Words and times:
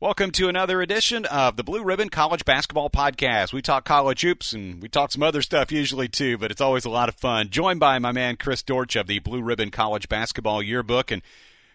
Welcome 0.00 0.30
to 0.32 0.48
another 0.48 0.80
edition 0.80 1.24
of 1.24 1.56
the 1.56 1.64
Blue 1.64 1.82
Ribbon 1.82 2.08
College 2.08 2.44
Basketball 2.44 2.88
Podcast. 2.88 3.52
We 3.52 3.62
talk 3.62 3.84
college 3.84 4.20
hoops 4.20 4.52
and 4.52 4.80
we 4.80 4.88
talk 4.88 5.10
some 5.10 5.24
other 5.24 5.42
stuff 5.42 5.72
usually 5.72 6.06
too, 6.06 6.38
but 6.38 6.52
it's 6.52 6.60
always 6.60 6.84
a 6.84 6.88
lot 6.88 7.08
of 7.08 7.16
fun. 7.16 7.48
Joined 7.48 7.80
by 7.80 7.98
my 7.98 8.12
man 8.12 8.36
Chris 8.36 8.62
Dortch 8.62 8.94
of 8.94 9.08
the 9.08 9.18
Blue 9.18 9.42
Ribbon 9.42 9.72
College 9.72 10.08
Basketball 10.08 10.62
Yearbook. 10.62 11.10
And 11.10 11.20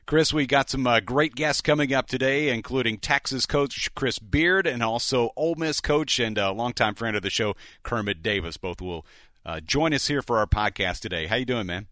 Chris, 0.06 0.32
we 0.32 0.48
got 0.48 0.70
some 0.70 0.88
uh, 0.88 1.02
great 1.02 1.36
guests 1.36 1.62
coming 1.62 1.94
up 1.94 2.08
today, 2.08 2.48
including 2.48 2.98
Texas 2.98 3.46
coach 3.46 3.94
Chris 3.94 4.20
Beard 4.20 4.66
and 4.66 4.82
also 4.82 5.32
Ole 5.36 5.56
Miss 5.56 5.82
coach 5.82 6.18
and 6.18 6.38
a 6.38 6.54
longtime 6.54 6.96
friend 6.96 7.18
of 7.18 7.24
the 7.24 7.30
show, 7.30 7.58
Kermit 7.84 8.24
Davis. 8.24 8.56
Both 8.56 8.80
will 8.80 9.06
uh, 9.46 9.60
join 9.60 9.94
us 9.94 10.08
here 10.08 10.22
for 10.22 10.38
our 10.38 10.48
podcast 10.48 11.02
today. 11.02 11.26
How 11.26 11.36
you 11.36 11.46
doing, 11.46 11.66
man? 11.66 11.88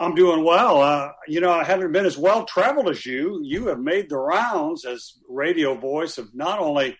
I'm 0.00 0.14
doing 0.14 0.44
well. 0.44 0.80
Uh, 0.80 1.12
you 1.28 1.40
know, 1.40 1.52
I 1.52 1.64
haven't 1.64 1.92
been 1.92 2.06
as 2.06 2.16
well 2.16 2.44
traveled 2.44 2.88
as 2.88 3.04
you. 3.04 3.40
You 3.44 3.66
have 3.66 3.78
made 3.78 4.08
the 4.08 4.16
rounds 4.16 4.84
as 4.84 5.14
radio 5.28 5.74
voice 5.74 6.18
of 6.18 6.34
not 6.34 6.58
only 6.58 6.96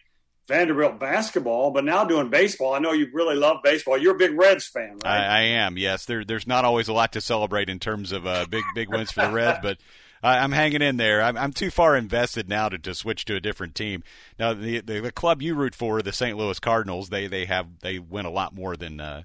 Vanderbilt 0.46 0.98
basketball, 0.98 1.70
but 1.70 1.84
now 1.84 2.04
doing 2.04 2.28
baseball. 2.28 2.74
I 2.74 2.78
know 2.78 2.92
you 2.92 3.08
really 3.12 3.36
love 3.36 3.58
baseball. 3.62 3.96
You're 3.96 4.16
a 4.16 4.18
big 4.18 4.38
Reds 4.38 4.66
fan, 4.66 4.98
right? 5.04 5.20
I, 5.20 5.26
I 5.26 5.40
am. 5.40 5.78
Yes, 5.78 6.04
there, 6.04 6.24
there's 6.24 6.46
not 6.46 6.64
always 6.64 6.88
a 6.88 6.92
lot 6.92 7.12
to 7.12 7.20
celebrate 7.20 7.70
in 7.70 7.78
terms 7.78 8.12
of 8.12 8.26
uh, 8.26 8.46
big 8.50 8.64
big 8.74 8.88
wins 8.90 9.12
for 9.12 9.22
the 9.22 9.32
Reds, 9.32 9.60
but 9.62 9.78
I'm 10.22 10.52
hanging 10.52 10.82
in 10.82 10.96
there. 10.96 11.22
I'm, 11.22 11.38
I'm, 11.38 11.52
too 11.52 11.70
far 11.70 11.96
invested 11.96 12.48
now 12.48 12.68
to, 12.68 12.78
to 12.78 12.94
switch 12.94 13.24
to 13.26 13.36
a 13.36 13.40
different 13.40 13.74
team. 13.74 14.02
Now, 14.38 14.52
the, 14.52 14.80
the, 14.80 15.00
the 15.00 15.12
club 15.12 15.40
you 15.40 15.54
root 15.54 15.74
for, 15.74 16.02
the 16.02 16.12
St. 16.12 16.36
Louis 16.36 16.58
Cardinals, 16.58 17.08
they 17.08 17.26
they 17.26 17.46
have 17.46 17.66
they 17.80 17.98
win 17.98 18.26
a 18.26 18.30
lot 18.30 18.54
more 18.54 18.76
than. 18.76 19.00
Uh, 19.00 19.22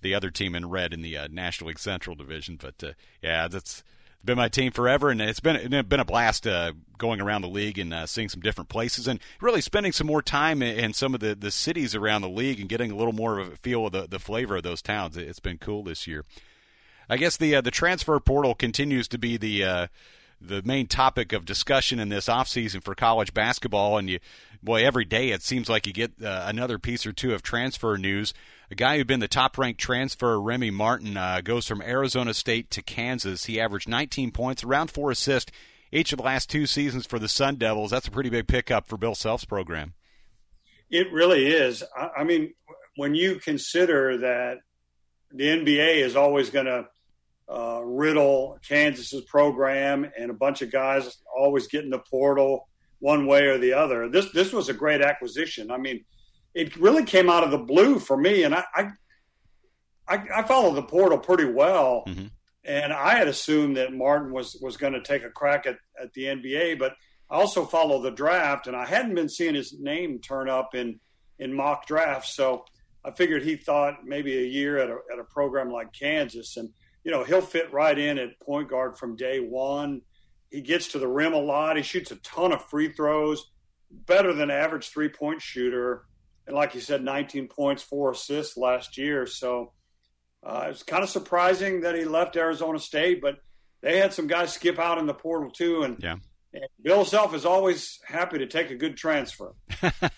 the 0.00 0.14
other 0.14 0.30
team 0.30 0.54
in 0.54 0.68
red 0.68 0.92
in 0.92 1.02
the 1.02 1.16
uh, 1.16 1.28
National 1.30 1.68
League 1.68 1.78
Central 1.78 2.16
Division. 2.16 2.58
But 2.60 2.82
uh, 2.82 2.92
yeah, 3.22 3.48
that's 3.48 3.82
been 4.24 4.36
my 4.36 4.48
team 4.48 4.72
forever, 4.72 5.10
and 5.10 5.20
it's 5.20 5.40
been 5.40 5.56
it's 5.56 5.88
been 5.88 6.00
a 6.00 6.04
blast 6.04 6.46
uh, 6.46 6.72
going 6.98 7.20
around 7.20 7.42
the 7.42 7.48
league 7.48 7.78
and 7.78 7.94
uh, 7.94 8.06
seeing 8.06 8.28
some 8.28 8.40
different 8.40 8.68
places, 8.68 9.06
and 9.06 9.20
really 9.40 9.60
spending 9.60 9.92
some 9.92 10.06
more 10.06 10.22
time 10.22 10.62
in, 10.62 10.78
in, 10.78 10.92
some 10.92 11.14
of 11.14 11.20
the, 11.20 11.34
the 11.34 11.50
cities 11.50 11.94
around 11.94 12.22
the 12.22 12.28
league 12.28 12.60
and 12.60 12.68
getting 12.68 12.90
a 12.90 12.96
little 12.96 13.12
more 13.12 13.38
of 13.38 13.52
a 13.52 13.56
feel 13.56 13.86
of 13.86 13.92
the, 13.92 14.06
the 14.08 14.18
flavor 14.18 14.56
of 14.56 14.62
those 14.62 14.82
towns. 14.82 15.16
It's 15.16 15.40
been 15.40 15.58
cool 15.58 15.84
this 15.84 16.06
year. 16.06 16.24
I 17.08 17.16
guess 17.16 17.36
the 17.36 17.56
uh, 17.56 17.60
the 17.60 17.70
transfer 17.70 18.18
portal 18.20 18.54
continues 18.54 19.08
to 19.08 19.18
be 19.18 19.36
the 19.36 19.64
uh, 19.64 19.86
the 20.40 20.62
main 20.62 20.86
topic 20.86 21.32
of 21.32 21.44
discussion 21.44 21.98
in 21.98 22.08
this 22.08 22.28
offseason 22.28 22.82
for 22.82 22.94
college 22.94 23.34
basketball, 23.34 23.98
and 23.98 24.08
you 24.08 24.18
boy 24.62 24.84
every 24.84 25.04
day 25.04 25.30
it 25.30 25.42
seems 25.42 25.68
like 25.68 25.86
you 25.86 25.92
get 25.92 26.12
uh, 26.22 26.44
another 26.46 26.78
piece 26.78 27.06
or 27.06 27.12
two 27.12 27.32
of 27.32 27.42
transfer 27.42 27.96
news 27.96 28.34
a 28.70 28.74
guy 28.74 28.96
who'd 28.96 29.06
been 29.06 29.20
the 29.20 29.28
top 29.28 29.56
ranked 29.56 29.80
transfer, 29.80 30.38
Remy 30.40 30.70
Martin, 30.70 31.16
uh, 31.16 31.40
goes 31.42 31.66
from 31.66 31.80
Arizona 31.80 32.34
State 32.34 32.70
to 32.72 32.82
Kansas. 32.82 33.46
He 33.46 33.58
averaged 33.58 33.88
19 33.88 34.30
points, 34.30 34.62
around 34.62 34.90
four 34.90 35.10
assists 35.10 35.52
each 35.90 36.12
of 36.12 36.18
the 36.18 36.24
last 36.24 36.50
two 36.50 36.66
seasons 36.66 37.06
for 37.06 37.18
the 37.18 37.28
Sun 37.28 37.56
Devils. 37.56 37.90
That's 37.90 38.08
a 38.08 38.10
pretty 38.10 38.28
big 38.28 38.46
pickup 38.46 38.86
for 38.86 38.98
Bill 38.98 39.14
Self's 39.14 39.46
program. 39.46 39.94
It 40.90 41.10
really 41.12 41.46
is. 41.46 41.82
I, 41.96 42.10
I 42.18 42.24
mean, 42.24 42.52
when 42.96 43.14
you 43.14 43.36
consider 43.36 44.18
that 44.18 44.58
the 45.32 45.44
NBA 45.44 45.96
is 46.02 46.14
always 46.14 46.50
going 46.50 46.66
to 46.66 46.88
uh, 47.50 47.80
riddle 47.82 48.58
Kansas's 48.66 49.24
program 49.24 50.10
and 50.18 50.30
a 50.30 50.34
bunch 50.34 50.62
of 50.62 50.70
guys 50.70 51.18
always 51.36 51.66
getting 51.66 51.90
the 51.90 51.98
portal 51.98 52.68
one 52.98 53.26
way 53.26 53.46
or 53.46 53.58
the 53.58 53.72
other. 53.72 54.08
This 54.08 54.30
this 54.32 54.52
was 54.52 54.68
a 54.68 54.74
great 54.74 55.00
acquisition. 55.00 55.70
I 55.70 55.78
mean, 55.78 56.04
it 56.54 56.76
really 56.76 57.04
came 57.04 57.30
out 57.30 57.44
of 57.44 57.50
the 57.50 57.58
blue 57.58 57.98
for 57.98 58.16
me. 58.16 58.42
And 58.42 58.54
I, 58.54 58.64
I, 58.74 58.88
I, 60.08 60.22
I 60.36 60.42
follow 60.42 60.74
the 60.74 60.82
portal 60.82 61.18
pretty 61.18 61.44
well. 61.44 62.04
Mm-hmm. 62.06 62.26
And 62.64 62.92
I 62.92 63.14
had 63.14 63.28
assumed 63.28 63.76
that 63.76 63.92
Martin 63.92 64.32
was, 64.32 64.58
was 64.60 64.76
going 64.76 64.92
to 64.92 65.02
take 65.02 65.22
a 65.24 65.30
crack 65.30 65.66
at, 65.66 65.78
at 66.00 66.12
the 66.12 66.24
NBA, 66.24 66.78
but 66.78 66.94
I 67.30 67.36
also 67.36 67.64
follow 67.64 68.02
the 68.02 68.10
draft 68.10 68.66
and 68.66 68.76
I 68.76 68.86
hadn't 68.86 69.14
been 69.14 69.28
seeing 69.28 69.54
his 69.54 69.78
name 69.78 70.18
turn 70.18 70.50
up 70.50 70.74
in, 70.74 70.98
in 71.38 71.54
mock 71.54 71.86
drafts. 71.86 72.34
So 72.34 72.64
I 73.04 73.12
figured 73.12 73.42
he 73.42 73.56
thought 73.56 74.04
maybe 74.04 74.36
a 74.36 74.46
year 74.46 74.78
at 74.78 74.90
a, 74.90 74.98
at 75.12 75.18
a 75.18 75.24
program 75.24 75.70
like 75.70 75.92
Kansas 75.92 76.56
and, 76.56 76.70
you 77.08 77.14
know, 77.14 77.24
he'll 77.24 77.40
fit 77.40 77.72
right 77.72 77.98
in 77.98 78.18
at 78.18 78.38
point 78.38 78.68
guard 78.68 78.98
from 78.98 79.16
day 79.16 79.40
one. 79.40 80.02
He 80.50 80.60
gets 80.60 80.88
to 80.88 80.98
the 80.98 81.08
rim 81.08 81.32
a 81.32 81.38
lot. 81.40 81.78
He 81.78 81.82
shoots 81.82 82.10
a 82.10 82.16
ton 82.16 82.52
of 82.52 82.62
free 82.66 82.92
throws, 82.92 83.50
better 83.90 84.34
than 84.34 84.50
average 84.50 84.90
three 84.90 85.08
point 85.08 85.40
shooter 85.40 86.04
and 86.46 86.54
like 86.56 86.74
you 86.74 86.80
said, 86.80 87.04
19 87.04 87.48
points, 87.48 87.82
four 87.82 88.10
assists 88.10 88.56
last 88.56 88.96
year. 88.96 89.26
So 89.26 89.72
uh, 90.42 90.66
it's 90.70 90.82
kind 90.82 91.02
of 91.02 91.10
surprising 91.10 91.82
that 91.82 91.94
he 91.94 92.04
left 92.04 92.36
Arizona 92.36 92.78
State, 92.78 93.20
but 93.20 93.36
they 93.82 93.98
had 93.98 94.14
some 94.14 94.26
guys 94.26 94.52
skip 94.54 94.78
out 94.78 94.98
in 94.98 95.06
the 95.06 95.14
portal 95.14 95.50
too, 95.50 95.82
and, 95.82 96.02
yeah. 96.02 96.16
and 96.52 96.64
Bill 96.82 97.04
Self 97.04 97.34
is 97.34 97.44
always 97.44 98.00
happy 98.06 98.38
to 98.38 98.46
take 98.46 98.70
a 98.70 98.74
good 98.74 98.96
transfer. 98.96 99.54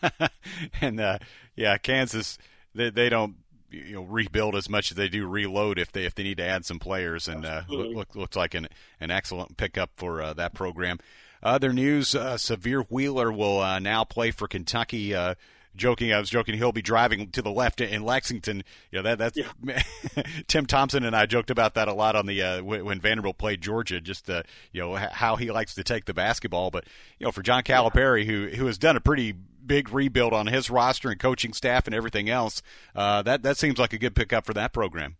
and 0.81 1.01
uh, 1.01 1.19
yeah, 1.57 1.77
Kansas, 1.78 2.39
they, 2.75 2.91
they 2.91 3.09
don't 3.09 3.34
you 3.71 3.95
know 3.95 4.03
rebuild 4.03 4.57
as 4.57 4.69
much 4.69 4.91
as 4.91 4.97
they 4.97 5.09
do 5.09 5.27
reload 5.27 5.79
if 5.79 5.93
they 5.93 6.05
if 6.05 6.15
they 6.15 6.23
need 6.23 6.39
to 6.39 6.45
add 6.45 6.65
some 6.65 6.79
players, 6.79 7.29
and 7.29 7.45
uh, 7.45 7.63
look, 7.69 8.15
looks 8.15 8.37
like 8.37 8.55
an 8.55 8.69
an 9.01 9.11
excellent 9.11 9.57
pickup 9.57 9.91
for 9.97 10.23
uh, 10.23 10.33
that 10.35 10.55
program. 10.55 10.99
Other 11.43 11.73
news: 11.73 12.15
uh, 12.15 12.35
Sahvir 12.35 12.87
Wheeler 12.91 13.33
will 13.33 13.61
uh, 13.61 13.79
now 13.79 14.05
play 14.05 14.31
for 14.31 14.47
Kentucky. 14.49 15.15
Uh, 15.15 15.35
joking. 15.77 16.13
I 16.13 16.19
was 16.19 16.31
joking. 16.31 16.57
He'll 16.57 16.73
be 16.73 16.83
driving 16.83 17.31
to 17.31 17.43
the 17.43 17.51
left 17.51 17.81
in 17.81 18.03
Lexington. 18.03 18.63
You 18.91 18.99
know 18.99 19.03
that 19.03 19.19
that's 19.19 19.39
yeah. 19.39 19.83
Tim 20.49 20.67
Thompson 20.67 21.05
and 21.05 21.17
I 21.17 21.27
joked 21.27 21.51
about 21.51 21.75
that 21.75 21.89
a 21.89 21.95
lot 21.95 22.17
on 22.17 22.27
the 22.27 22.43
uh, 22.43 22.63
when 22.63 23.01
Vanderbilt 23.01 23.39
played 23.39 23.61
Georgia. 23.61 24.01
Just 24.01 24.29
uh, 24.29 24.43
you 24.73 24.81
know 24.81 24.95
how 24.95 25.37
he 25.37 25.51
likes 25.51 25.75
to 25.75 25.85
take 25.85 26.05
the 26.05 26.15
basketball. 26.15 26.71
But 26.71 26.85
you 27.19 27.25
know 27.25 27.33
for 27.33 27.43
John 27.43 27.63
Calipari, 27.63 28.25
who 28.25 28.49
who 28.49 28.67
has 28.67 28.79
done 28.79 28.97
a 28.97 29.01
pretty 29.01 29.35
big 29.71 29.93
rebuild 29.93 30.33
on 30.33 30.49
his 30.49 30.69
roster 30.69 31.11
and 31.11 31.21
coaching 31.21 31.53
staff 31.53 31.87
and 31.87 31.95
everything 31.95 32.29
else, 32.29 32.61
uh, 32.97 33.23
that 33.23 33.45
that 33.45 33.57
seems 33.57 33.79
like 33.79 33.93
a 33.93 33.99
good 33.99 34.17
pickup 34.17 34.45
for 34.45 34.53
that 34.53 34.73
program. 34.73 35.17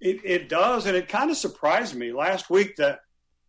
It, 0.00 0.20
it 0.24 0.48
does, 0.48 0.86
and 0.86 0.96
it 0.96 1.08
kind 1.08 1.32
of 1.32 1.36
surprised 1.36 1.96
me 1.96 2.12
last 2.12 2.48
week 2.48 2.76
that 2.76 3.00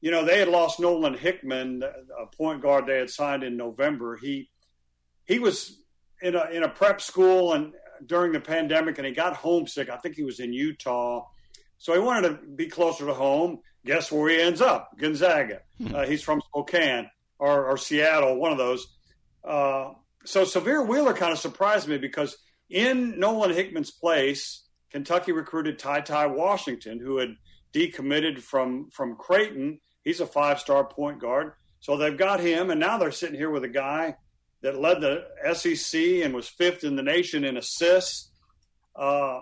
you 0.02 0.10
know 0.10 0.26
they 0.26 0.40
had 0.40 0.48
lost 0.48 0.80
Nolan 0.80 1.14
Hickman, 1.14 1.84
a 1.84 2.26
point 2.36 2.64
guard 2.64 2.88
they 2.88 2.98
had 2.98 3.12
signed 3.12 3.44
in 3.44 3.56
November. 3.56 4.18
He 4.18 4.50
he 5.26 5.38
was 5.38 5.80
in 6.20 6.34
a 6.34 6.46
in 6.46 6.64
a 6.64 6.70
prep 6.70 7.00
school 7.00 7.54
and 7.54 7.74
during 8.04 8.32
the 8.32 8.40
pandemic, 8.40 8.98
and 8.98 9.06
he 9.06 9.14
got 9.14 9.36
homesick. 9.36 9.90
I 9.92 9.98
think 9.98 10.16
he 10.16 10.24
was 10.24 10.40
in 10.40 10.52
Utah, 10.52 11.28
so 11.78 11.94
he 11.94 12.00
wanted 12.00 12.30
to 12.30 12.48
be 12.56 12.66
closer 12.66 13.06
to 13.06 13.14
home. 13.14 13.60
Guess 13.86 14.12
where 14.12 14.32
he 14.32 14.42
ends 14.42 14.62
up? 14.62 14.98
Gonzaga. 14.98 15.62
Hmm. 15.78 15.94
Uh, 15.94 16.06
he's 16.06 16.24
from 16.24 16.42
Spokane 16.42 17.10
or, 17.38 17.66
or, 17.66 17.78
Seattle, 17.78 18.38
one 18.38 18.54
of 18.54 18.58
those. 18.58 18.88
Uh, 19.44 19.90
so 20.26 20.44
Sahvir 20.44 20.88
Wheeler 20.88 21.14
kind 21.14 21.32
of 21.32 21.40
surprised 21.40 21.88
me 21.88 21.98
because 21.98 22.38
in 22.70 23.20
Nolan 23.20 23.52
Hickman's 23.52 23.92
place, 23.92 24.68
Kentucky 24.92 25.32
recruited 25.32 25.80
Ty 25.80 26.02
Ty 26.02 26.28
Washington, 26.28 27.00
who 27.00 27.18
had 27.18 27.36
decommitted 27.74 28.40
from 28.40 28.90
from 28.92 29.16
Creighton. 29.16 29.80
He's 30.04 30.20
a 30.20 30.28
five 30.28 30.60
star 30.60 30.86
point 30.86 31.20
guard. 31.20 31.54
So 31.80 31.98
they've 31.98 32.18
got 32.18 32.40
him, 32.40 32.70
and 32.70 32.80
now 32.80 32.98
they're 32.98 33.12
sitting 33.12 33.36
here 33.36 33.50
with 33.50 33.66
a 33.66 33.70
guy 33.70 34.16
that 34.62 34.80
led 34.80 35.02
the 35.02 35.26
SEC 35.54 36.02
and 36.24 36.34
was 36.34 36.48
fifth 36.48 36.86
in 36.86 36.96
the 36.96 37.04
nation 37.04 37.44
in 37.44 37.58
assists. 37.58 38.32
Uh, 38.96 39.42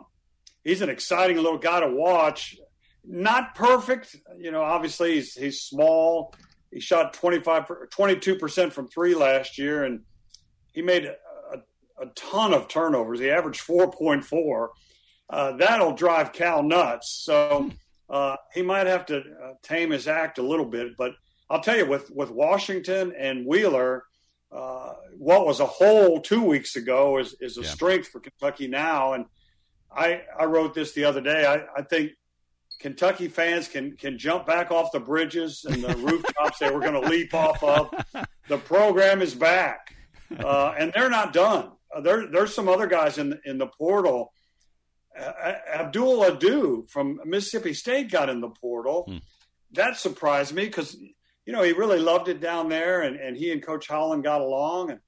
he's 0.63 0.81
an 0.81 0.89
exciting 0.89 1.35
little 1.37 1.59
guy 1.59 1.81
to 1.81 1.87
watch. 1.87 2.57
Not 3.03 3.53
perfect, 3.53 4.15
you 4.37 4.51
know. 4.51 4.61
Obviously, 4.61 5.15
he's 5.15 5.35
he's 5.35 5.61
small. 5.61 6.33
He 6.71 6.79
shot 6.79 7.13
25, 7.13 7.89
22 7.89 8.35
percent 8.35 8.73
from 8.73 8.87
three 8.87 9.13
last 9.13 9.57
year, 9.57 9.83
and 9.83 10.01
he 10.71 10.81
made 10.81 11.05
a, 11.05 11.15
a, 12.01 12.05
ton 12.15 12.53
of 12.53 12.67
turnovers. 12.67 13.19
He 13.19 13.29
averaged 13.29 13.61
four 13.61 13.91
point 13.91 14.23
four. 14.23 14.71
Uh, 15.29 15.53
that'll 15.57 15.93
drive 15.93 16.33
Cal 16.33 16.63
nuts. 16.63 17.21
So 17.23 17.69
uh, 18.09 18.35
he 18.53 18.61
might 18.61 18.87
have 18.87 19.05
to 19.07 19.19
uh, 19.19 19.53
tame 19.63 19.91
his 19.91 20.07
act 20.07 20.37
a 20.37 20.43
little 20.43 20.65
bit. 20.65 20.97
But 20.97 21.13
I'll 21.49 21.61
tell 21.61 21.77
you, 21.77 21.85
with 21.85 22.09
with 22.11 22.31
Washington 22.31 23.13
and 23.17 23.45
Wheeler, 23.45 24.03
uh, 24.51 24.93
what 25.17 25.46
was 25.46 25.59
a 25.59 25.66
hole 25.66 26.19
two 26.19 26.43
weeks 26.43 26.75
ago 26.75 27.17
is, 27.19 27.35
is 27.40 27.57
a 27.57 27.61
yeah. 27.61 27.69
strength 27.69 28.07
for 28.07 28.19
Kentucky 28.19 28.67
now. 28.67 29.13
And 29.13 29.25
I, 29.96 30.23
I 30.37 30.46
wrote 30.46 30.73
this 30.73 30.93
the 30.93 31.05
other 31.05 31.22
day. 31.22 31.46
I, 31.46 31.79
I 31.79 31.84
think 31.84 32.11
Kentucky 32.79 33.28
fans 33.28 33.67
can 33.67 33.96
can 33.96 34.17
jump 34.17 34.47
back 34.47 34.72
off 34.72 34.91
the 34.91 34.99
bridges 34.99 35.66
and 35.69 35.84
the 35.84 35.96
rooftops 35.97 36.57
they 36.59 36.72
were 36.72 36.79
going 36.79 36.99
to 36.99 37.07
leap 37.07 37.34
off 37.34 37.63
of. 37.63 37.93
The 38.47 38.57
program 38.57 39.22
is 39.22 39.34
back, 39.34 39.96
uh, 40.39 40.73
and 40.78 40.91
they're 40.93 41.09
not 41.09 41.33
done. 41.33 41.72
Uh, 41.93 42.01
there, 42.01 42.28
there's 42.28 42.53
some 42.53 42.69
other 42.69 42.87
guys 42.87 43.17
in 43.17 43.39
in 43.45 43.57
the 43.57 43.67
portal. 43.67 44.33
Uh, 45.19 45.53
Abdul 45.73 46.23
Ado 46.23 46.85
from 46.89 47.19
Mississippi 47.25 47.73
State 47.73 48.09
got 48.09 48.29
in 48.29 48.39
the 48.39 48.49
portal. 48.49 49.03
Hmm. 49.07 49.17
That 49.73 49.97
surprised 49.97 50.53
me 50.53 50.66
because 50.66 50.97
you 51.45 51.53
know, 51.53 51.63
he 51.63 51.72
really 51.72 51.99
loved 51.99 52.28
it 52.28 52.39
down 52.39 52.69
there, 52.69 53.01
and, 53.01 53.17
and 53.17 53.35
he 53.35 53.51
and 53.51 53.63
Coach 53.63 53.87
Holland 53.87 54.23
got 54.23 54.41
along. 54.41 54.91
And, 54.91 54.99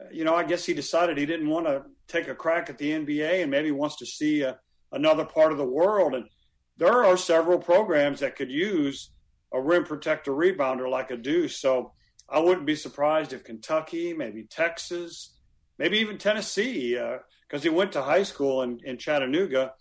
uh, 0.00 0.08
you 0.12 0.24
know, 0.24 0.34
I 0.34 0.44
guess 0.44 0.64
he 0.64 0.74
decided 0.74 1.18
he 1.18 1.26
didn't 1.26 1.48
want 1.48 1.66
to 1.66 1.84
take 2.08 2.28
a 2.28 2.34
crack 2.34 2.70
at 2.70 2.78
the 2.78 2.90
NBA 2.90 3.42
and 3.42 3.50
maybe 3.50 3.70
wants 3.72 3.96
to 3.96 4.06
see 4.06 4.42
a, 4.42 4.50
uh, 4.50 4.54
another 4.92 5.24
part 5.24 5.50
of 5.50 5.58
the 5.58 5.64
world. 5.64 6.14
And 6.14 6.26
there 6.76 7.04
are 7.04 7.16
several 7.16 7.58
programs 7.58 8.20
that 8.20 8.36
could 8.36 8.50
use 8.50 9.10
a 9.52 9.60
rim 9.60 9.84
protector 9.84 10.30
rebounder 10.30 10.88
like 10.88 11.10
a 11.10 11.16
Deuce. 11.16 11.60
So 11.60 11.92
I 12.28 12.40
wouldn't 12.40 12.66
be 12.66 12.74
surprised 12.74 13.32
if 13.32 13.44
Kentucky, 13.44 14.12
maybe 14.12 14.44
Texas, 14.44 15.34
maybe 15.78 15.98
even 15.98 16.18
Tennessee, 16.18 16.94
because 16.94 17.60
uh, 17.60 17.62
he 17.62 17.68
went 17.68 17.92
to 17.92 18.02
high 18.02 18.24
school 18.24 18.62
in, 18.62 18.80
in 18.84 18.98
Chattanooga, 18.98 19.74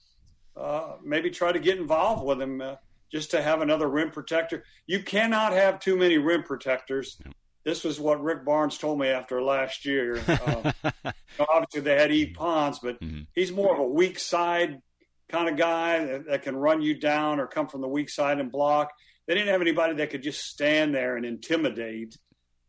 uh, 0.56 0.94
maybe 1.04 1.30
try 1.30 1.52
to 1.52 1.60
get 1.60 1.78
involved 1.78 2.24
with 2.24 2.42
him 2.42 2.62
uh, 2.62 2.76
just 3.12 3.32
to 3.32 3.42
have 3.42 3.62
another 3.62 3.90
rim 3.90 4.12
protector. 4.12 4.64
You 4.88 5.02
cannot 5.04 5.54
have 5.54 5.80
too 5.80 5.98
many 5.98 6.18
rim 6.18 6.44
protectors. 6.44 7.20
This 7.64 7.84
was 7.84 8.00
what 8.00 8.24
Rick 8.24 8.46
Barnes 8.46 8.78
told 8.78 9.00
me 9.00 9.08
after 9.08 9.42
last 9.42 9.86
year. 9.86 10.22
Uh, 10.28 10.72
obviously, 11.40 11.82
they 11.82 11.96
had 11.96 12.12
Yves 12.12 12.36
Pons, 12.36 12.80
but 12.80 13.02
mm-hmm. 13.02 13.22
he's 13.34 13.52
more 13.52 13.74
of 13.74 13.80
a 13.80 13.88
weak 13.88 14.20
side 14.20 14.80
kind 15.30 15.50
of 15.50 15.58
guy 15.58 16.06
that, 16.06 16.28
that 16.28 16.44
can 16.44 16.56
run 16.56 16.82
you 16.82 17.00
down 17.00 17.40
or 17.40 17.48
come 17.48 17.68
from 17.68 17.82
the 17.82 17.88
weak 17.88 18.10
side 18.10 18.40
and 18.40 18.52
block. 18.52 18.92
They 19.28 19.34
didn't 19.34 19.50
have 19.50 19.62
anybody 19.62 19.96
that 19.96 20.12
could 20.12 20.22
just 20.22 20.42
stand 20.42 20.94
there 20.94 21.18
and 21.18 21.26
intimidate. 21.26 22.16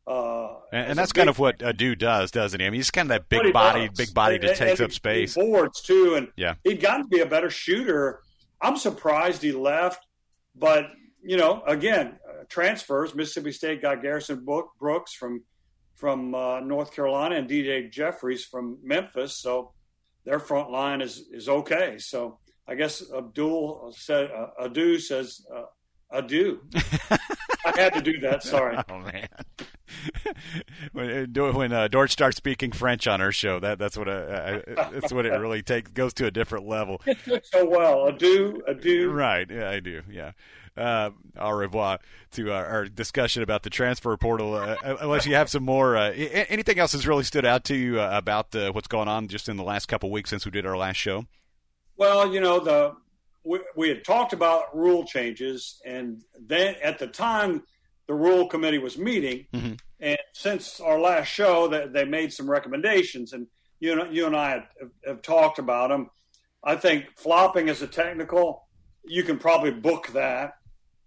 Uh, 0.07 0.55
and, 0.73 0.91
and 0.91 0.99
that's 0.99 1.13
kind 1.13 1.29
of 1.29 1.39
what 1.39 1.63
Ado 1.63 1.97
does, 1.97 2.31
doesn't 2.31 2.61
he? 2.61 2.67
I 2.67 2.71
mean, 2.71 2.79
he's 2.79 2.93
kind 2.93 3.11
of 3.11 3.11
that 3.11 3.29
big 3.29 3.53
body, 3.53 3.89
big 3.95 4.15
body 4.15 4.39
that 4.39 4.57
takes 4.57 4.81
up 4.81 4.93
space. 4.93 5.35
Boards 5.35 5.81
too, 5.83 6.15
and 6.15 6.29
yeah, 6.37 6.55
he'd 6.63 6.81
gotten 6.81 7.03
to 7.03 7.09
be 7.09 7.21
a 7.21 7.27
better 7.27 7.51
shooter. 7.51 8.21
I'm 8.61 8.77
surprised 8.77 9.43
he 9.43 9.53
left, 9.53 10.07
but 10.55 10.87
you 11.23 11.37
know, 11.37 11.63
again, 11.67 12.19
uh, 12.29 12.45
transfers. 12.49 13.15
Mississippi 13.15 13.51
State 13.51 13.83
got 13.83 14.01
Garrison 14.01 14.45
Book, 14.45 14.71
Brooks 14.79 15.13
from 15.13 15.43
from 15.97 16.35
uh, 16.35 16.61
North 16.61 16.95
Carolina 16.95 17.35
and 17.37 17.49
DJ 17.49 17.91
Jeffries 17.91 18.45
from 18.45 18.79
Memphis, 18.85 19.37
so 19.37 19.73
their 20.25 20.39
front 20.39 20.71
line 20.71 21.01
is 21.01 21.27
is 21.33 21.49
okay. 21.49 21.99
So 21.99 22.39
I 22.69 22.77
guess 22.77 23.03
Abdul 23.13 23.93
said 23.97 24.31
uh, 24.31 24.49
Ado 24.61 25.01
says 25.01 25.45
uh, 25.53 25.65
adieu. 26.11 26.61
I 27.67 27.73
had 27.75 27.95
to 27.95 28.03
do 28.03 28.21
that. 28.21 28.45
Sorry. 28.45 28.77
Oh 28.89 28.99
man. 28.99 29.27
when 30.93 31.37
uh, 31.37 31.53
when 31.53 31.73
uh, 31.73 31.89
Dort 31.89 32.11
starts 32.11 32.37
speaking 32.37 32.73
French 32.73 33.07
on 33.07 33.21
our 33.21 33.33
show, 33.33 33.61
that 33.61 33.79
that's 33.79 33.97
what 33.97 34.09
uh, 34.09 34.61
that's 34.67 35.13
what 35.13 35.27
it 35.27 35.31
really 35.31 35.63
takes 35.63 35.91
goes 35.91 36.13
to 36.15 36.27
a 36.27 36.31
different 36.31 36.67
level. 36.67 37.01
so 37.43 37.69
well, 37.69 38.07
adieu, 38.07 38.63
adieu. 38.67 39.11
Right, 39.11 39.49
yeah, 39.51 39.71
I 39.71 39.81
do, 39.81 40.03
yeah. 40.11 40.33
Uh, 40.77 41.09
au 41.39 41.53
revoir 41.53 41.99
to 42.31 42.53
our, 42.53 42.67
our, 42.67 42.85
discussion 42.85 43.43
about 43.43 43.63
the 43.63 43.71
transfer 43.71 44.15
portal. 44.19 44.55
Uh, 44.55 44.77
uh 44.85 44.97
unless 45.01 45.25
you 45.25 45.35
have 45.35 45.49
some 45.49 45.63
more, 45.63 45.97
uh, 45.97 46.11
anything 46.11 46.79
else 46.79 46.93
has 46.93 47.07
really 47.07 47.25
stood 47.25 47.47
out 47.47 47.65
to 47.65 47.75
you 47.75 47.99
uh, 47.99 48.11
about 48.13 48.55
what's 48.75 48.87
going 48.87 49.09
on 49.09 49.27
just 49.27 49.49
in 49.49 49.57
the 49.57 49.63
last 49.63 49.87
couple 49.87 50.11
weeks 50.11 50.29
since 50.29 50.45
we 50.45 50.51
did 50.51 50.67
our 50.67 50.77
last 50.77 50.97
show? 50.97 51.25
Well, 51.97 52.31
you 52.31 52.41
know 52.41 52.61
the 52.61 52.95
we, 53.43 53.61
we 53.75 53.89
had 53.89 54.05
talked 54.05 54.33
about 54.35 54.77
rule 54.77 55.05
changes, 55.05 55.81
and 55.87 56.23
then 56.39 56.75
at 56.83 56.99
the 56.99 57.07
time 57.07 57.63
the 58.07 58.15
rule 58.15 58.49
committee 58.49 58.79
was 58.79 58.99
meeting, 58.99 59.47
mm-hmm. 59.53 59.75
and 60.01 60.19
since 60.33 60.81
our 60.81 60.99
last 60.99 61.29
show, 61.29 61.69
that 61.69 61.93
they 61.93 62.05
made 62.05 62.33
some 62.33 62.51
recommendations, 62.51 63.33
and 63.33 63.47
you 63.81 63.95
know, 63.95 64.09
you 64.11 64.27
and 64.27 64.37
I 64.37 64.51
have, 64.51 64.91
have, 65.07 65.23
talked 65.23 65.59
about 65.59 65.91
them. 65.91 66.09
I 66.65 66.77
think 66.77 67.07
flopping 67.17 67.69
is 67.69 67.83
a 67.83 67.87
technical. 67.87 68.67
You 69.05 69.23
can 69.23 69.39
probably 69.39 69.71
book 69.71 70.09
that, 70.15 70.55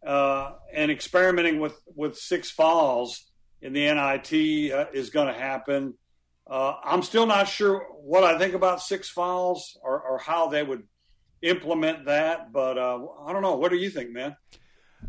uh, 0.06 0.54
and 0.74 0.92
experimenting 0.92 1.60
with 1.60 1.82
with 1.96 2.18
six 2.18 2.52
fouls 2.52 3.30
in 3.62 3.74
the 3.74 3.82
NIT 3.82 4.72
uh, 4.72 4.86
is 4.94 5.10
going 5.10 5.28
to 5.28 5.40
happen. 5.40 5.96
Uh, 6.50 6.76
I'm 6.84 7.04
still 7.04 7.26
not 7.26 7.48
sure 7.48 7.86
what 8.02 8.24
I 8.24 8.38
think 8.38 8.56
about 8.56 8.82
six 8.82 9.10
fouls 9.10 9.78
or, 9.84 10.02
or 10.02 10.18
how 10.18 10.48
they 10.48 10.64
would 10.64 10.84
implement 11.42 12.06
that, 12.06 12.52
but 12.52 12.78
uh, 12.78 13.00
I 13.26 13.34
don't 13.34 13.44
know. 13.44 13.56
What 13.56 13.72
do 13.72 13.78
you 13.78 13.90
think, 13.90 14.12
man? 14.12 14.36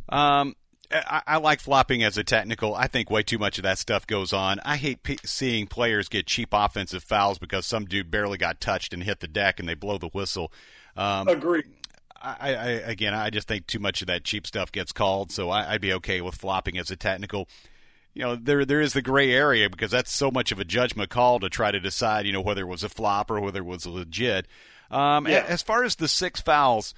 Um, 0.08 0.54
I, 0.92 1.22
I, 1.26 1.36
like 1.36 1.60
flopping 1.60 2.02
as 2.02 2.18
a 2.18 2.24
technical. 2.24 2.74
I 2.74 2.86
think 2.86 3.10
way 3.10 3.22
too 3.22 3.38
much 3.38 3.58
of 3.58 3.62
that 3.62 3.78
stuff 3.78 4.06
goes 4.06 4.32
on. 4.32 4.58
I 4.64 4.76
hate 4.76 5.02
p- 5.02 5.18
seeing 5.24 5.66
players 5.66 6.08
get 6.08 6.26
cheap 6.26 6.48
offensive 6.52 7.04
fouls 7.04 7.38
because 7.38 7.64
some 7.64 7.84
dude 7.84 8.10
barely 8.10 8.38
got 8.38 8.60
touched 8.60 8.92
and 8.92 9.02
hit 9.02 9.20
the 9.20 9.28
deck 9.28 9.60
and 9.60 9.68
they 9.68 9.74
blow 9.74 9.98
the 9.98 10.08
whistle. 10.08 10.52
Um, 10.96 11.28
Agree. 11.28 11.62
I, 12.22 12.54
I, 12.54 12.68
again, 12.68 13.14
I 13.14 13.30
just 13.30 13.48
think 13.48 13.66
too 13.66 13.78
much 13.78 14.02
of 14.02 14.08
that 14.08 14.24
cheap 14.24 14.46
stuff 14.46 14.70
gets 14.72 14.92
called, 14.92 15.32
so 15.32 15.48
I, 15.48 15.72
would 15.72 15.80
be 15.80 15.92
okay 15.94 16.20
with 16.20 16.34
flopping 16.34 16.76
as 16.76 16.90
a 16.90 16.96
technical. 16.96 17.48
You 18.12 18.22
know, 18.22 18.36
there 18.36 18.64
there 18.64 18.80
is 18.80 18.92
the 18.92 19.00
gray 19.00 19.32
area 19.32 19.70
because 19.70 19.90
that's 19.90 20.12
so 20.12 20.30
much 20.30 20.52
of 20.52 20.58
a 20.58 20.64
judgment 20.64 21.08
call 21.10 21.40
to 21.40 21.48
try 21.48 21.70
to 21.70 21.80
decide, 21.80 22.26
you 22.26 22.32
know, 22.32 22.40
whether 22.40 22.62
it 22.62 22.68
was 22.68 22.84
a 22.84 22.88
flop 22.88 23.30
or 23.30 23.40
whether 23.40 23.60
it 23.60 23.64
was 23.64 23.86
legit. 23.86 24.46
Um, 24.90 25.26
yeah. 25.26 25.44
As 25.48 25.62
far 25.62 25.84
as 25.84 25.94
the 25.94 26.08
six 26.08 26.40
fouls, 26.40 26.92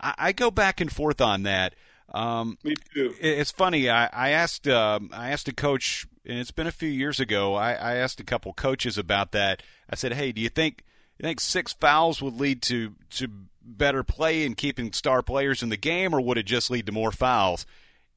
I, 0.00 0.14
I 0.18 0.32
go 0.32 0.50
back 0.50 0.80
and 0.80 0.92
forth 0.92 1.20
on 1.20 1.42
that. 1.44 1.74
Um, 2.12 2.58
Me 2.64 2.74
too. 2.94 3.14
It's 3.20 3.50
funny. 3.50 3.90
I, 3.90 4.06
I 4.12 4.30
asked 4.30 4.66
um, 4.66 5.10
I 5.12 5.30
asked 5.30 5.48
a 5.48 5.54
coach, 5.54 6.06
and 6.24 6.38
it's 6.38 6.50
been 6.50 6.66
a 6.66 6.72
few 6.72 6.88
years 6.88 7.20
ago. 7.20 7.54
I, 7.54 7.72
I 7.72 7.94
asked 7.96 8.20
a 8.20 8.24
couple 8.24 8.52
coaches 8.54 8.96
about 8.96 9.32
that. 9.32 9.62
I 9.90 9.96
said, 9.96 10.14
"Hey, 10.14 10.32
do 10.32 10.40
you 10.40 10.48
think 10.48 10.84
you 11.18 11.24
think 11.24 11.40
six 11.40 11.72
fouls 11.72 12.22
would 12.22 12.40
lead 12.40 12.62
to 12.62 12.94
to 13.10 13.28
better 13.62 14.02
play 14.02 14.46
and 14.46 14.56
keeping 14.56 14.92
star 14.92 15.22
players 15.22 15.62
in 15.62 15.68
the 15.68 15.76
game, 15.76 16.14
or 16.14 16.20
would 16.20 16.38
it 16.38 16.46
just 16.46 16.70
lead 16.70 16.86
to 16.86 16.92
more 16.92 17.12
fouls?" 17.12 17.66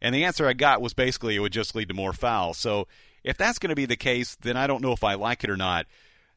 And 0.02 0.16
the 0.16 0.24
answer 0.24 0.48
I 0.48 0.54
got 0.54 0.82
was 0.82 0.94
basically 0.94 1.36
it 1.36 1.40
would 1.40 1.54
just 1.54 1.76
lead 1.76 1.90
to 1.90 1.94
more 1.94 2.14
fouls. 2.14 2.58
So 2.58 2.88
if 3.24 3.38
that's 3.38 3.60
going 3.60 3.70
to 3.70 3.76
be 3.76 3.86
the 3.86 3.96
case, 3.96 4.36
then 4.42 4.58
I 4.58 4.68
don't 4.68 4.82
know 4.82 4.94
if 4.94 5.04
I 5.04 5.14
like 5.14 5.44
it 5.44 5.50
or 5.50 5.58
not. 5.58 5.86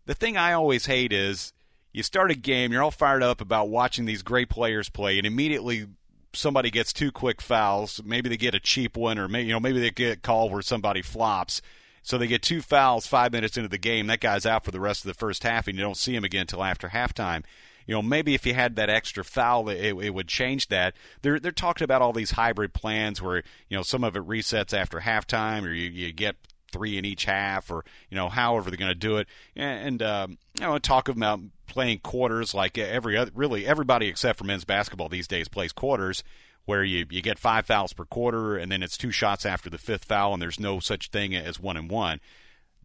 The 0.07 0.15
thing 0.15 0.37
I 0.37 0.53
always 0.53 0.85
hate 0.87 1.13
is 1.13 1.55
you 1.93 2.03
start 2.03 2.31
a 2.31 2.35
game, 2.35 2.73
you're 2.73 2.83
all 2.83 2.91
fired 2.91 3.23
up 3.23 3.41
about 3.41 3.71
watching 3.71 4.05
these 4.05 4.23
great 4.23 4.51
players 4.51 4.91
play, 4.91 5.17
and 5.17 5.27
immediately 5.27 5.87
somebody 6.35 6.71
gets 6.71 6.93
two 6.93 7.11
quick 7.11 7.41
fouls. 7.41 8.01
Maybe 8.05 8.29
they 8.29 8.37
get 8.37 8.55
a 8.55 8.61
cheap 8.61 8.97
one, 8.97 9.19
or 9.19 9.29
maybe 9.29 9.47
you 9.47 9.53
know 9.53 9.61
maybe 9.61 9.81
they 9.81 9.91
get 9.91 10.23
called 10.23 10.53
where 10.53 10.63
somebody 10.63 11.03
flops. 11.03 11.63
So 12.03 12.19
they 12.19 12.27
get 12.27 12.43
two 12.43 12.61
fouls 12.61 13.07
five 13.07 13.33
minutes 13.33 13.57
into 13.57 13.69
the 13.69 13.79
game. 13.79 14.09
That 14.09 14.21
guy's 14.21 14.45
out 14.45 14.65
for 14.65 14.71
the 14.71 14.81
rest 14.81 15.05
of 15.05 15.09
the 15.09 15.15
first 15.15 15.43
half, 15.43 15.67
and 15.67 15.77
you 15.77 15.83
don't 15.83 15.97
see 15.97 16.15
him 16.15 16.25
again 16.25 16.43
until 16.43 16.63
after 16.63 16.91
halftime. 16.91 17.45
You 17.87 17.95
know, 17.95 18.03
maybe 18.03 18.35
if 18.35 18.47
you 18.47 18.55
had 18.55 18.77
that 18.77 18.91
extra 18.91 19.25
foul, 19.25 19.69
it, 19.69 19.95
it 19.95 20.15
would 20.15 20.29
change 20.29 20.69
that. 20.69 20.95
They're 21.23 21.41
they're 21.41 21.53
talking 21.53 21.85
about 21.85 22.03
all 22.03 22.13
these 22.13 22.33
hybrid 22.33 22.75
plans 22.75 23.23
where 23.23 23.43
you 23.69 23.77
know 23.77 23.83
some 23.83 24.05
of 24.05 24.17
it 24.17 24.27
resets 24.27 24.77
after 24.77 25.01
halftime, 25.01 25.65
or 25.65 25.73
you, 25.73 25.91
you 25.91 26.13
get 26.13 26.37
three 26.73 26.99
in 26.99 27.05
each 27.05 27.25
half, 27.25 27.71
or 27.71 27.85
you 28.11 28.17
know 28.17 28.29
however 28.29 28.71
they're 28.71 28.79
going 28.79 28.91
to 28.91 28.95
do 28.95 29.17
it. 29.17 29.29
And 29.57 30.03
um, 30.03 30.39
you 30.59 30.67
know, 30.67 30.79
talk 30.79 31.09
about 31.09 31.41
playing 31.67 31.99
quarters 31.99 32.55
like 32.55 32.77
every 32.79 33.17
other, 33.17 33.31
really 33.35 33.67
everybody 33.67 34.09
except 34.09 34.39
for 34.39 34.45
men's 34.45 34.65
basketball 34.65 35.09
these 35.09 35.29
days 35.29 35.49
plays 35.49 35.73
quarters 35.73 36.23
where 36.65 36.83
you, 36.83 37.07
you 37.11 37.21
get 37.21 37.39
five 37.39 37.67
fouls 37.67 37.93
per 37.93 38.05
quarter 38.05 38.57
and 38.57 38.73
then 38.73 38.83
it's 38.83 38.97
two 38.97 39.11
shots 39.11 39.45
after 39.45 39.69
the 39.69 39.79
fifth 39.79 40.05
foul 40.05 40.33
and 40.33 40.41
there's 40.41 40.61
no 40.61 40.81
such 40.81 41.09
thing 41.09 41.35
as 41.35 41.61
one 41.61 41.77
and 41.77 41.91
one. 41.91 42.21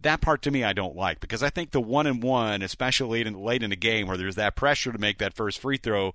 That 0.01 0.21
part 0.21 0.41
to 0.43 0.51
me 0.51 0.63
I 0.63 0.73
don't 0.73 0.95
like 0.95 1.19
because 1.19 1.43
I 1.43 1.49
think 1.49 1.71
the 1.71 1.81
one 1.81 2.07
and 2.07 2.21
one, 2.23 2.61
especially 2.61 3.19
late 3.19 3.27
in, 3.27 3.41
late 3.41 3.63
in 3.63 3.69
the 3.69 3.75
game 3.75 4.07
where 4.07 4.17
there's 4.17 4.35
that 4.35 4.55
pressure 4.55 4.91
to 4.91 4.97
make 4.97 5.17
that 5.19 5.33
first 5.33 5.59
free 5.59 5.77
throw, 5.77 6.13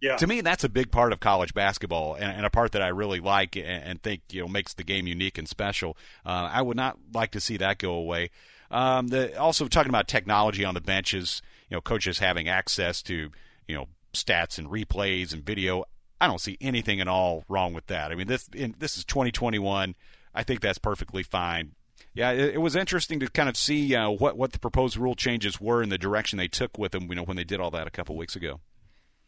yeah. 0.00 0.16
To 0.16 0.26
me, 0.26 0.42
that's 0.42 0.62
a 0.62 0.68
big 0.68 0.90
part 0.90 1.12
of 1.12 1.20
college 1.20 1.54
basketball, 1.54 2.14
and, 2.14 2.24
and, 2.24 2.44
a 2.44 2.50
part 2.50 2.72
that 2.72 2.82
I 2.82 2.88
really 2.88 3.18
like 3.18 3.56
and, 3.56 3.66
and, 3.66 4.02
think 4.02 4.20
you 4.30 4.42
know 4.42 4.48
makes 4.48 4.74
the 4.74 4.84
game 4.84 5.06
unique 5.06 5.38
and 5.38 5.48
special. 5.48 5.96
Uh, 6.24 6.50
I 6.52 6.60
would 6.60 6.76
not 6.76 6.98
like 7.14 7.30
to 7.30 7.40
see 7.40 7.56
that 7.56 7.78
go 7.78 7.92
away. 7.92 8.30
Um, 8.70 9.08
the, 9.08 9.38
also 9.38 9.68
talking 9.68 9.88
about 9.88 10.06
technology 10.06 10.64
on 10.64 10.74
the 10.74 10.80
benches, 10.80 11.40
you 11.70 11.76
know, 11.76 11.80
coaches 11.80 12.18
having 12.18 12.48
access 12.48 13.02
to 13.02 13.30
you 13.68 13.74
know 13.74 13.86
stats 14.12 14.58
and 14.58 14.68
replays 14.68 15.32
and 15.32 15.44
video. 15.44 15.84
I 16.20 16.26
don't 16.26 16.40
see 16.40 16.56
anything 16.60 17.00
at 17.00 17.08
all 17.08 17.44
wrong 17.48 17.74
with 17.74 17.86
that. 17.88 18.10
I 18.10 18.14
mean, 18.14 18.26
this 18.26 18.48
in, 18.54 18.74
this 18.78 18.96
is 18.96 19.04
2021. 19.04 19.94
I 20.34 20.42
think 20.42 20.60
that's 20.60 20.78
perfectly 20.78 21.22
fine. 21.22 21.72
Yeah, 22.14 22.30
it, 22.30 22.54
it 22.54 22.60
was 22.60 22.76
interesting 22.76 23.20
to 23.20 23.28
kind 23.28 23.48
of 23.48 23.56
see 23.56 23.94
uh, 23.94 24.10
what 24.10 24.36
what 24.36 24.52
the 24.52 24.58
proposed 24.58 24.96
rule 24.96 25.14
changes 25.14 25.60
were 25.60 25.82
and 25.82 25.92
the 25.92 25.98
direction 25.98 26.38
they 26.38 26.48
took 26.48 26.78
with 26.78 26.92
them. 26.92 27.08
You 27.08 27.16
know, 27.16 27.24
when 27.24 27.36
they 27.36 27.44
did 27.44 27.60
all 27.60 27.70
that 27.72 27.86
a 27.86 27.90
couple 27.90 28.16
weeks 28.16 28.36
ago. 28.36 28.60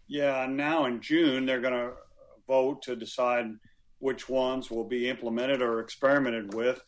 Yeah, 0.06 0.46
now 0.48 0.86
in 0.86 1.02
June 1.02 1.44
they're 1.44 1.60
going 1.60 1.74
to 1.74 1.92
vote 2.46 2.82
to 2.82 2.96
decide 2.96 3.46
which 3.98 4.28
ones 4.28 4.70
will 4.70 4.84
be 4.84 5.08
implemented 5.08 5.60
or 5.60 5.80
experimented 5.80 6.54
with. 6.54 6.80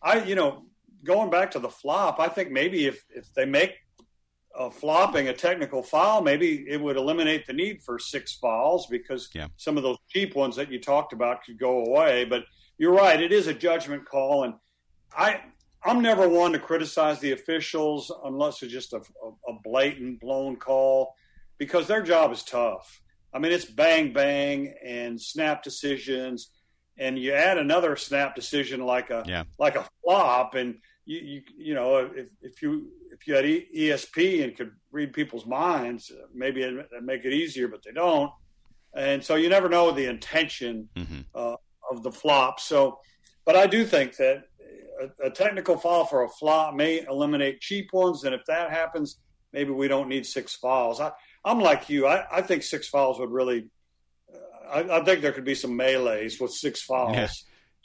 I, 0.00 0.22
you 0.22 0.36
know, 0.36 0.66
going 1.02 1.30
back 1.30 1.50
to 1.52 1.58
the 1.58 1.68
flop, 1.68 2.20
I 2.20 2.28
think 2.28 2.50
maybe 2.50 2.86
if 2.86 3.04
if 3.10 3.32
they 3.34 3.44
make 3.44 3.74
a 4.58 4.70
flopping 4.70 5.28
a 5.28 5.32
technical 5.32 5.82
foul, 5.82 6.20
maybe 6.20 6.66
it 6.68 6.80
would 6.80 6.96
eliminate 6.96 7.46
the 7.46 7.52
need 7.52 7.80
for 7.82 7.98
six 7.98 8.34
fouls 8.34 8.86
because 8.88 9.28
yeah. 9.32 9.46
some 9.56 9.76
of 9.76 9.82
those 9.82 9.96
cheap 10.08 10.34
ones 10.34 10.56
that 10.56 10.70
you 10.70 10.80
talked 10.80 11.12
about 11.12 11.44
could 11.44 11.58
go 11.58 11.84
away. 11.84 12.24
But 12.24 12.44
you're 12.76 12.92
right; 12.92 13.20
it 13.20 13.32
is 13.32 13.46
a 13.46 13.54
judgment 13.54 14.04
call, 14.04 14.44
and 14.44 14.54
I 15.16 15.40
I'm 15.84 16.02
never 16.02 16.28
one 16.28 16.52
to 16.52 16.58
criticize 16.58 17.20
the 17.20 17.32
officials 17.32 18.12
unless 18.24 18.62
it's 18.62 18.72
just 18.72 18.92
a, 18.92 19.00
a 19.46 19.52
blatant 19.62 20.20
blown 20.20 20.56
call 20.56 21.14
because 21.56 21.86
their 21.86 22.02
job 22.02 22.32
is 22.32 22.42
tough. 22.42 23.00
I 23.32 23.38
mean, 23.38 23.52
it's 23.52 23.64
bang 23.64 24.12
bang 24.12 24.74
and 24.84 25.20
snap 25.20 25.62
decisions, 25.62 26.50
and 26.98 27.18
you 27.18 27.32
add 27.32 27.58
another 27.58 27.94
snap 27.96 28.34
decision 28.34 28.80
like 28.80 29.10
a 29.10 29.22
yeah. 29.26 29.44
like 29.58 29.76
a 29.76 29.88
flop, 30.02 30.54
and 30.54 30.78
you 31.08 31.20
you, 31.20 31.42
you 31.56 31.74
know 31.74 32.10
if, 32.14 32.26
if 32.42 32.62
you 32.62 32.88
if 33.12 33.26
you 33.26 33.34
had 33.34 33.44
ESP 33.44 34.44
and 34.44 34.56
could 34.56 34.72
read 34.92 35.12
people's 35.12 35.46
minds, 35.46 36.12
maybe 36.34 36.62
it'd 36.62 36.84
make 37.02 37.24
it 37.24 37.32
easier, 37.32 37.66
but 37.66 37.82
they 37.82 37.92
don't, 37.92 38.30
and 38.94 39.24
so 39.24 39.34
you 39.34 39.48
never 39.48 39.68
know 39.68 39.90
the 39.90 40.04
intention 40.04 40.88
mm-hmm. 40.94 41.20
uh, 41.34 41.56
of 41.90 42.02
the 42.02 42.12
flop. 42.12 42.60
So, 42.60 43.00
but 43.44 43.56
I 43.56 43.66
do 43.66 43.84
think 43.84 44.16
that 44.16 44.44
a, 45.00 45.26
a, 45.26 45.30
technical 45.30 45.78
foul 45.78 46.04
for 46.04 46.24
a 46.24 46.28
flop 46.28 46.74
may 46.74 47.04
eliminate 47.08 47.60
cheap 47.60 47.88
ones, 47.92 48.24
and 48.24 48.34
if 48.34 48.44
that 48.46 48.70
happens, 48.70 49.18
maybe 49.52 49.70
we 49.70 49.88
don't 49.88 50.08
need 50.08 50.26
six 50.26 50.54
fouls. 50.54 51.00
I, 51.00 51.12
I'm 51.44 51.60
like 51.60 51.88
you. 51.88 52.06
I, 52.06 52.24
I, 52.30 52.42
think 52.42 52.62
six 52.62 52.86
fouls 52.88 53.18
would 53.18 53.30
really. 53.30 53.70
Uh, 54.32 54.68
I, 54.68 54.98
I, 54.98 55.04
think 55.04 55.22
there 55.22 55.32
could 55.32 55.44
be 55.44 55.54
some 55.54 55.74
melees 55.74 56.38
with 56.38 56.52
six 56.52 56.82
fouls. 56.82 57.16
Yeah. 57.16 57.28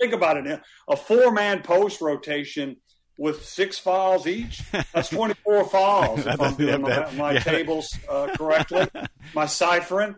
Think 0.01 0.13
about 0.13 0.46
it. 0.46 0.62
A 0.89 0.98
four 0.98 1.32
man 1.32 1.62
post 1.62 2.01
rotation 2.01 2.77
with 3.17 3.46
six 3.46 3.77
fouls 3.77 4.27
each. 4.27 4.62
That's 4.93 5.10
24 5.12 5.65
fouls 5.65 6.25
if 6.25 6.41
I'm 6.41 6.55
doing 6.55 6.82
my, 6.82 7.12
my 7.12 7.32
yeah. 7.34 7.39
tables 7.39 7.98
uh, 8.10 8.29
correctly. 8.38 8.88
my 9.36 9.46
ciphering, 9.46 10.15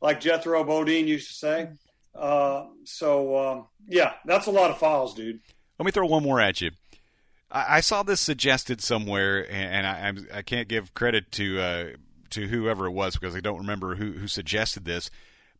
like 0.00 0.20
Jethro 0.20 0.62
Bodine 0.64 1.08
used 1.08 1.28
to 1.28 1.34
say. 1.34 1.68
Uh, 2.14 2.66
so, 2.84 3.36
um, 3.36 3.66
yeah, 3.86 4.14
that's 4.24 4.46
a 4.46 4.50
lot 4.50 4.70
of 4.70 4.78
fouls, 4.78 5.14
dude. 5.14 5.40
Let 5.78 5.86
me 5.86 5.92
throw 5.92 6.06
one 6.06 6.22
more 6.22 6.40
at 6.40 6.60
you. 6.60 6.70
I, 7.50 7.76
I 7.76 7.80
saw 7.80 8.02
this 8.02 8.20
suggested 8.20 8.80
somewhere, 8.80 9.40
and, 9.50 9.86
and 9.86 10.30
I, 10.32 10.38
I, 10.38 10.42
can't 10.42 10.68
give 10.68 10.94
credit 10.94 11.30
to 11.32 11.60
uh, 11.60 11.86
to 12.30 12.48
whoever 12.48 12.86
it 12.86 12.90
was 12.90 13.14
because 13.14 13.36
I 13.36 13.40
don't 13.40 13.58
remember 13.58 13.94
who, 13.94 14.12
who 14.12 14.26
suggested 14.26 14.84
this. 14.84 15.10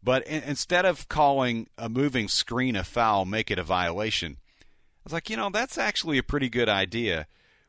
But 0.02 0.26
in, 0.26 0.42
instead 0.42 0.84
of 0.84 1.08
calling 1.08 1.68
a 1.76 1.88
moving 1.88 2.28
screen 2.28 2.74
a 2.76 2.84
foul, 2.84 3.24
make 3.24 3.50
it 3.50 3.58
a 3.58 3.64
violation– 3.64 4.38
was 5.08 5.12
like, 5.14 5.30
you 5.30 5.36
know, 5.36 5.50
that's 5.50 5.78
actually 5.78 6.18
a 6.18 6.22
pretty 6.22 6.48
good 6.48 6.68
idea. 6.68 7.26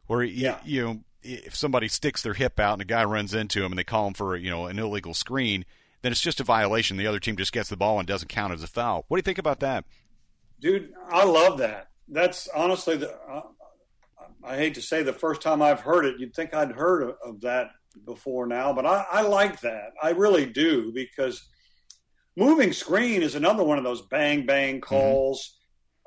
Where 0.08 0.24
yeah. 0.24 0.58
you, 0.63 0.75
you 0.75 0.86
know, 0.86 1.00
if 1.22 1.55
somebody 1.55 1.88
sticks 1.88 2.22
their 2.22 2.34
hip 2.34 2.60
out 2.60 2.74
and 2.74 2.81
a 2.81 2.86
guy 2.86 3.03
runs 3.03 3.34
into 3.34 3.63
him 3.63 3.72
and 3.72 3.79
they 3.79 3.84
call 3.84 4.08
him 4.08 4.13
for 4.13 4.36
you 4.36 4.50
know 4.50 4.65
an 4.65 4.79
illegal 4.79 5.13
screen, 5.13 5.65
then 6.01 6.12
it's 6.12 6.22
just 6.22 6.39
a 6.39 6.43
violation. 6.43 6.98
The 6.98 7.08
other 7.08 7.19
team 7.19 7.38
just 7.38 7.53
gets 7.53 7.69
the 7.69 7.77
ball 7.77 8.00
and 8.00 8.08
doesn't 8.08 8.27
count 8.27 8.53
as 8.53 8.63
a 8.63 8.67
foul. 8.67 9.05
What 9.08 9.17
do 9.17 9.19
you 9.19 9.24
think 9.24 9.38
about 9.38 9.60
that? 9.60 9.86
Dude, 10.60 10.93
I 11.10 11.24
love 11.25 11.60
that. 11.60 11.88
That's 12.08 12.48
honestly 12.50 12.98
the. 12.98 13.15
Uh, 13.15 13.41
I 14.43 14.55
hate 14.58 14.75
to 14.75 14.81
say 14.81 15.03
the 15.03 15.13
first 15.13 15.41
time 15.41 15.62
I've 15.62 15.81
heard 15.81 16.05
it, 16.05 16.19
you'd 16.19 16.34
think 16.34 16.53
I'd 16.53 16.72
heard 16.72 17.03
of, 17.03 17.15
of 17.24 17.41
that 17.41 17.72
before 18.05 18.48
now, 18.48 18.72
but 18.74 18.86
I, 18.86 19.05
I 19.12 19.22
like 19.22 19.60
that. 19.62 19.91
I 20.01 20.12
really 20.12 20.46
do 20.46 20.91
because 20.93 21.46
moving 22.38 22.72
screen 22.72 23.22
is 23.22 23.36
another 23.36 23.63
one 23.63 23.77
of 23.77 23.84
those 23.84 24.01
bang 24.01 24.46
bang 24.46 24.75
mm-hmm. 24.75 24.84
calls. 24.84 25.58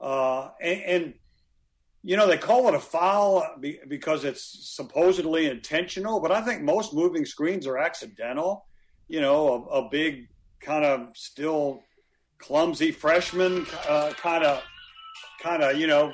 Mm-hmm. 0.01 0.05
Uh, 0.05 0.51
and, 0.61 0.83
and, 0.83 1.15
you 2.05 2.17
know, 2.17 2.27
they 2.27 2.37
call 2.37 2.69
it 2.69 2.75
a 2.75 2.81
foul 2.81 3.47
because 3.89 4.25
it's 4.25 4.75
supposedly 4.75 5.47
intentional, 5.47 6.21
but 6.21 6.33
I 6.33 6.41
think 6.41 6.63
most 6.63 6.93
moving 6.93 7.25
screens 7.25 7.67
are 7.67 7.79
accidental. 7.79 8.67
You 9.09 9.21
know, 9.21 9.69
a, 9.71 9.83
a 9.83 9.89
big 9.89 10.29
kind 10.61 10.85
of 10.85 11.17
still 11.17 11.83
clumsy 12.39 12.91
freshman, 12.91 13.67
kind 13.67 14.45
of, 14.45 14.63
kind 15.41 15.63
of, 15.63 15.77
you 15.77 15.87
know, 15.87 16.13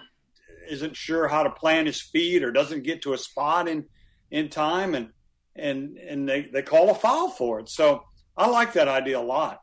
isn't 0.68 0.94
sure 0.94 1.26
how 1.26 1.42
to 1.42 1.50
plan 1.50 1.86
his 1.86 2.02
feet 2.02 2.44
or 2.44 2.52
doesn't 2.52 2.82
get 2.82 3.02
to 3.02 3.14
a 3.14 3.18
spot 3.18 3.68
in 3.68 3.86
in 4.30 4.50
time, 4.50 4.94
and 4.94 5.08
and 5.56 5.96
and 5.96 6.28
they 6.28 6.42
they 6.52 6.62
call 6.62 6.90
a 6.90 6.94
foul 6.94 7.30
for 7.30 7.60
it. 7.60 7.70
So 7.70 8.04
I 8.36 8.46
like 8.48 8.74
that 8.74 8.88
idea 8.88 9.18
a 9.18 9.22
lot. 9.22 9.62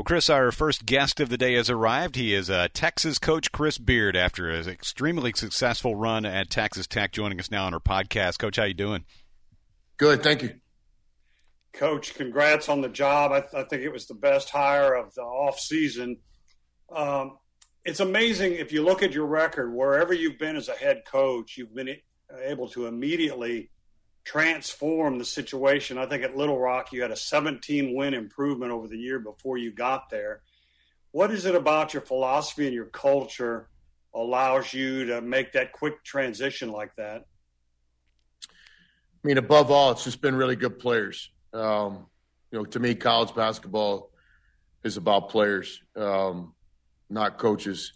Well, 0.00 0.04
Chris, 0.06 0.30
our 0.30 0.50
first 0.50 0.86
guest 0.86 1.20
of 1.20 1.28
the 1.28 1.36
day 1.36 1.52
has 1.56 1.68
arrived. 1.68 2.16
He 2.16 2.32
is 2.32 2.48
uh, 2.48 2.68
Texas 2.72 3.18
coach 3.18 3.52
Chris 3.52 3.76
Beard 3.76 4.16
after 4.16 4.48
an 4.48 4.66
extremely 4.66 5.30
successful 5.36 5.94
run 5.94 6.24
at 6.24 6.48
Texas 6.48 6.86
Tech, 6.86 7.12
joining 7.12 7.38
us 7.38 7.50
now 7.50 7.66
on 7.66 7.74
our 7.74 7.80
podcast. 7.80 8.38
Coach, 8.38 8.56
how 8.56 8.64
you 8.64 8.72
doing? 8.72 9.04
Good, 9.98 10.22
thank 10.22 10.42
you. 10.42 10.54
Coach, 11.74 12.14
congrats 12.14 12.70
on 12.70 12.80
the 12.80 12.88
job. 12.88 13.32
I, 13.32 13.40
th- 13.40 13.52
I 13.52 13.64
think 13.64 13.82
it 13.82 13.92
was 13.92 14.06
the 14.06 14.14
best 14.14 14.48
hire 14.48 14.94
of 14.94 15.12
the 15.12 15.20
off 15.20 15.60
season. 15.60 16.16
Um, 16.90 17.36
it's 17.84 18.00
amazing 18.00 18.54
if 18.54 18.72
you 18.72 18.82
look 18.82 19.02
at 19.02 19.12
your 19.12 19.26
record, 19.26 19.70
wherever 19.70 20.14
you've 20.14 20.38
been 20.38 20.56
as 20.56 20.70
a 20.70 20.76
head 20.76 21.02
coach, 21.06 21.58
you've 21.58 21.74
been 21.74 21.94
able 22.42 22.70
to 22.70 22.86
immediately 22.86 23.70
transform 24.24 25.18
the 25.18 25.24
situation. 25.24 25.98
I 25.98 26.06
think 26.06 26.22
at 26.22 26.36
Little 26.36 26.58
Rock, 26.58 26.92
you 26.92 27.02
had 27.02 27.10
a 27.10 27.16
17 27.16 27.94
win 27.94 28.14
improvement 28.14 28.72
over 28.72 28.86
the 28.86 28.98
year 28.98 29.18
before 29.18 29.58
you 29.58 29.72
got 29.72 30.10
there. 30.10 30.42
What 31.12 31.30
is 31.30 31.46
it 31.46 31.54
about 31.54 31.92
your 31.94 32.02
philosophy 32.02 32.66
and 32.66 32.74
your 32.74 32.86
culture 32.86 33.68
allows 34.14 34.72
you 34.72 35.06
to 35.06 35.20
make 35.20 35.52
that 35.52 35.72
quick 35.72 36.04
transition 36.04 36.70
like 36.70 36.94
that? 36.96 37.24
I 38.48 39.26
mean, 39.28 39.38
above 39.38 39.70
all, 39.70 39.90
it's 39.90 40.04
just 40.04 40.20
been 40.20 40.34
really 40.34 40.56
good 40.56 40.78
players. 40.78 41.30
Um, 41.52 42.06
you 42.50 42.58
know, 42.58 42.64
to 42.64 42.78
me, 42.78 42.94
college 42.94 43.34
basketball 43.34 44.10
is 44.82 44.96
about 44.96 45.28
players, 45.28 45.82
um, 45.96 46.54
not 47.08 47.38
coaches. 47.38 47.92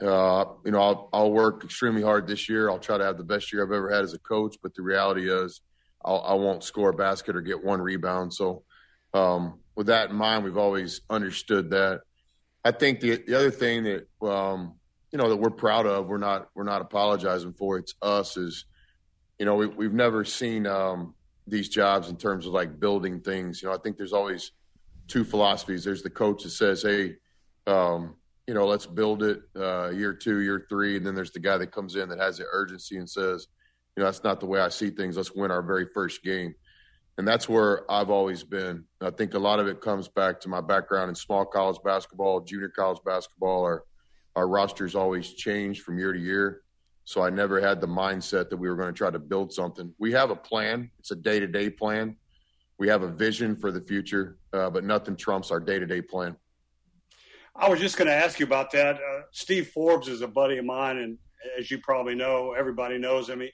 Uh, 0.00 0.44
you 0.64 0.72
know, 0.72 0.80
I'll, 0.80 1.08
I'll, 1.12 1.32
work 1.32 1.64
extremely 1.64 2.02
hard 2.02 2.26
this 2.26 2.50
year. 2.50 2.68
I'll 2.68 2.78
try 2.78 2.98
to 2.98 3.04
have 3.04 3.16
the 3.16 3.24
best 3.24 3.50
year 3.50 3.64
I've 3.64 3.72
ever 3.72 3.90
had 3.90 4.04
as 4.04 4.12
a 4.12 4.18
coach. 4.18 4.56
But 4.62 4.74
the 4.74 4.82
reality 4.82 5.30
is, 5.32 5.62
I'll, 6.04 6.20
I 6.20 6.34
will 6.34 6.52
not 6.52 6.64
score 6.64 6.90
a 6.90 6.94
basket 6.94 7.34
or 7.34 7.40
get 7.40 7.64
one 7.64 7.80
rebound. 7.80 8.34
So, 8.34 8.62
um, 9.14 9.60
with 9.74 9.86
that 9.86 10.10
in 10.10 10.16
mind, 10.16 10.44
we've 10.44 10.58
always 10.58 11.00
understood 11.08 11.70
that. 11.70 12.02
I 12.62 12.72
think 12.72 13.00
the 13.00 13.16
the 13.26 13.34
other 13.34 13.50
thing 13.50 13.84
that 13.84 14.06
um, 14.26 14.74
you 15.12 15.18
know 15.18 15.30
that 15.30 15.36
we're 15.36 15.50
proud 15.50 15.86
of, 15.86 16.08
we're 16.08 16.18
not 16.18 16.48
we're 16.54 16.64
not 16.64 16.82
apologizing 16.82 17.54
for. 17.54 17.78
It's 17.78 17.94
us 18.02 18.36
is, 18.36 18.66
you 19.38 19.46
know, 19.46 19.54
we, 19.54 19.66
we've 19.66 19.94
never 19.94 20.24
seen 20.24 20.66
um, 20.66 21.14
these 21.46 21.68
jobs 21.68 22.10
in 22.10 22.16
terms 22.16 22.44
of 22.44 22.52
like 22.52 22.78
building 22.78 23.20
things. 23.20 23.62
You 23.62 23.68
know, 23.68 23.74
I 23.74 23.78
think 23.78 23.96
there's 23.96 24.12
always 24.12 24.52
two 25.08 25.24
philosophies. 25.24 25.84
There's 25.84 26.02
the 26.02 26.10
coach 26.10 26.42
that 26.42 26.50
says, 26.50 26.82
"Hey, 26.82 27.16
um, 27.66 28.16
you 28.46 28.54
know, 28.54 28.66
let's 28.66 28.86
build 28.86 29.22
it 29.22 29.42
uh, 29.56 29.90
year 29.90 30.12
two, 30.12 30.40
year 30.40 30.66
three. 30.68 30.96
And 30.96 31.06
then 31.06 31.14
there's 31.14 31.32
the 31.32 31.40
guy 31.40 31.58
that 31.58 31.72
comes 31.72 31.96
in 31.96 32.08
that 32.08 32.20
has 32.20 32.38
the 32.38 32.46
urgency 32.50 32.96
and 32.96 33.08
says, 33.08 33.48
you 33.96 34.02
know, 34.02 34.06
that's 34.06 34.24
not 34.24 34.40
the 34.40 34.46
way 34.46 34.60
I 34.60 34.68
see 34.68 34.90
things. 34.90 35.16
Let's 35.16 35.32
win 35.34 35.50
our 35.50 35.62
very 35.62 35.86
first 35.92 36.22
game. 36.22 36.54
And 37.18 37.26
that's 37.26 37.48
where 37.48 37.90
I've 37.90 38.10
always 38.10 38.44
been. 38.44 38.84
I 39.00 39.10
think 39.10 39.34
a 39.34 39.38
lot 39.38 39.58
of 39.58 39.66
it 39.66 39.80
comes 39.80 40.06
back 40.06 40.38
to 40.40 40.48
my 40.48 40.60
background 40.60 41.08
in 41.08 41.14
small 41.14 41.46
college 41.46 41.78
basketball, 41.82 42.40
junior 42.40 42.68
college 42.68 42.98
basketball. 43.04 43.62
Our, 43.62 43.84
our 44.36 44.46
rosters 44.46 44.94
always 44.94 45.32
change 45.32 45.80
from 45.80 45.98
year 45.98 46.12
to 46.12 46.18
year. 46.18 46.60
So 47.04 47.22
I 47.22 47.30
never 47.30 47.60
had 47.60 47.80
the 47.80 47.86
mindset 47.86 48.50
that 48.50 48.56
we 48.58 48.68
were 48.68 48.76
going 48.76 48.92
to 48.92 48.96
try 48.96 49.10
to 49.10 49.18
build 49.18 49.52
something. 49.52 49.94
We 49.98 50.12
have 50.12 50.30
a 50.30 50.36
plan, 50.36 50.90
it's 50.98 51.10
a 51.10 51.16
day 51.16 51.40
to 51.40 51.46
day 51.46 51.70
plan. 51.70 52.16
We 52.78 52.88
have 52.88 53.02
a 53.02 53.08
vision 53.08 53.56
for 53.56 53.72
the 53.72 53.80
future, 53.80 54.36
uh, 54.52 54.68
but 54.68 54.84
nothing 54.84 55.16
trumps 55.16 55.50
our 55.50 55.60
day 55.60 55.78
to 55.78 55.86
day 55.86 56.02
plan. 56.02 56.36
I 57.58 57.68
was 57.70 57.80
just 57.80 57.96
going 57.96 58.08
to 58.08 58.14
ask 58.14 58.38
you 58.38 58.46
about 58.46 58.70
that. 58.72 58.96
Uh, 58.96 59.22
Steve 59.32 59.68
Forbes 59.68 60.08
is 60.08 60.20
a 60.20 60.28
buddy 60.28 60.58
of 60.58 60.64
mine, 60.64 60.98
and 60.98 61.18
as 61.58 61.70
you 61.70 61.78
probably 61.78 62.14
know, 62.14 62.52
everybody 62.52 62.98
knows 62.98 63.28
him. 63.28 63.40
He, 63.40 63.52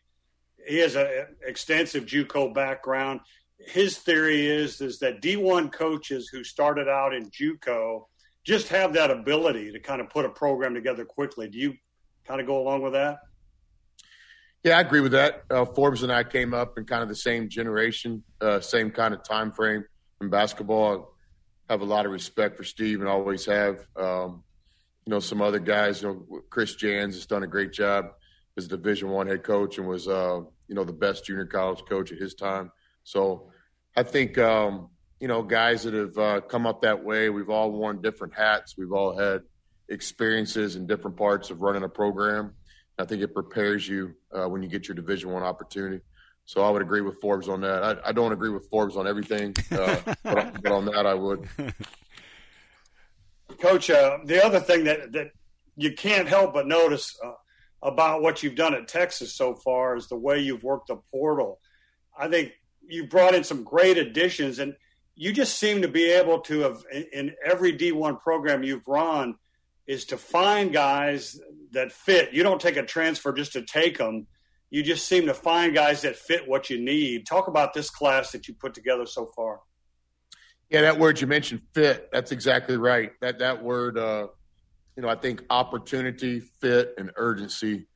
he 0.67 0.79
has 0.79 0.97
an 0.97 1.27
extensive 1.47 2.05
JUCO 2.05 2.53
background. 2.53 3.21
His 3.59 3.99
theory 3.99 4.47
is 4.47 4.81
is 4.81 4.99
that 5.01 5.23
D1 5.23 5.73
coaches 5.73 6.29
who 6.29 6.43
started 6.43 6.89
out 6.89 7.15
in 7.15 7.31
JUCO 7.31 8.07
just 8.45 8.69
have 8.69 8.93
that 8.95 9.13
ability 9.13 9.71
to 9.73 9.79
kind 9.79 10.01
of 10.01 10.11
put 10.11 10.25
a 10.25 10.31
program 10.31 10.75
together 10.75 11.05
quickly. 11.05 11.49
Do 11.49 11.59
you 11.59 11.75
kind 12.27 12.41
of 12.41 12.47
go 12.47 12.61
along 12.61 12.83
with 12.83 12.95
that? 12.95 13.19
Yeah, 14.65 14.79
I 14.79 14.81
agree 14.81 15.01
with 15.01 15.13
that. 15.13 15.45
Uh, 15.49 15.65
Forbes 15.65 16.03
and 16.03 16.13
I 16.13 16.25
came 16.25 16.55
up 16.55 16.77
in 16.77 16.87
kind 16.87 17.05
of 17.05 17.09
the 17.09 17.17
same 17.17 17.49
generation, 17.49 18.25
uh, 18.41 18.59
same 18.61 18.91
kind 18.91 19.15
of 19.15 19.23
time 19.23 19.53
frame 19.53 19.85
in 20.21 20.29
basketball 20.29 21.12
have 21.73 21.81
a 21.81 21.87
lot 21.87 22.05
of 22.05 22.13
respect 22.13 22.57
for 22.57 22.65
Steve 22.65 23.01
and 23.01 23.09
always 23.09 23.47
have. 23.47 23.87
Um, 23.97 24.45
you 25.07 25.11
know, 25.11 25.21
some 25.21 25.41
other 25.41 25.59
guys, 25.59 26.03
you 26.03 26.09
know, 26.09 26.43
Chris 26.51 26.75
Jans 26.75 27.15
has 27.15 27.27
done 27.27 27.43
a 27.43 27.47
great 27.47 27.73
job 27.73 28.13
as 28.57 28.69
Division 28.69 29.09
One 29.09 29.27
head 29.27 29.43
coach 29.43 29.79
and 29.79 29.89
was, 29.89 30.07
uh, 30.07 30.41
you 30.69 30.75
know, 30.75 30.85
the 30.85 30.93
best 30.93 31.25
junior 31.25 31.47
college 31.47 31.83
coach 31.89 32.13
at 32.13 32.19
his 32.19 32.35
time. 32.35 32.71
So 33.05 33.51
I 33.97 34.03
think, 34.03 34.37
um, 34.37 34.91
you 35.19 35.29
know, 35.29 35.43
guys 35.43 35.85
that 35.85 35.95
have 35.95 36.19
uh, 36.19 36.41
come 36.43 36.67
up 36.67 36.83
that 36.83 37.03
way, 37.03 37.31
we've 37.31 37.51
all 37.51 37.73
worn 37.73 38.03
different 38.03 38.35
hats. 38.35 38.77
We've 38.77 38.93
all 38.93 39.17
had 39.17 39.41
experiences 39.89 40.77
in 40.77 40.87
different 40.87 41.17
parts 41.17 41.51
of 41.51 41.63
running 41.63 41.85
a 41.85 41.89
program. 41.89 42.53
I 42.99 43.07
think 43.07 43.23
it 43.23 43.33
prepares 43.33 43.89
you 43.89 44.15
uh, 44.31 44.47
when 44.49 44.63
you 44.63 44.69
get 44.69 44.89
your 44.89 44.95
Division 44.95 45.31
One 45.31 45.43
opportunity. 45.43 46.03
So 46.45 46.63
I 46.63 46.71
would 46.71 46.83
agree 46.83 47.01
with 47.01 47.21
Forbes 47.21 47.49
on 47.49 47.61
that. 47.63 47.83
I, 47.83 48.09
I 48.09 48.13
don't 48.13 48.33
agree 48.33 48.51
with 48.51 48.69
Forbes 48.69 48.97
on 48.97 49.07
everything, 49.07 49.55
uh, 49.71 49.97
but, 50.23 50.63
but, 50.63 50.73
on 50.73 50.85
that 50.87 51.07
I 51.07 51.15
would. 51.15 51.49
Coach, 53.61 53.91
uh, 53.91 54.19
the 54.25 54.45
other 54.45 54.61
thing 54.61 54.85
that 54.85 55.13
that 55.13 55.31
you 55.77 55.93
can't 55.95 56.29
help 56.29 56.55
but 56.55 56.67
notice 56.67 57.17
uh, 57.25 57.33
about 57.83 58.23
what 58.23 58.43
you've 58.43 58.57
done 58.57 58.75
at 58.75 58.89
Texas 58.89 59.35
so 59.35 59.55
far 59.55 59.97
is 59.97 60.09
the 60.09 60.17
way 60.17 60.39
you've 60.39 60.65
worked 60.65 60.89
the 60.89 60.97
portal. 61.11 61.61
I 62.19 62.29
think 62.29 62.53
you 62.87 63.07
brought 63.07 63.35
in 63.35 63.45
some 63.45 63.65
great 63.65 63.97
additions, 63.97 64.59
and 64.59 64.75
you 65.15 65.33
just 65.33 65.59
seem 65.59 65.83
to 65.83 65.89
be 65.89 66.11
able 66.11 66.41
to 66.41 66.61
have 66.61 66.83
in 67.13 67.35
every 67.45 67.77
D1 67.77 68.21
program 68.21 68.63
you've 68.63 68.87
run 68.87 69.37
is 69.87 70.05
to 70.07 70.17
find 70.17 70.73
guys 70.73 71.41
that 71.73 71.93
fit. 71.93 72.33
You 72.33 72.43
don't 72.43 72.61
take 72.61 72.77
a 72.77 72.85
transfer 72.85 73.33
just 73.33 73.53
to 73.53 73.63
take 73.63 73.99
them 73.99 74.27
you 74.73 74.83
just 74.83 75.07
seem 75.07 75.27
to 75.27 75.35
find 75.35 75.75
guys 75.75 76.01
that 76.01 76.17
fit 76.17 76.49
what 76.49 76.71
you 76.71 76.81
need. 76.81 77.27
Talk 77.27 77.47
about 77.47 77.75
this 77.75 77.91
class 77.91 78.33
that 78.33 78.49
you 78.49 78.55
put 78.55 78.73
together 78.73 79.05
so 79.05 79.27
far. 79.37 79.61
Yeah, 80.71 80.81
that 80.81 80.99
word 80.99 81.21
you 81.21 81.27
mentioned, 81.27 81.61
fit. 81.75 82.09
That's 82.11 82.33
exactly 82.33 82.79
right. 82.79 83.13
That 83.21 83.39
that 83.41 83.63
word, 83.63 83.99
uh, 83.99 84.29
you 84.97 85.03
know, 85.03 85.11
I 85.11 85.15
think 85.15 85.45
opportunity, 85.51 86.41
fit, 86.41 86.95
and 86.97 87.11
urgency 87.17 87.87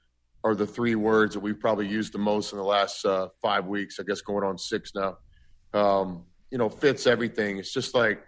are 0.44 0.54
the 0.54 0.66
three 0.66 0.96
words 0.96 1.32
that 1.32 1.40
we've 1.40 1.58
probably 1.58 1.88
used 1.88 2.12
the 2.12 2.18
most 2.18 2.52
in 2.52 2.58
the 2.58 2.64
last 2.64 3.06
uh, 3.06 3.28
five 3.40 3.64
weeks. 3.64 3.98
I 3.98 4.02
guess 4.02 4.20
going 4.20 4.44
on 4.44 4.58
six 4.58 4.92
now. 4.94 5.16
Um, 5.72 6.24
you 6.50 6.58
know, 6.58 6.68
fits 6.68 7.06
everything. 7.06 7.56
It's 7.56 7.72
just 7.72 7.94
like 7.94 8.22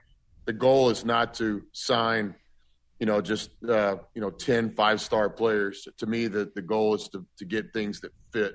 the 0.47 0.55
goal 0.55 0.89
is 0.89 1.05
not 1.05 1.35
to 1.35 1.65
sign, 1.73 2.35
you 2.99 3.07
know, 3.07 3.21
just 3.21 3.51
uh, 3.69 3.97
you 4.15 4.21
know 4.21 4.31
10 4.31 4.71
five 4.71 5.01
star 5.01 5.31
players. 5.31 5.87
To 5.99 6.07
me, 6.07 6.27
the 6.27 6.51
the 6.55 6.63
goal 6.63 6.95
is 6.95 7.09
to 7.09 7.25
to 7.39 7.45
get 7.45 7.73
things 7.73 8.01
that 8.01 8.13
fit, 8.33 8.55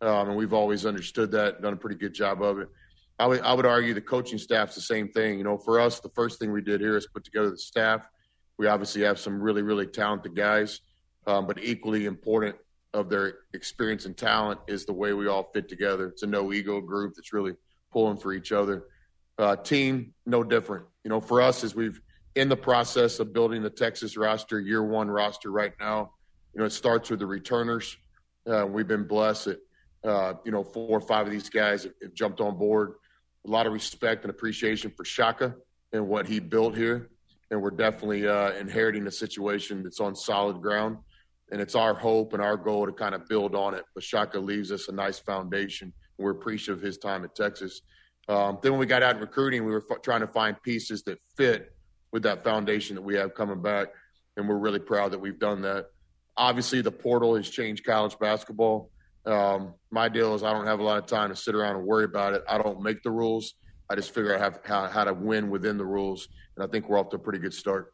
um, 0.00 0.28
and 0.28 0.36
we've 0.36 0.52
always 0.52 0.86
understood 0.86 1.30
that, 1.32 1.62
done 1.62 1.72
a 1.72 1.76
pretty 1.76 1.96
good 1.96 2.14
job 2.14 2.42
of 2.42 2.58
it. 2.58 2.68
I 3.18 3.26
would 3.26 3.40
I 3.42 3.54
would 3.54 3.66
argue 3.66 3.94
the 3.94 4.00
coaching 4.00 4.38
staff's 4.38 4.74
the 4.74 4.80
same 4.80 5.08
thing. 5.08 5.38
You 5.38 5.44
know, 5.44 5.56
for 5.56 5.80
us, 5.80 6.00
the 6.00 6.10
first 6.10 6.38
thing 6.38 6.52
we 6.52 6.62
did 6.62 6.80
here 6.80 6.96
is 6.96 7.06
put 7.06 7.24
together 7.24 7.50
the 7.50 7.58
staff. 7.58 8.02
We 8.58 8.66
obviously 8.66 9.02
have 9.02 9.18
some 9.18 9.40
really 9.40 9.62
really 9.62 9.86
talented 9.86 10.34
guys, 10.34 10.80
um, 11.26 11.46
but 11.46 11.62
equally 11.62 12.06
important 12.06 12.56
of 12.92 13.08
their 13.08 13.34
experience 13.52 14.06
and 14.06 14.16
talent 14.16 14.58
is 14.66 14.86
the 14.86 14.92
way 14.92 15.12
we 15.12 15.28
all 15.28 15.50
fit 15.52 15.68
together. 15.68 16.08
It's 16.08 16.22
a 16.22 16.26
no 16.26 16.52
ego 16.52 16.80
group 16.80 17.14
that's 17.14 17.32
really 17.32 17.54
pulling 17.92 18.16
for 18.16 18.32
each 18.32 18.52
other. 18.52 18.84
Uh, 19.38 19.54
team, 19.54 20.14
no 20.24 20.42
different. 20.42 20.86
You 21.04 21.10
know, 21.10 21.20
for 21.20 21.42
us, 21.42 21.62
as 21.62 21.74
we've 21.74 22.00
in 22.36 22.48
the 22.50 22.56
process 22.56 23.18
of 23.18 23.32
building 23.32 23.62
the 23.62 23.70
Texas 23.70 24.16
roster, 24.16 24.60
year 24.60 24.82
one 24.82 25.10
roster 25.10 25.50
right 25.50 25.72
now, 25.80 26.12
you 26.54 26.60
know, 26.60 26.66
it 26.66 26.72
starts 26.72 27.10
with 27.10 27.18
the 27.18 27.26
returners. 27.26 27.96
Uh, 28.46 28.66
we've 28.66 28.86
been 28.86 29.06
blessed 29.06 29.46
that, 29.46 29.60
uh, 30.04 30.34
you 30.44 30.52
know, 30.52 30.62
four 30.62 30.98
or 30.98 31.00
five 31.00 31.26
of 31.26 31.32
these 31.32 31.48
guys 31.48 31.84
have, 31.84 31.92
have, 32.02 32.14
jumped 32.14 32.40
on 32.40 32.56
board. 32.56 32.94
A 33.46 33.50
lot 33.50 33.66
of 33.66 33.72
respect 33.72 34.22
and 34.22 34.30
appreciation 34.30 34.92
for 34.94 35.04
Shaka 35.04 35.54
and 35.92 36.06
what 36.06 36.26
he 36.26 36.38
built 36.38 36.76
here. 36.76 37.10
And 37.50 37.62
we're 37.62 37.70
definitely 37.70 38.28
uh, 38.28 38.52
inheriting 38.52 39.06
a 39.06 39.10
situation 39.10 39.82
that's 39.82 40.00
on 40.00 40.14
solid 40.14 40.60
ground 40.60 40.98
and 41.50 41.60
it's 41.60 41.74
our 41.74 41.94
hope 41.94 42.32
and 42.32 42.42
our 42.42 42.56
goal 42.56 42.86
to 42.86 42.92
kind 42.92 43.14
of 43.14 43.26
build 43.28 43.54
on 43.54 43.74
it. 43.74 43.84
But 43.94 44.02
Shaka 44.02 44.38
leaves 44.38 44.72
us 44.72 44.88
a 44.88 44.92
nice 44.92 45.18
foundation. 45.18 45.92
We're 46.18 46.32
appreciative 46.32 46.78
of 46.78 46.82
his 46.82 46.98
time 46.98 47.24
at 47.24 47.34
Texas. 47.34 47.82
Um, 48.28 48.58
then 48.62 48.72
when 48.72 48.80
we 48.80 48.86
got 48.86 49.02
out 49.02 49.14
in 49.14 49.20
recruiting, 49.20 49.64
we 49.64 49.70
were 49.70 49.84
f- 49.88 50.02
trying 50.02 50.22
to 50.22 50.26
find 50.26 50.60
pieces 50.62 51.04
that 51.04 51.18
fit 51.36 51.75
with 52.16 52.22
that 52.22 52.42
foundation 52.42 52.96
that 52.96 53.02
we 53.02 53.14
have 53.14 53.34
coming 53.34 53.60
back, 53.60 53.88
and 54.38 54.48
we're 54.48 54.56
really 54.56 54.78
proud 54.78 55.12
that 55.12 55.18
we've 55.18 55.38
done 55.38 55.60
that. 55.60 55.84
Obviously, 56.34 56.80
the 56.80 56.90
portal 56.90 57.36
has 57.36 57.50
changed 57.50 57.84
college 57.84 58.18
basketball. 58.18 58.90
Um, 59.26 59.74
my 59.90 60.08
deal 60.08 60.34
is 60.34 60.42
I 60.42 60.50
don't 60.54 60.64
have 60.64 60.80
a 60.80 60.82
lot 60.82 60.96
of 60.96 61.04
time 61.04 61.28
to 61.28 61.36
sit 61.36 61.54
around 61.54 61.76
and 61.76 61.84
worry 61.84 62.04
about 62.04 62.32
it. 62.32 62.42
I 62.48 62.56
don't 62.56 62.80
make 62.80 63.02
the 63.02 63.10
rules. 63.10 63.52
I 63.90 63.96
just 63.96 64.14
figure 64.14 64.34
out 64.34 64.40
how, 64.40 64.60
how, 64.64 64.88
how 64.88 65.04
to 65.04 65.12
win 65.12 65.50
within 65.50 65.76
the 65.76 65.84
rules, 65.84 66.28
and 66.56 66.64
I 66.64 66.68
think 66.68 66.88
we're 66.88 66.98
off 66.98 67.10
to 67.10 67.16
a 67.16 67.18
pretty 67.18 67.38
good 67.38 67.52
start. 67.52 67.92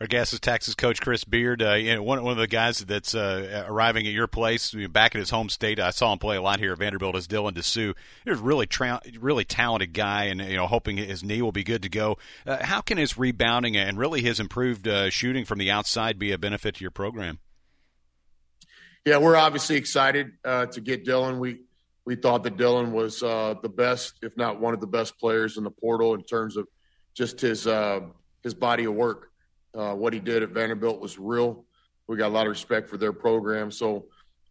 Our 0.00 0.06
guest 0.06 0.32
is 0.32 0.40
Texas 0.40 0.74
coach 0.74 0.98
Chris 0.98 1.24
Beard. 1.24 1.60
Uh, 1.60 1.74
you 1.74 1.94
know, 1.94 2.02
one, 2.02 2.22
one 2.22 2.32
of 2.32 2.38
the 2.38 2.46
guys 2.46 2.78
that's 2.78 3.14
uh, 3.14 3.66
arriving 3.68 4.06
at 4.06 4.14
your 4.14 4.26
place 4.26 4.74
back 4.88 5.14
in 5.14 5.18
his 5.18 5.28
home 5.28 5.50
state. 5.50 5.78
I 5.78 5.90
saw 5.90 6.10
him 6.10 6.18
play 6.18 6.36
a 6.36 6.42
lot 6.42 6.58
here 6.58 6.72
at 6.72 6.78
Vanderbilt 6.78 7.16
as 7.16 7.28
Dylan 7.28 7.52
Disu. 7.52 7.94
He's 8.24 8.38
a 8.38 8.42
really, 8.42 8.66
tra- 8.66 9.02
really 9.18 9.44
talented 9.44 9.92
guy, 9.92 10.24
and 10.24 10.40
you 10.40 10.56
know, 10.56 10.66
hoping 10.66 10.96
his 10.96 11.22
knee 11.22 11.42
will 11.42 11.52
be 11.52 11.64
good 11.64 11.82
to 11.82 11.90
go. 11.90 12.16
Uh, 12.46 12.64
how 12.64 12.80
can 12.80 12.96
his 12.96 13.18
rebounding 13.18 13.76
and 13.76 13.98
really 13.98 14.22
his 14.22 14.40
improved 14.40 14.88
uh, 14.88 15.10
shooting 15.10 15.44
from 15.44 15.58
the 15.58 15.70
outside 15.70 16.18
be 16.18 16.32
a 16.32 16.38
benefit 16.38 16.76
to 16.76 16.80
your 16.80 16.90
program? 16.90 17.38
Yeah, 19.04 19.18
we're 19.18 19.36
obviously 19.36 19.76
excited 19.76 20.32
uh, 20.46 20.64
to 20.66 20.80
get 20.80 21.04
Dylan. 21.04 21.38
We 21.38 21.60
we 22.06 22.16
thought 22.16 22.44
that 22.44 22.56
Dylan 22.56 22.92
was 22.92 23.22
uh, 23.22 23.56
the 23.62 23.68
best, 23.68 24.14
if 24.22 24.34
not 24.34 24.60
one 24.60 24.72
of 24.72 24.80
the 24.80 24.86
best 24.86 25.18
players 25.18 25.58
in 25.58 25.64
the 25.64 25.70
portal 25.70 26.14
in 26.14 26.22
terms 26.22 26.56
of 26.56 26.66
just 27.12 27.42
his 27.42 27.68
his 28.42 28.54
body 28.54 28.84
of 28.84 28.94
work. 28.94 29.29
Uh, 29.74 29.94
what 29.94 30.12
he 30.12 30.20
did 30.20 30.42
at 30.42 30.50
Vanderbilt 30.50 31.00
was 31.00 31.18
real. 31.18 31.64
We 32.06 32.16
got 32.16 32.28
a 32.28 32.34
lot 32.34 32.46
of 32.46 32.50
respect 32.50 32.88
for 32.88 32.96
their 32.96 33.12
program. 33.12 33.70
So 33.70 34.06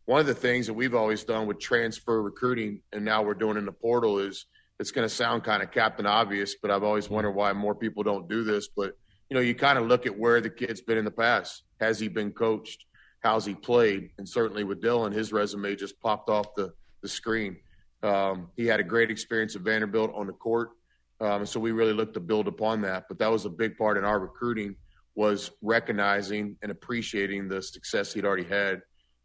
one 0.06 0.20
of 0.20 0.26
the 0.26 0.34
things 0.34 0.68
that 0.68 0.74
we've 0.74 0.96
always 0.96 1.24
done 1.24 1.46
with 1.46 1.60
transfer 1.60 2.22
recruiting, 2.22 2.82
and 2.94 3.04
now 3.04 3.22
we're 3.22 3.34
doing 3.34 3.58
in 3.58 3.66
the 3.66 3.72
portal, 3.72 4.20
is 4.20 4.46
it's 4.80 4.92
going 4.92 5.08
to 5.08 5.14
sound 5.14 5.44
kind 5.44 5.62
of 5.62 5.72
captain 5.72 6.06
obvious, 6.06 6.56
but 6.56 6.72
I've 6.72 6.84
always 6.84 7.10
wondered 7.10 7.32
why 7.32 7.52
more 7.54 7.76
people 7.76 8.02
don't 8.02 8.30
do 8.30 8.44
this. 8.44 8.70
But 8.70 8.98
you 9.30 9.36
know, 9.36 9.42
you 9.42 9.54
kind 9.54 9.78
of 9.78 9.88
look 9.88 10.06
at 10.06 10.18
where 10.18 10.42
the 10.42 10.50
kid's 10.50 10.82
been 10.82 10.98
in 10.98 11.06
the 11.06 11.12
past. 11.12 11.64
Has 11.80 12.00
he 12.00 12.08
been 12.08 12.32
coached? 12.32 12.86
How's 13.22 13.46
he 13.46 13.54
played? 13.54 14.12
And 14.18 14.28
certainly 14.28 14.64
with 14.64 14.82
Dylan, 14.82 15.14
his 15.14 15.34
resume 15.34 15.76
just 15.76 16.00
popped 16.00 16.30
off 16.30 16.56
the 16.56 16.74
the 17.02 17.10
screen. 17.10 17.58
Um, 18.02 18.48
he 18.56 18.66
had 18.66 18.80
a 18.80 18.84
great 18.84 19.12
experience 19.12 19.56
at 19.56 19.62
Vanderbilt 19.62 20.12
on 20.16 20.28
the 20.28 20.34
court, 20.34 20.72
um, 21.20 21.46
so 21.46 21.60
we 21.60 21.72
really 21.72 21.94
looked 21.94 22.14
to 22.14 22.20
build 22.20 22.48
upon 22.48 22.82
that. 22.82 23.06
But 23.10 23.20
that 23.20 23.30
was 23.30 23.46
a 23.46 23.50
big 23.50 23.78
part 23.78 23.98
in 23.98 24.06
our 24.06 24.20
recruiting 24.20 24.76
was 25.20 25.52
recognizing 25.62 26.56
and 26.62 26.72
appreciating 26.72 27.50
the 27.50 27.62
success 27.62 28.14
he'd 28.14 28.24
already 28.24 28.46
had. 28.46 28.82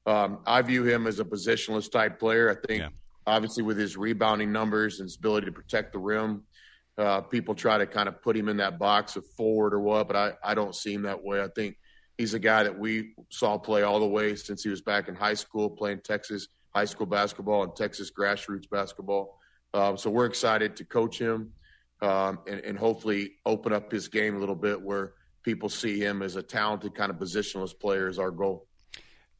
Um, 0.07 0.41
I 0.45 0.61
view 0.61 0.83
him 0.83 1.07
as 1.07 1.21
a 1.21 1.25
positionless 1.25 1.89
type 1.89 2.19
player. 2.19 2.51
I 2.51 2.67
think, 2.67 2.83
yeah. 2.83 2.89
obviously, 3.29 3.63
with 3.63 3.79
his 3.79 3.97
rebounding 3.97 4.51
numbers 4.51 4.99
and 4.99 5.07
his 5.07 5.17
ability 5.17 5.47
to 5.47 5.53
protect 5.53 5.93
the 5.93 6.01
rim, 6.01 6.43
uh, 6.99 7.21
people 7.21 7.55
try 7.55 7.79
to 7.79 7.87
kind 7.87 8.09
of 8.09 8.21
put 8.21 8.37
him 8.37 8.49
in 8.49 8.57
that 8.57 8.77
box 8.77 9.15
of 9.15 9.25
forward 9.37 9.73
or 9.73 9.79
what, 9.79 10.09
but 10.09 10.17
I, 10.17 10.33
I 10.43 10.53
don't 10.57 10.75
see 10.75 10.95
him 10.95 11.03
that 11.03 11.23
way. 11.23 11.41
I 11.41 11.49
think 11.55 11.77
he's 12.19 12.35
a 12.35 12.41
guy 12.41 12.65
that 12.65 12.77
we 12.77 13.15
saw 13.31 13.57
play 13.57 13.83
all 13.83 14.01
the 14.01 14.13
way 14.19 14.35
since 14.35 14.65
he 14.65 14.71
was 14.71 14.83
back 14.83 15.07
in 15.07 15.15
high 15.15 15.35
school, 15.35 15.71
playing 15.71 16.01
Texas 16.01 16.49
high 16.75 16.87
school 16.87 17.07
basketball 17.07 17.63
and 17.63 17.77
Texas 17.77 18.11
grassroots 18.11 18.69
basketball. 18.69 19.39
Um, 19.75 19.97
so 19.97 20.11
we're 20.11 20.27
excited 20.27 20.75
to 20.75 20.85
coach 20.85 21.21
him 21.21 21.53
um, 22.03 22.41
and, 22.49 22.59
and 22.65 22.77
hopefully 22.77 23.35
open 23.47 23.73
up 23.73 23.93
his 23.93 24.09
game 24.09 24.35
a 24.35 24.41
little 24.41 24.57
bit 24.57 24.83
where– 24.83 25.13
people 25.45 25.69
see 25.69 26.01
him 26.01 26.23
as 26.23 26.37
a 26.37 26.43
talented 26.43 26.95
kind 26.95 27.11
of 27.11 27.19
positionless 27.19 27.79
player 27.79 28.09
is 28.09 28.19
our 28.19 28.31
goal. 28.31 28.67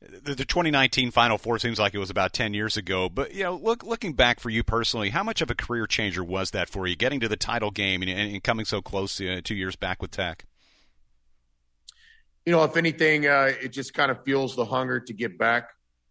The, 0.01 0.35
the 0.35 0.45
2019 0.45 1.11
Final 1.11 1.39
Four 1.39 1.59
seems 1.59 1.79
like 1.79 1.95
it 1.95 1.99
was 1.99 2.11
about 2.11 2.35
10 2.35 2.53
years 2.53 2.77
ago, 2.77 3.09
but 3.09 3.35
you 3.35 3.43
know, 3.43 3.57
look, 3.57 3.83
looking 3.83 4.13
back 4.13 4.39
for 4.39 4.51
you 4.51 4.63
personally, 4.63 5.11
how 5.11 5.23
much 5.23 5.41
of 5.41 5.51
a 5.51 5.55
career 5.55 5.87
changer 5.87 6.23
was 6.23 6.51
that 6.51 6.69
for 6.69 6.87
you, 6.87 6.95
getting 6.95 7.21
to 7.21 7.29
the 7.29 7.37
title 7.37 7.71
game 7.71 8.03
and, 8.03 8.11
and 8.11 8.45
coming 8.45 8.67
so 8.67 8.83
close 8.83 9.19
uh, 9.21 9.41
two 9.43 9.55
years 9.55 9.77
back 9.77 10.03
with 10.03 10.11
Tech? 10.11 10.45
You 12.45 12.53
know, 12.53 12.63
if 12.65 12.77
anything, 12.77 13.27
uh, 13.27 13.53
it 13.63 13.69
just 13.69 13.95
kind 13.95 14.11
of 14.11 14.23
fuels 14.25 14.55
the 14.55 14.67
hunger 14.67 15.01
to 15.01 15.13
get 15.15 15.39
back. 15.39 15.71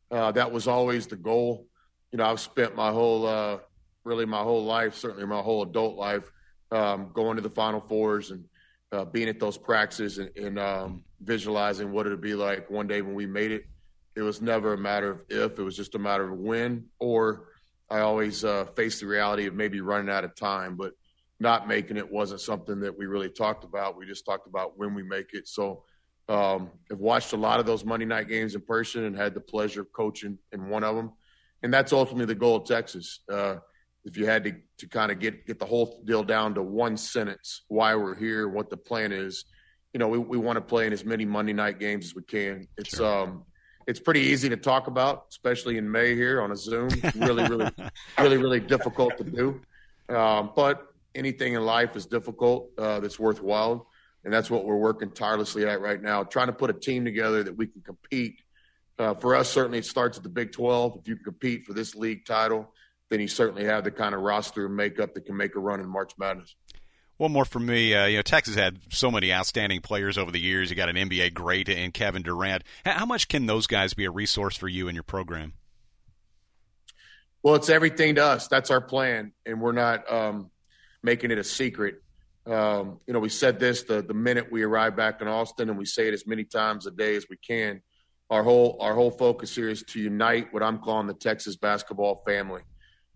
Uh, 0.09 0.31
that 0.31 0.51
was 0.51 0.67
always 0.67 1.05
the 1.05 1.15
goal. 1.15 1.67
You 2.11 2.17
know, 2.17 2.25
I've 2.25 2.39
spent 2.39 2.75
my 2.75 2.91
whole, 2.91 3.27
uh, 3.27 3.59
really 4.03 4.25
my 4.25 4.41
whole 4.41 4.65
life, 4.65 4.95
certainly 4.95 5.27
my 5.27 5.41
whole 5.41 5.61
adult 5.61 5.95
life, 5.95 6.31
um, 6.71 7.11
going 7.13 7.35
to 7.35 7.43
the 7.43 7.49
Final 7.51 7.81
Fours 7.81 8.31
and 8.31 8.45
uh, 8.93 9.05
being 9.05 9.27
at 9.27 9.39
those 9.39 9.57
practices 9.57 10.19
and, 10.19 10.29
and 10.37 10.59
um, 10.59 11.03
visualizing 11.21 11.91
what 11.91 12.05
it'd 12.05 12.21
be 12.21 12.35
like 12.35 12.69
one 12.69 12.87
day 12.87 13.01
when 13.01 13.15
we 13.15 13.25
made 13.25 13.51
it. 13.51 13.65
It 14.15 14.21
was 14.21 14.41
never 14.41 14.73
a 14.73 14.77
matter 14.77 15.11
of 15.11 15.21
if; 15.29 15.57
it 15.57 15.63
was 15.63 15.75
just 15.75 15.95
a 15.95 15.99
matter 15.99 16.31
of 16.31 16.37
when. 16.37 16.85
Or 16.99 17.47
I 17.89 17.99
always 17.99 18.45
uh, 18.45 18.65
faced 18.75 18.99
the 18.99 19.07
reality 19.07 19.47
of 19.47 19.55
maybe 19.55 19.81
running 19.81 20.13
out 20.13 20.23
of 20.23 20.35
time, 20.35 20.75
but 20.77 20.93
not 21.39 21.67
making 21.67 21.97
it 21.97 22.11
wasn't 22.11 22.41
something 22.41 22.79
that 22.81 22.95
we 22.95 23.07
really 23.07 23.29
talked 23.29 23.63
about. 23.63 23.97
We 23.97 24.05
just 24.05 24.25
talked 24.25 24.47
about 24.47 24.77
when 24.77 24.93
we 24.93 25.01
make 25.01 25.33
it. 25.33 25.47
So 25.47 25.83
um, 26.29 26.69
I've 26.91 26.99
watched 26.99 27.33
a 27.33 27.37
lot 27.37 27.59
of 27.59 27.65
those 27.65 27.83
Monday 27.83 28.05
night 28.05 28.29
games 28.29 28.53
in 28.53 28.61
person 28.61 29.05
and 29.05 29.17
had 29.17 29.33
the 29.33 29.41
pleasure 29.41 29.81
of 29.81 29.91
coaching 29.91 30.37
in 30.51 30.69
one 30.69 30.83
of 30.83 30.95
them. 30.95 31.11
And 31.63 31.73
that's 31.73 31.91
ultimately 31.91 32.25
the 32.25 32.35
goal 32.35 32.57
of 32.57 32.65
Texas. 32.65 33.21
Uh, 33.27 33.55
if 34.05 34.17
you 34.17 34.25
had 34.25 34.43
to, 34.43 34.55
to 34.79 34.87
kind 34.87 35.11
of 35.11 35.19
get, 35.19 35.45
get 35.45 35.59
the 35.59 35.65
whole 35.65 36.01
deal 36.05 36.23
down 36.23 36.55
to 36.55 36.61
one 36.61 36.97
sentence, 36.97 37.61
why 37.67 37.95
we're 37.95 38.15
here, 38.15 38.47
what 38.47 38.69
the 38.69 38.77
plan 38.77 39.11
is, 39.11 39.45
you 39.93 39.99
know, 39.99 40.07
we, 40.07 40.17
we 40.17 40.37
want 40.37 40.57
to 40.57 40.61
play 40.61 40.87
in 40.87 40.93
as 40.93 41.05
many 41.05 41.23
Monday 41.23 41.53
night 41.53 41.79
games 41.79 42.05
as 42.05 42.15
we 42.15 42.23
can. 42.23 42.67
It's, 42.77 42.97
sure. 42.97 43.23
um, 43.23 43.43
it's 43.87 43.99
pretty 43.99 44.21
easy 44.21 44.49
to 44.49 44.57
talk 44.57 44.87
about, 44.87 45.27
especially 45.29 45.77
in 45.77 45.89
May 45.89 46.15
here 46.15 46.41
on 46.41 46.51
a 46.51 46.55
Zoom. 46.55 46.89
Really, 47.15 47.47
really, 47.47 47.69
really, 48.17 48.37
really 48.37 48.59
difficult 48.59 49.17
to 49.17 49.23
do. 49.23 49.61
Um, 50.13 50.51
but 50.55 50.87
anything 51.15 51.53
in 51.53 51.63
life 51.63 51.95
is 51.95 52.05
difficult 52.05 52.69
uh, 52.77 52.99
that's 52.99 53.19
worthwhile. 53.19 53.87
And 54.25 54.33
that's 54.33 54.49
what 54.49 54.65
we're 54.65 54.77
working 54.77 55.11
tirelessly 55.11 55.65
at 55.65 55.81
right 55.81 56.01
now, 56.01 56.23
trying 56.23 56.47
to 56.47 56.53
put 56.53 56.69
a 56.69 56.73
team 56.73 57.03
together 57.03 57.43
that 57.43 57.55
we 57.55 57.67
can 57.67 57.81
compete. 57.81 58.41
Uh, 58.97 59.13
for 59.15 59.35
us, 59.35 59.49
certainly 59.49 59.79
it 59.79 59.85
starts 59.85 60.17
at 60.17 60.23
the 60.23 60.29
Big 60.29 60.51
12. 60.51 60.99
If 61.01 61.07
you 61.07 61.15
can 61.15 61.25
compete 61.25 61.65
for 61.65 61.73
this 61.73 61.93
league 61.93 62.25
title, 62.25 62.71
then 63.13 63.19
you 63.19 63.27
certainly 63.27 63.65
have 63.65 63.83
the 63.83 63.91
kind 63.91 64.15
of 64.15 64.21
roster 64.21 64.65
and 64.65 64.75
makeup 64.75 65.13
that 65.13 65.25
can 65.25 65.37
make 65.37 65.55
a 65.55 65.59
run 65.59 65.79
in 65.79 65.87
March 65.87 66.13
Madness. 66.17 66.55
One 67.17 67.31
more 67.31 67.45
for 67.45 67.59
me. 67.59 67.93
Uh, 67.93 68.07
you 68.07 68.17
know, 68.17 68.23
Texas 68.23 68.55
had 68.55 68.79
so 68.89 69.11
many 69.11 69.31
outstanding 69.31 69.81
players 69.81 70.17
over 70.17 70.31
the 70.31 70.39
years. 70.39 70.71
You 70.71 70.75
got 70.75 70.89
an 70.89 70.95
NBA 70.95 71.35
great 71.35 71.69
in 71.69 71.91
Kevin 71.91 72.23
Durant. 72.23 72.63
How 72.83 73.05
much 73.05 73.27
can 73.27 73.45
those 73.45 73.67
guys 73.67 73.93
be 73.93 74.05
a 74.05 74.11
resource 74.11 74.57
for 74.57 74.67
you 74.67 74.87
and 74.87 74.95
your 74.95 75.03
program? 75.03 75.53
Well, 77.43 77.53
it's 77.53 77.69
everything 77.69 78.15
to 78.15 78.25
us. 78.25 78.47
That's 78.47 78.71
our 78.71 78.81
plan, 78.81 79.33
and 79.45 79.61
we're 79.61 79.73
not 79.73 80.11
um, 80.11 80.49
making 81.03 81.29
it 81.29 81.37
a 81.37 81.43
secret. 81.43 82.01
Um, 82.47 82.99
you 83.05 83.13
know, 83.13 83.19
we 83.19 83.29
said 83.29 83.59
this 83.59 83.83
the 83.83 84.01
the 84.01 84.15
minute 84.15 84.51
we 84.51 84.63
arrived 84.63 84.95
back 84.95 85.21
in 85.21 85.27
Austin, 85.27 85.69
and 85.69 85.77
we 85.77 85.85
say 85.85 86.07
it 86.07 86.15
as 86.15 86.25
many 86.25 86.45
times 86.45 86.87
a 86.87 86.91
day 86.91 87.15
as 87.15 87.27
we 87.29 87.37
can. 87.37 87.83
Our 88.31 88.41
whole 88.41 88.77
our 88.81 88.95
whole 88.95 89.11
focus 89.11 89.53
here 89.55 89.69
is 89.69 89.83
to 89.89 89.99
unite 89.99 90.51
what 90.51 90.63
I'm 90.63 90.79
calling 90.79 91.05
the 91.05 91.13
Texas 91.13 91.57
basketball 91.57 92.23
family. 92.25 92.63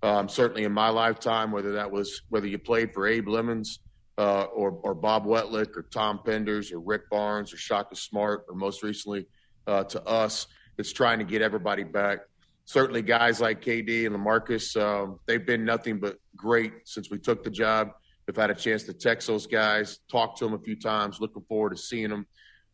Um, 0.04 0.30
certainly 0.30 0.64
in 0.64 0.72
my 0.72 0.90
lifetime, 0.90 1.52
whether 1.52 1.74
that 1.74 1.92
was 1.92 2.22
whether 2.30 2.48
you 2.48 2.60
played 2.60 2.94
for 2.94 3.08
Abe 3.08 3.28
Lemons 3.28 3.80
uh, 4.18 4.44
or, 4.44 4.72
or 4.84 4.94
Bob 4.94 5.26
Weltlich 5.26 5.76
or 5.76 5.84
Tom 5.84 6.20
Penders 6.26 6.72
or 6.72 6.80
Rick 6.80 7.10
Barnes 7.10 7.54
or 7.54 7.58
Shaka 7.58 7.96
Smart 7.96 8.46
or 8.48 8.56
most 8.56 8.84
recently 8.84 9.26
uh, 9.66 9.84
to 9.86 10.04
us, 10.06 10.48
it's 10.78 10.94
trying 10.94 11.20
to 11.20 11.26
get 11.26 11.42
everybody 11.42 11.84
back. 11.84 12.20
Certainly, 12.66 13.04
guys 13.04 13.40
like 13.40 13.62
KD 13.62 14.06
and 14.06 14.16
LaMarcus, 14.16 14.76
um, 14.82 15.20
they've 15.26 15.46
been 15.46 15.64
nothing 15.64 16.00
but 16.00 16.18
great 16.36 16.74
since 16.86 17.10
we 17.10 17.18
took 17.18 17.44
the 17.44 17.50
job. 17.50 17.92
We've 18.28 18.36
had 18.36 18.50
a 18.50 18.56
chance 18.56 18.84
to 18.84 18.94
text 18.94 19.28
those 19.28 19.48
guys, 19.48 20.00
talk 20.12 20.38
to 20.38 20.46
them 20.46 20.54
a 20.54 20.60
few 20.60 20.76
times. 20.76 21.22
Looking 21.22 21.44
forward 21.44 21.72
to 21.72 21.78
seeing 21.78 22.10
them. 22.10 22.28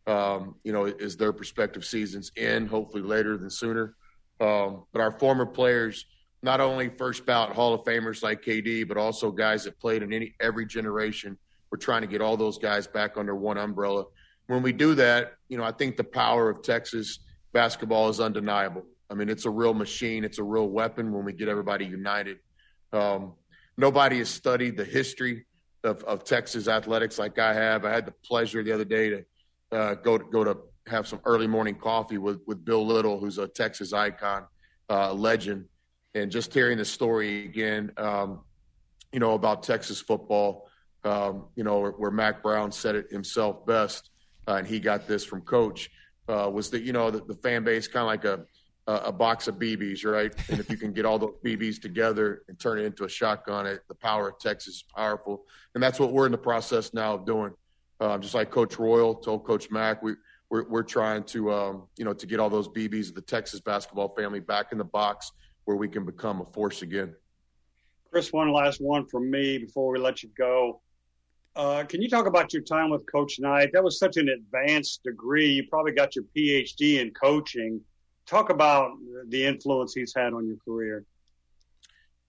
Um, 0.05 0.55
you 0.65 0.73
know, 0.73 0.85
as 0.85 1.15
their 1.15 1.31
prospective 1.31 1.85
seasons 1.85 2.31
end, 2.35 2.67
hopefully 2.67 3.03
later 3.03 3.37
than 3.37 3.49
sooner. 3.49 3.95
Um, 4.41 4.83
but 4.91 5.01
our 5.01 5.17
former 5.17 5.45
players, 5.45 6.05
not 6.43 6.59
only 6.59 6.89
first 6.89 7.25
ballot 7.25 7.55
Hall 7.55 7.73
of 7.73 7.83
Famers 7.85 8.21
like 8.21 8.43
KD, 8.43 8.87
but 8.87 8.97
also 8.97 9.31
guys 9.31 9.63
that 9.63 9.79
played 9.79 10.03
in 10.03 10.11
any 10.11 10.35
every 10.39 10.65
generation. 10.65 11.37
We're 11.71 11.77
trying 11.77 12.01
to 12.01 12.07
get 12.07 12.21
all 12.21 12.37
those 12.37 12.57
guys 12.57 12.85
back 12.85 13.17
under 13.17 13.33
one 13.33 13.57
umbrella. 13.57 14.05
When 14.47 14.61
we 14.61 14.73
do 14.73 14.93
that, 14.95 15.35
you 15.47 15.57
know, 15.57 15.63
I 15.63 15.71
think 15.71 15.95
the 15.95 16.03
power 16.03 16.49
of 16.49 16.61
Texas 16.61 17.19
basketball 17.53 18.09
is 18.09 18.19
undeniable. 18.19 18.83
I 19.09 19.15
mean, 19.15 19.29
it's 19.29 19.45
a 19.45 19.49
real 19.49 19.73
machine. 19.73 20.23
It's 20.25 20.37
a 20.37 20.43
real 20.43 20.67
weapon 20.67 21.13
when 21.13 21.23
we 21.23 21.31
get 21.31 21.47
everybody 21.47 21.85
united. 21.85 22.39
Um, 22.91 23.33
nobody 23.77 24.17
has 24.17 24.29
studied 24.29 24.75
the 24.75 24.85
history 24.85 25.45
of, 25.83 26.03
of, 26.03 26.23
Texas 26.23 26.67
athletics 26.67 27.17
like 27.17 27.39
I 27.39 27.53
have. 27.53 27.85
I 27.85 27.91
had 27.91 28.05
the 28.05 28.13
pleasure 28.23 28.63
the 28.63 28.71
other 28.71 28.85
day 28.85 29.09
to 29.09 29.25
uh, 29.71 29.95
go 29.95 30.17
to, 30.17 30.25
go 30.25 30.43
to 30.43 30.57
have 30.87 31.07
some 31.07 31.19
early 31.25 31.47
morning 31.47 31.75
coffee 31.75 32.17
with 32.17 32.41
with 32.45 32.63
Bill 32.63 32.85
Little, 32.85 33.19
who's 33.19 33.37
a 33.37 33.47
Texas 33.47 33.93
icon, 33.93 34.45
uh, 34.89 35.13
legend, 35.13 35.65
and 36.15 36.31
just 36.31 36.53
hearing 36.53 36.77
the 36.77 36.85
story 36.85 37.45
again, 37.45 37.91
um, 37.97 38.41
you 39.11 39.19
know, 39.19 39.33
about 39.33 39.63
Texas 39.63 39.99
football. 40.01 40.69
Um, 41.05 41.45
you 41.55 41.65
know, 41.65 41.79
where, 41.79 41.91
where, 41.91 42.11
Mack 42.11 42.41
Brown 42.41 42.71
said 42.71 42.95
it 42.95 43.11
himself 43.11 43.65
best, 43.65 44.09
uh, 44.47 44.53
and 44.53 44.67
he 44.67 44.79
got 44.79 45.05
this 45.05 45.25
from 45.25 45.41
Coach. 45.41 45.91
Uh, 46.29 46.49
was 46.49 46.69
that 46.69 46.83
you 46.83 46.93
know 46.93 47.11
the, 47.11 47.19
the 47.25 47.33
fan 47.35 47.65
base 47.65 47.89
kind 47.89 48.03
of 48.03 48.07
like 48.07 48.23
a 48.23 48.45
a 48.85 49.11
box 49.11 49.47
of 49.47 49.55
BBs, 49.55 50.05
right? 50.05 50.33
And 50.49 50.59
if 50.59 50.69
you 50.69 50.77
can 50.77 50.93
get 50.93 51.05
all 51.05 51.19
those 51.19 51.35
BBs 51.43 51.81
together 51.81 52.43
and 52.47 52.59
turn 52.59 52.79
it 52.79 52.85
into 52.85 53.05
a 53.05 53.09
shotgun, 53.09 53.65
it, 53.65 53.81
the 53.87 53.95
power 53.95 54.29
of 54.29 54.39
Texas 54.39 54.75
is 54.75 54.83
powerful, 54.95 55.43
and 55.73 55.83
that's 55.83 55.99
what 55.99 56.13
we're 56.13 56.25
in 56.25 56.31
the 56.31 56.37
process 56.37 56.93
now 56.93 57.15
of 57.15 57.25
doing. 57.25 57.51
Uh, 57.99 58.17
just 58.17 58.33
like 58.33 58.49
Coach 58.49 58.79
Royal 58.79 59.15
told 59.15 59.45
Coach 59.45 59.69
Mack, 59.71 60.01
we 60.01 60.13
we're, 60.49 60.67
we're 60.69 60.83
trying 60.83 61.23
to 61.25 61.51
um, 61.51 61.83
you 61.97 62.05
know 62.05 62.13
to 62.13 62.25
get 62.25 62.39
all 62.39 62.49
those 62.49 62.69
BBs 62.69 63.09
of 63.09 63.15
the 63.15 63.21
Texas 63.21 63.59
basketball 63.59 64.15
family 64.15 64.39
back 64.39 64.71
in 64.71 64.77
the 64.77 64.85
box 64.85 65.33
where 65.65 65.77
we 65.77 65.87
can 65.87 66.05
become 66.05 66.41
a 66.41 66.45
force 66.45 66.81
again. 66.81 67.15
Chris, 68.11 68.31
one 68.31 68.51
last 68.51 68.79
one 68.79 69.07
from 69.07 69.29
me 69.29 69.57
before 69.57 69.91
we 69.91 69.99
let 69.99 70.21
you 70.21 70.29
go. 70.37 70.81
Uh, 71.55 71.83
can 71.83 72.01
you 72.01 72.09
talk 72.09 72.25
about 72.25 72.51
your 72.51 72.63
time 72.63 72.89
with 72.89 73.03
Coach 73.11 73.39
Knight? 73.39 73.69
That 73.73 73.83
was 73.83 73.99
such 73.99 74.17
an 74.17 74.29
advanced 74.29 75.03
degree. 75.03 75.51
You 75.51 75.67
probably 75.67 75.91
got 75.91 76.15
your 76.15 76.25
PhD 76.35 76.99
in 76.99 77.11
coaching. 77.11 77.81
Talk 78.25 78.49
about 78.49 78.91
the 79.27 79.45
influence 79.45 79.93
he's 79.93 80.13
had 80.15 80.33
on 80.33 80.47
your 80.47 80.57
career. 80.65 81.05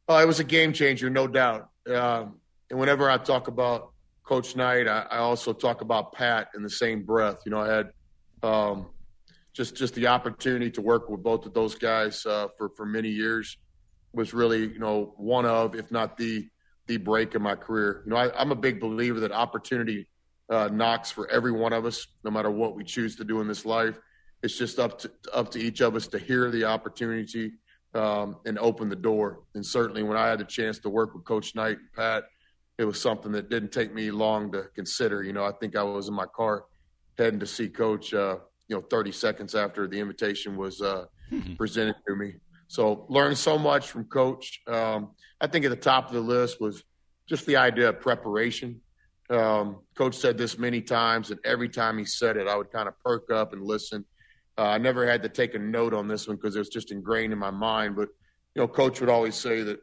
Oh, 0.08 0.18
it 0.18 0.26
was 0.26 0.40
a 0.40 0.44
game 0.44 0.72
changer, 0.72 1.08
no 1.08 1.26
doubt. 1.26 1.70
Um, 1.88 2.36
and 2.70 2.78
whenever 2.78 3.10
I 3.10 3.16
talk 3.16 3.48
about 3.48 3.92
Coach 4.24 4.56
Knight, 4.56 4.88
I, 4.88 5.06
I, 5.10 5.18
also 5.18 5.52
talk 5.52 5.80
about 5.80 6.12
Pat 6.12 6.48
in 6.54 6.62
the 6.62 6.70
same 6.70 7.02
breath. 7.02 7.36
You 7.44 7.52
know, 7.52 7.60
I 7.60 7.68
had 7.68 7.90
um, 8.42 8.86
just 9.54 9.76
just 9.76 9.94
the 9.94 10.08
opportunity 10.08 10.70
to 10.72 10.82
work 10.82 11.08
with 11.08 11.22
both 11.22 11.46
of 11.46 11.54
those 11.54 11.74
guys 11.74 12.26
uh, 12.26 12.48
for 12.58 12.68
for 12.70 12.84
many 12.84 13.08
years 13.08 13.56
was 14.12 14.34
really 14.34 14.66
you 14.66 14.78
know 14.78 15.14
one 15.16 15.46
of, 15.46 15.74
if 15.74 15.90
not 15.90 16.16
the 16.16 16.48
the 16.86 16.96
break 16.98 17.34
in 17.34 17.42
my 17.42 17.54
career. 17.54 18.02
You 18.04 18.10
know, 18.10 18.16
I, 18.16 18.42
am 18.42 18.52
a 18.52 18.56
big 18.56 18.80
believer 18.80 19.20
that 19.20 19.32
opportunity 19.32 20.06
uh, 20.50 20.68
knocks 20.70 21.10
for 21.10 21.30
every 21.30 21.52
one 21.52 21.72
of 21.72 21.86
us, 21.86 22.06
no 22.24 22.30
matter 22.30 22.50
what 22.50 22.76
we 22.76 22.84
choose 22.84 23.16
to 23.16 23.24
do 23.24 23.40
in 23.40 23.48
this 23.48 23.64
life. 23.64 23.98
It's 24.42 24.58
just 24.58 24.78
up 24.78 24.98
to 24.98 25.10
up 25.32 25.50
to 25.52 25.58
each 25.58 25.80
of 25.80 25.94
us 25.94 26.06
to 26.08 26.18
hear 26.18 26.50
the 26.50 26.64
opportunity 26.64 27.52
um, 27.94 28.36
and 28.44 28.58
open 28.58 28.88
the 28.88 28.96
door. 28.96 29.40
And 29.54 29.64
certainly, 29.64 30.02
when 30.02 30.16
I 30.16 30.28
had 30.28 30.40
the 30.40 30.44
chance 30.44 30.78
to 30.80 30.90
work 30.90 31.14
with 31.14 31.24
Coach 31.24 31.54
Knight 31.54 31.78
and 31.78 31.92
Pat, 31.96 32.24
it 32.76 32.84
was 32.84 33.00
something 33.00 33.32
that 33.32 33.48
didn't 33.48 33.72
take 33.72 33.94
me 33.94 34.10
long 34.10 34.50
to 34.52 34.64
consider. 34.74 35.22
You 35.22 35.32
know, 35.32 35.44
I 35.44 35.52
think 35.52 35.76
I 35.76 35.82
was 35.84 36.08
in 36.08 36.14
my 36.14 36.26
car 36.26 36.64
heading 37.16 37.40
to 37.40 37.46
see 37.46 37.68
Coach. 37.68 38.12
Uh, 38.12 38.38
you 38.68 38.76
know, 38.76 38.82
30 38.82 39.12
seconds 39.12 39.54
after 39.54 39.86
the 39.86 39.98
invitation 39.98 40.56
was 40.56 40.80
uh, 40.80 41.06
mm-hmm. 41.30 41.54
presented 41.54 41.96
to 42.06 42.16
me. 42.16 42.34
So 42.68 43.06
learned 43.08 43.38
so 43.38 43.58
much 43.58 43.90
from 43.90 44.04
Coach. 44.04 44.60
Um, 44.66 45.10
I 45.40 45.46
think 45.46 45.64
at 45.64 45.70
the 45.70 45.76
top 45.76 46.08
of 46.08 46.14
the 46.14 46.20
list 46.20 46.60
was 46.60 46.82
just 47.28 47.46
the 47.46 47.56
idea 47.56 47.90
of 47.90 48.00
preparation. 48.00 48.80
Um, 49.30 49.80
Coach 49.94 50.14
said 50.16 50.36
this 50.36 50.58
many 50.58 50.80
times, 50.80 51.30
and 51.30 51.40
every 51.44 51.68
time 51.68 51.98
he 51.98 52.04
said 52.04 52.36
it, 52.36 52.46
I 52.46 52.56
would 52.56 52.70
kind 52.70 52.88
of 52.88 52.98
perk 53.00 53.30
up 53.30 53.52
and 53.52 53.62
listen. 53.62 54.04
Uh, 54.56 54.62
I 54.62 54.78
never 54.78 55.06
had 55.06 55.22
to 55.22 55.28
take 55.28 55.54
a 55.54 55.58
note 55.58 55.94
on 55.94 56.08
this 56.08 56.28
one 56.28 56.36
because 56.36 56.56
it 56.56 56.60
was 56.60 56.68
just 56.68 56.92
ingrained 56.92 57.32
in 57.32 57.38
my 57.38 57.50
mind. 57.50 57.96
But 57.96 58.08
you 58.54 58.62
know, 58.62 58.68
Coach 58.68 59.00
would 59.00 59.10
always 59.10 59.34
say 59.34 59.62
that 59.62 59.80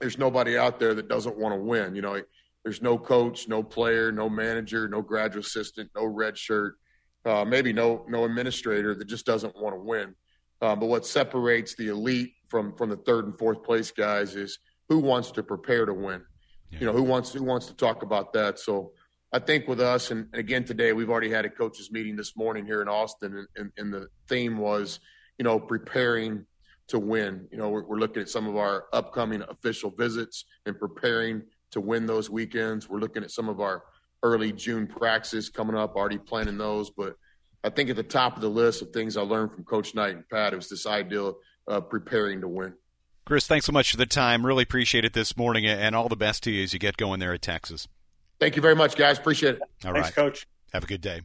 there's 0.00 0.18
nobody 0.18 0.58
out 0.58 0.78
there 0.78 0.94
that 0.94 1.08
doesn't 1.08 1.36
want 1.36 1.54
to 1.54 1.60
win. 1.60 1.94
You 1.94 2.02
know, 2.02 2.20
there's 2.64 2.82
no 2.82 2.98
coach, 2.98 3.46
no 3.46 3.62
player, 3.62 4.10
no 4.10 4.28
manager, 4.28 4.88
no 4.88 5.02
graduate 5.02 5.46
assistant, 5.46 5.90
no 5.94 6.04
red 6.04 6.36
shirt, 6.36 6.76
uh, 7.24 7.44
maybe 7.44 7.72
no 7.72 8.04
no 8.08 8.24
administrator 8.24 8.94
that 8.94 9.06
just 9.06 9.26
doesn't 9.26 9.56
want 9.60 9.74
to 9.74 9.80
win. 9.80 10.14
Uh, 10.60 10.74
but 10.76 10.86
what 10.86 11.06
separates 11.06 11.74
the 11.74 11.88
elite 11.88 12.32
from 12.48 12.74
from 12.76 12.90
the 12.90 12.96
third 12.96 13.26
and 13.26 13.38
fourth 13.38 13.62
place 13.62 13.90
guys 13.90 14.34
is 14.34 14.58
who 14.88 14.98
wants 14.98 15.30
to 15.32 15.42
prepare 15.42 15.86
to 15.86 15.94
win. 15.94 16.22
Yeah. 16.70 16.80
You 16.80 16.86
know, 16.86 16.92
who 16.92 17.02
wants 17.02 17.32
who 17.32 17.42
wants 17.42 17.66
to 17.66 17.74
talk 17.74 18.02
about 18.02 18.32
that. 18.34 18.58
So 18.58 18.92
I 19.32 19.40
think 19.40 19.66
with 19.66 19.80
us, 19.80 20.10
and, 20.12 20.28
and 20.32 20.38
again 20.38 20.64
today, 20.64 20.92
we've 20.92 21.10
already 21.10 21.30
had 21.30 21.44
a 21.44 21.50
coaches 21.50 21.90
meeting 21.90 22.14
this 22.14 22.36
morning 22.36 22.64
here 22.64 22.82
in 22.82 22.88
Austin, 22.88 23.36
and, 23.36 23.48
and, 23.56 23.72
and 23.76 23.92
the 23.92 24.06
theme 24.28 24.58
was, 24.58 25.00
you 25.38 25.44
know, 25.44 25.58
preparing 25.58 26.46
to 26.86 27.00
win. 27.00 27.48
You 27.50 27.58
know, 27.58 27.68
we're, 27.68 27.82
we're 27.84 27.98
looking 27.98 28.22
at 28.22 28.28
some 28.28 28.46
of 28.46 28.56
our 28.56 28.84
upcoming 28.92 29.42
official 29.48 29.90
visits 29.90 30.44
and 30.66 30.78
preparing 30.78 31.42
to 31.72 31.80
win 31.80 32.06
those 32.06 32.30
weekends. 32.30 32.88
We're 32.88 33.00
looking 33.00 33.24
at 33.24 33.32
some 33.32 33.48
of 33.48 33.60
our 33.60 33.82
early 34.24 34.50
June 34.52 34.88
practices 34.88 35.50
coming 35.50 35.76
up, 35.76 35.94
already 35.94 36.18
planning 36.18 36.58
those. 36.58 36.90
But 36.90 37.14
I 37.62 37.70
think 37.70 37.90
at 37.90 37.96
the 37.96 38.02
top 38.02 38.34
of 38.34 38.42
the 38.42 38.48
list 38.48 38.82
of 38.82 38.90
things 38.90 39.16
I 39.16 39.22
learned 39.22 39.52
from 39.52 39.64
Coach 39.64 39.94
Knight 39.94 40.16
and 40.16 40.28
Pat 40.28 40.52
it 40.52 40.56
was 40.56 40.68
this 40.68 40.86
idea 40.86 41.22
of 41.22 41.36
uh, 41.68 41.80
preparing 41.80 42.40
to 42.40 42.48
win. 42.48 42.74
Chris, 43.24 43.46
thanks 43.46 43.66
so 43.66 43.72
much 43.72 43.90
for 43.90 43.96
the 43.96 44.06
time. 44.06 44.44
Really 44.44 44.64
appreciate 44.64 45.04
it 45.04 45.12
this 45.14 45.36
morning, 45.36 45.64
and 45.64 45.94
all 45.94 46.08
the 46.08 46.16
best 46.16 46.42
to 46.42 46.50
you 46.50 46.62
as 46.62 46.72
you 46.72 46.78
get 46.78 46.96
going 46.96 47.20
there 47.20 47.32
at 47.32 47.40
Texas. 47.40 47.86
Thank 48.40 48.56
you 48.56 48.62
very 48.62 48.74
much, 48.74 48.96
guys. 48.96 49.18
Appreciate 49.18 49.56
it. 49.56 49.62
All 49.84 49.92
Thanks, 49.92 50.08
right. 50.08 50.14
Coach. 50.14 50.46
Have 50.72 50.84
a 50.84 50.86
good 50.86 51.00
day. 51.00 51.22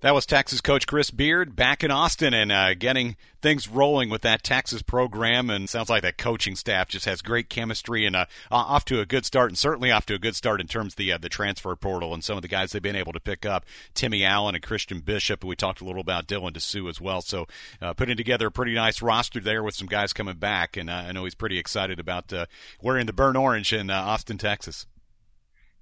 That 0.00 0.12
was 0.12 0.26
Texas 0.26 0.60
coach 0.60 0.86
Chris 0.86 1.10
Beard 1.10 1.56
back 1.56 1.82
in 1.82 1.90
Austin 1.90 2.34
and 2.34 2.52
uh, 2.52 2.74
getting 2.74 3.16
things 3.40 3.66
rolling 3.66 4.10
with 4.10 4.20
that 4.22 4.42
Texas 4.42 4.82
program. 4.82 5.48
And 5.48 5.70
sounds 5.70 5.88
like 5.88 6.02
that 6.02 6.18
coaching 6.18 6.54
staff 6.54 6.88
just 6.88 7.06
has 7.06 7.22
great 7.22 7.48
chemistry 7.48 8.04
and 8.04 8.14
uh, 8.14 8.26
off 8.50 8.84
to 8.86 9.00
a 9.00 9.06
good 9.06 9.24
start, 9.24 9.50
and 9.50 9.56
certainly 9.56 9.90
off 9.90 10.04
to 10.06 10.14
a 10.14 10.18
good 10.18 10.36
start 10.36 10.60
in 10.60 10.66
terms 10.66 10.92
of 10.92 10.96
the 10.96 11.12
uh, 11.12 11.18
the 11.18 11.30
transfer 11.30 11.74
portal 11.76 12.12
and 12.12 12.22
some 12.22 12.36
of 12.36 12.42
the 12.42 12.48
guys 12.48 12.72
they've 12.72 12.82
been 12.82 12.94
able 12.94 13.14
to 13.14 13.20
pick 13.20 13.46
up. 13.46 13.64
Timmy 13.94 14.22
Allen 14.22 14.54
and 14.54 14.62
Christian 14.62 15.00
Bishop. 15.00 15.42
We 15.42 15.56
talked 15.56 15.80
a 15.80 15.84
little 15.84 16.02
about 16.02 16.26
Dylan 16.26 16.52
Disu 16.52 16.90
as 16.90 17.00
well. 17.00 17.22
So 17.22 17.46
uh, 17.80 17.94
putting 17.94 18.18
together 18.18 18.48
a 18.48 18.52
pretty 18.52 18.74
nice 18.74 19.00
roster 19.00 19.40
there 19.40 19.62
with 19.62 19.74
some 19.74 19.88
guys 19.88 20.12
coming 20.12 20.36
back, 20.36 20.76
and 20.76 20.90
uh, 20.90 21.04
I 21.08 21.12
know 21.12 21.24
he's 21.24 21.34
pretty 21.34 21.58
excited 21.58 21.98
about 21.98 22.30
uh, 22.34 22.44
wearing 22.82 23.06
the 23.06 23.14
burnt 23.14 23.38
orange 23.38 23.72
in 23.72 23.90
Austin, 23.90 24.36
Texas. 24.36 24.86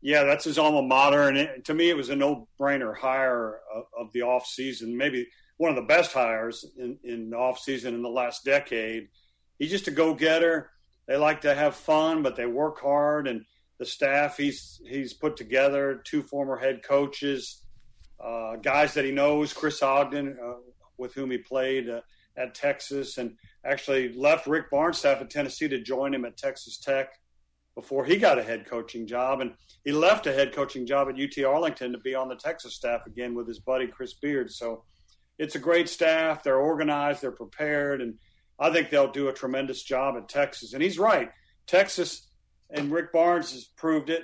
Yeah, 0.05 0.25
that's 0.25 0.45
his 0.45 0.59
alma 0.59 0.83
mater, 0.83 1.29
and 1.29 1.39
it, 1.39 1.65
to 1.65 1.73
me, 1.73 1.89
it 1.89 1.97
was 1.97 2.11
a 2.11 2.15
no-brainer 2.15 2.95
hire 2.95 3.61
of, 3.75 3.85
of, 3.99 4.13
the 4.13 4.21
off 4.21 4.45
season. 4.45 4.99
Maybe 4.99 5.27
one 5.57 5.71
of 5.71 5.77
the 5.77 5.83
best 5.83 6.13
hires 6.13 6.63
in, 6.77 6.99
in 7.03 7.31
the 7.31 7.39
off 7.39 7.59
season 7.59 7.95
in 7.95 8.03
the 8.03 8.11
last 8.11 8.45
decade. 8.45 9.09
He's 9.59 9.71
just 9.71 9.89
a 9.89 9.91
go-getter. 9.91 10.71
They 11.09 11.17
like 11.17 11.41
to 11.41 11.55
have 11.55 11.75
fun, 11.75 12.23
but 12.23 12.37
they 12.37 12.45
work 12.45 12.83
hard, 12.83 13.27
and 13.27 13.47
the 13.79 13.87
staff 13.87 14.37
he's 14.37 14.79
he's 14.87 15.15
put 15.15 15.39
together. 15.39 16.03
Two 16.05 16.23
former 16.23 16.59
head 16.59 16.83
coaches, 16.83 17.63
uh, 18.23 18.57
guys 18.57 18.93
that 18.95 19.07
he 19.07 19.11
knows, 19.11 19.55
Chris 19.55 19.83
Ogden, 19.83 20.37
uh, 20.39 20.57
with 20.99 21.15
whom 21.15 21.31
he 21.31 21.39
played 21.39 21.89
uh, 21.89 22.03
at 22.37 22.55
Texas, 22.55 23.17
and 23.17 23.39
actually 23.65 24.13
left 24.13 24.47
Rick 24.47 24.71
Barnes' 24.71 24.99
staff 24.99 25.23
at 25.23 25.31
Tennessee 25.31 25.69
to 25.69 25.81
join 25.81 26.13
him 26.13 26.27
at 26.27 26.37
Texas 26.37 26.77
Tech 26.77 27.09
before 27.75 28.05
he 28.05 28.17
got 28.17 28.39
a 28.39 28.43
head 28.43 28.67
coaching 28.67 29.07
job. 29.07 29.41
And 29.41 29.55
he 29.85 29.93
left 29.93 30.27
a 30.27 30.33
head 30.33 30.53
coaching 30.53 30.87
job 30.87 31.09
at 31.09 31.21
UT 31.21 31.45
Arlington 31.45 31.93
to 31.93 31.99
be 31.99 32.15
on 32.15 32.29
the 32.29 32.37
Texas 32.37 32.75
staff 32.75 33.07
again 33.07 33.35
with 33.35 33.49
his 33.49 33.59
buddy 33.59 33.87
Chris 33.87 34.15
Beard. 34.15 34.51
So 34.51 34.85
it's 35.39 35.55
a 35.55 35.61
great 35.61 35.89
staff. 35.89 36.43
They're 36.43 36.59
organized, 36.59 37.23
they're 37.23 37.33
prepared, 37.33 38.01
and 38.01 38.19
I 38.59 38.71
think 38.71 38.91
they'll 38.91 39.11
do 39.11 39.29
a 39.29 39.33
tremendous 39.33 39.83
job 39.83 40.17
at 40.17 40.29
Texas. 40.29 40.73
And 40.73 40.83
he's 40.83 40.99
right. 40.99 41.31
Texas 41.67 42.29
and 42.71 42.93
Rick 42.93 43.13
Barnes 43.13 43.53
has 43.53 43.65
proved 43.65 44.11
it. 44.11 44.23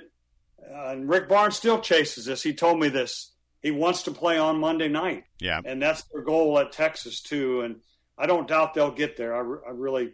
Uh, 0.63 0.91
and 0.91 1.09
Rick 1.09 1.27
Barnes 1.27 1.57
still 1.57 1.81
chases 1.81 2.25
this. 2.25 2.43
He 2.43 2.53
told 2.53 2.79
me 2.79 2.87
this. 2.87 3.33
He 3.61 3.71
wants 3.71 4.03
to 4.03 4.11
play 4.11 4.37
on 4.37 4.59
Monday 4.59 4.87
night. 4.87 5.23
Yeah. 5.39 5.59
And 5.63 5.81
that's 5.81 6.03
their 6.11 6.23
goal 6.23 6.57
at 6.59 6.71
Texas 6.71 7.21
too. 7.21 7.61
And 7.61 7.81
I 8.17 8.25
don't 8.25 8.47
doubt 8.47 8.73
they'll 8.73 8.91
get 8.91 9.17
there. 9.17 9.35
I, 9.35 9.39
re- 9.39 9.61
I 9.67 9.71
really, 9.71 10.13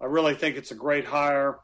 I 0.00 0.06
really 0.06 0.34
think 0.34 0.56
it's 0.56 0.70
a 0.70 0.76
great 0.76 1.06
hire 1.06 1.58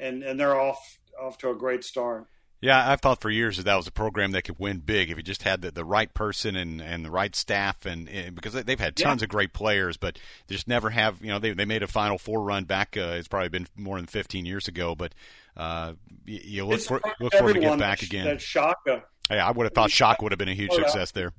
and 0.00 0.22
and 0.22 0.38
they're 0.38 0.58
off 0.58 0.98
off 1.20 1.38
to 1.38 1.50
a 1.50 1.54
great 1.54 1.84
start. 1.84 2.26
Yeah, 2.60 2.90
I've 2.90 3.02
thought 3.02 3.20
for 3.20 3.28
years 3.28 3.58
that 3.58 3.64
that 3.64 3.76
was 3.76 3.86
a 3.86 3.92
program 3.92 4.32
that 4.32 4.42
could 4.42 4.58
win 4.58 4.78
big 4.78 5.10
if 5.10 5.18
you 5.18 5.22
just 5.22 5.42
had 5.42 5.60
the, 5.60 5.70
the 5.70 5.84
right 5.84 6.12
person 6.12 6.56
and, 6.56 6.80
and 6.80 7.04
the 7.04 7.10
right 7.10 7.36
staff, 7.36 7.84
and, 7.84 8.08
and 8.08 8.34
because 8.34 8.54
they've 8.54 8.80
had 8.80 8.96
tons 8.96 9.20
yeah. 9.20 9.26
of 9.26 9.28
great 9.28 9.52
players, 9.52 9.98
but 9.98 10.18
they 10.46 10.54
just 10.54 10.66
never 10.66 10.90
have. 10.90 11.22
You 11.22 11.28
know, 11.28 11.38
they 11.38 11.52
they 11.52 11.66
made 11.66 11.82
a 11.82 11.86
Final 11.86 12.16
Four 12.16 12.42
run 12.42 12.64
back. 12.64 12.96
Uh, 12.96 13.14
it's 13.18 13.28
probably 13.28 13.50
been 13.50 13.66
more 13.76 13.98
than 13.98 14.06
15 14.06 14.46
years 14.46 14.68
ago, 14.68 14.94
but 14.94 15.14
uh, 15.56 15.92
you, 16.24 16.40
you 16.44 16.66
look 16.66 16.80
for 16.80 17.00
look 17.20 17.34
forward 17.34 17.54
to 17.54 17.60
get 17.60 17.78
back 17.78 18.02
again. 18.02 18.24
That 18.24 18.40
Shaka. 18.40 19.04
Yeah, 19.30 19.46
I 19.46 19.50
would 19.50 19.64
have 19.64 19.74
thought 19.74 19.90
Shock 19.90 20.22
would 20.22 20.32
have 20.32 20.38
been 20.38 20.48
a 20.48 20.54
huge 20.54 20.72
success 20.72 21.10
there. 21.10 21.32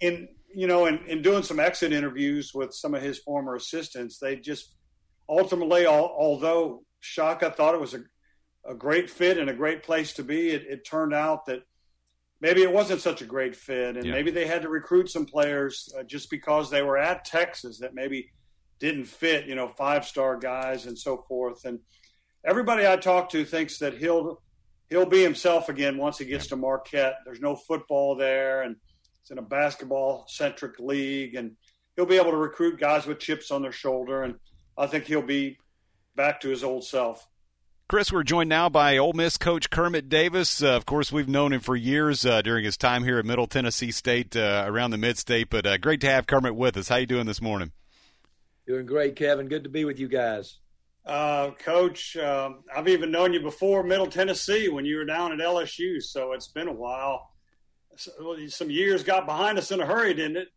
In 0.00 0.28
you 0.54 0.66
know, 0.66 0.86
in, 0.86 0.98
in 1.06 1.22
doing 1.22 1.42
some 1.42 1.60
exit 1.60 1.92
interviews 1.92 2.52
with 2.52 2.74
some 2.74 2.94
of 2.94 3.02
his 3.02 3.18
former 3.18 3.54
assistants, 3.54 4.18
they 4.18 4.36
just 4.36 4.74
ultimately, 5.28 5.86
although 5.86 6.82
Shaka 7.00 7.50
thought 7.50 7.74
it 7.74 7.80
was 7.80 7.94
a 7.94 8.00
a 8.68 8.74
great 8.74 9.08
fit 9.08 9.38
and 9.38 9.48
a 9.48 9.54
great 9.54 9.82
place 9.82 10.12
to 10.14 10.22
be. 10.22 10.50
It, 10.50 10.66
it 10.68 10.84
turned 10.84 11.14
out 11.14 11.46
that 11.46 11.62
maybe 12.40 12.62
it 12.62 12.72
wasn't 12.72 13.00
such 13.00 13.22
a 13.22 13.26
great 13.26 13.56
fit, 13.56 13.96
and 13.96 14.06
yeah. 14.06 14.12
maybe 14.12 14.30
they 14.30 14.46
had 14.46 14.62
to 14.62 14.68
recruit 14.68 15.10
some 15.10 15.24
players 15.24 15.92
uh, 15.98 16.02
just 16.02 16.30
because 16.30 16.70
they 16.70 16.82
were 16.82 16.98
at 16.98 17.24
Texas 17.24 17.78
that 17.78 17.94
maybe 17.94 18.30
didn't 18.78 19.06
fit, 19.06 19.46
you 19.46 19.54
know, 19.54 19.68
five 19.68 20.04
star 20.04 20.36
guys 20.36 20.86
and 20.86 20.96
so 20.98 21.24
forth. 21.28 21.64
And 21.64 21.80
everybody 22.44 22.86
I 22.86 22.96
talk 22.96 23.30
to 23.30 23.44
thinks 23.44 23.78
that 23.78 23.98
he'll 23.98 24.42
he'll 24.90 25.06
be 25.06 25.22
himself 25.22 25.68
again 25.68 25.96
once 25.96 26.18
he 26.18 26.24
gets 26.26 26.48
to 26.48 26.56
Marquette. 26.56 27.16
There's 27.24 27.40
no 27.40 27.56
football 27.56 28.16
there, 28.16 28.62
and 28.62 28.76
it's 29.22 29.30
in 29.30 29.38
a 29.38 29.42
basketball 29.42 30.26
centric 30.28 30.78
league, 30.78 31.34
and 31.34 31.52
he'll 31.96 32.06
be 32.06 32.16
able 32.16 32.32
to 32.32 32.36
recruit 32.36 32.78
guys 32.78 33.06
with 33.06 33.18
chips 33.18 33.50
on 33.50 33.62
their 33.62 33.72
shoulder, 33.72 34.22
and 34.22 34.34
I 34.76 34.86
think 34.86 35.04
he'll 35.04 35.22
be 35.22 35.58
back 36.18 36.40
to 36.40 36.50
his 36.50 36.62
old 36.62 36.84
self. 36.84 37.26
Chris, 37.88 38.12
we're 38.12 38.22
joined 38.22 38.50
now 38.50 38.68
by 38.68 38.98
Ole 38.98 39.14
Miss 39.14 39.38
coach 39.38 39.70
Kermit 39.70 40.10
Davis. 40.10 40.62
Uh, 40.62 40.76
of 40.76 40.84
course, 40.84 41.10
we've 41.10 41.28
known 41.28 41.54
him 41.54 41.60
for 41.60 41.74
years 41.74 42.26
uh, 42.26 42.42
during 42.42 42.64
his 42.64 42.76
time 42.76 43.04
here 43.04 43.18
at 43.18 43.24
Middle 43.24 43.46
Tennessee 43.46 43.92
State, 43.92 44.36
uh, 44.36 44.64
around 44.66 44.90
the 44.90 44.98
Mid-State. 44.98 45.48
But 45.48 45.64
uh, 45.64 45.78
great 45.78 46.02
to 46.02 46.10
have 46.10 46.26
Kermit 46.26 46.54
with 46.54 46.76
us. 46.76 46.88
How 46.88 46.96
you 46.96 47.06
doing 47.06 47.24
this 47.24 47.40
morning? 47.40 47.72
Doing 48.66 48.84
great, 48.84 49.16
Kevin. 49.16 49.48
Good 49.48 49.64
to 49.64 49.70
be 49.70 49.86
with 49.86 49.98
you 49.98 50.08
guys. 50.08 50.58
Uh, 51.06 51.52
coach, 51.52 52.14
um, 52.18 52.64
I've 52.76 52.88
even 52.88 53.10
known 53.10 53.32
you 53.32 53.40
before 53.40 53.82
Middle 53.82 54.08
Tennessee 54.08 54.68
when 54.68 54.84
you 54.84 54.98
were 54.98 55.06
down 55.06 55.32
at 55.32 55.38
LSU, 55.38 56.02
so 56.02 56.32
it's 56.32 56.48
been 56.48 56.68
a 56.68 56.74
while. 56.74 57.30
Some 57.96 58.70
years 58.70 59.02
got 59.02 59.24
behind 59.24 59.56
us 59.56 59.70
in 59.70 59.80
a 59.80 59.86
hurry, 59.86 60.12
didn't 60.12 60.36
it? 60.36 60.48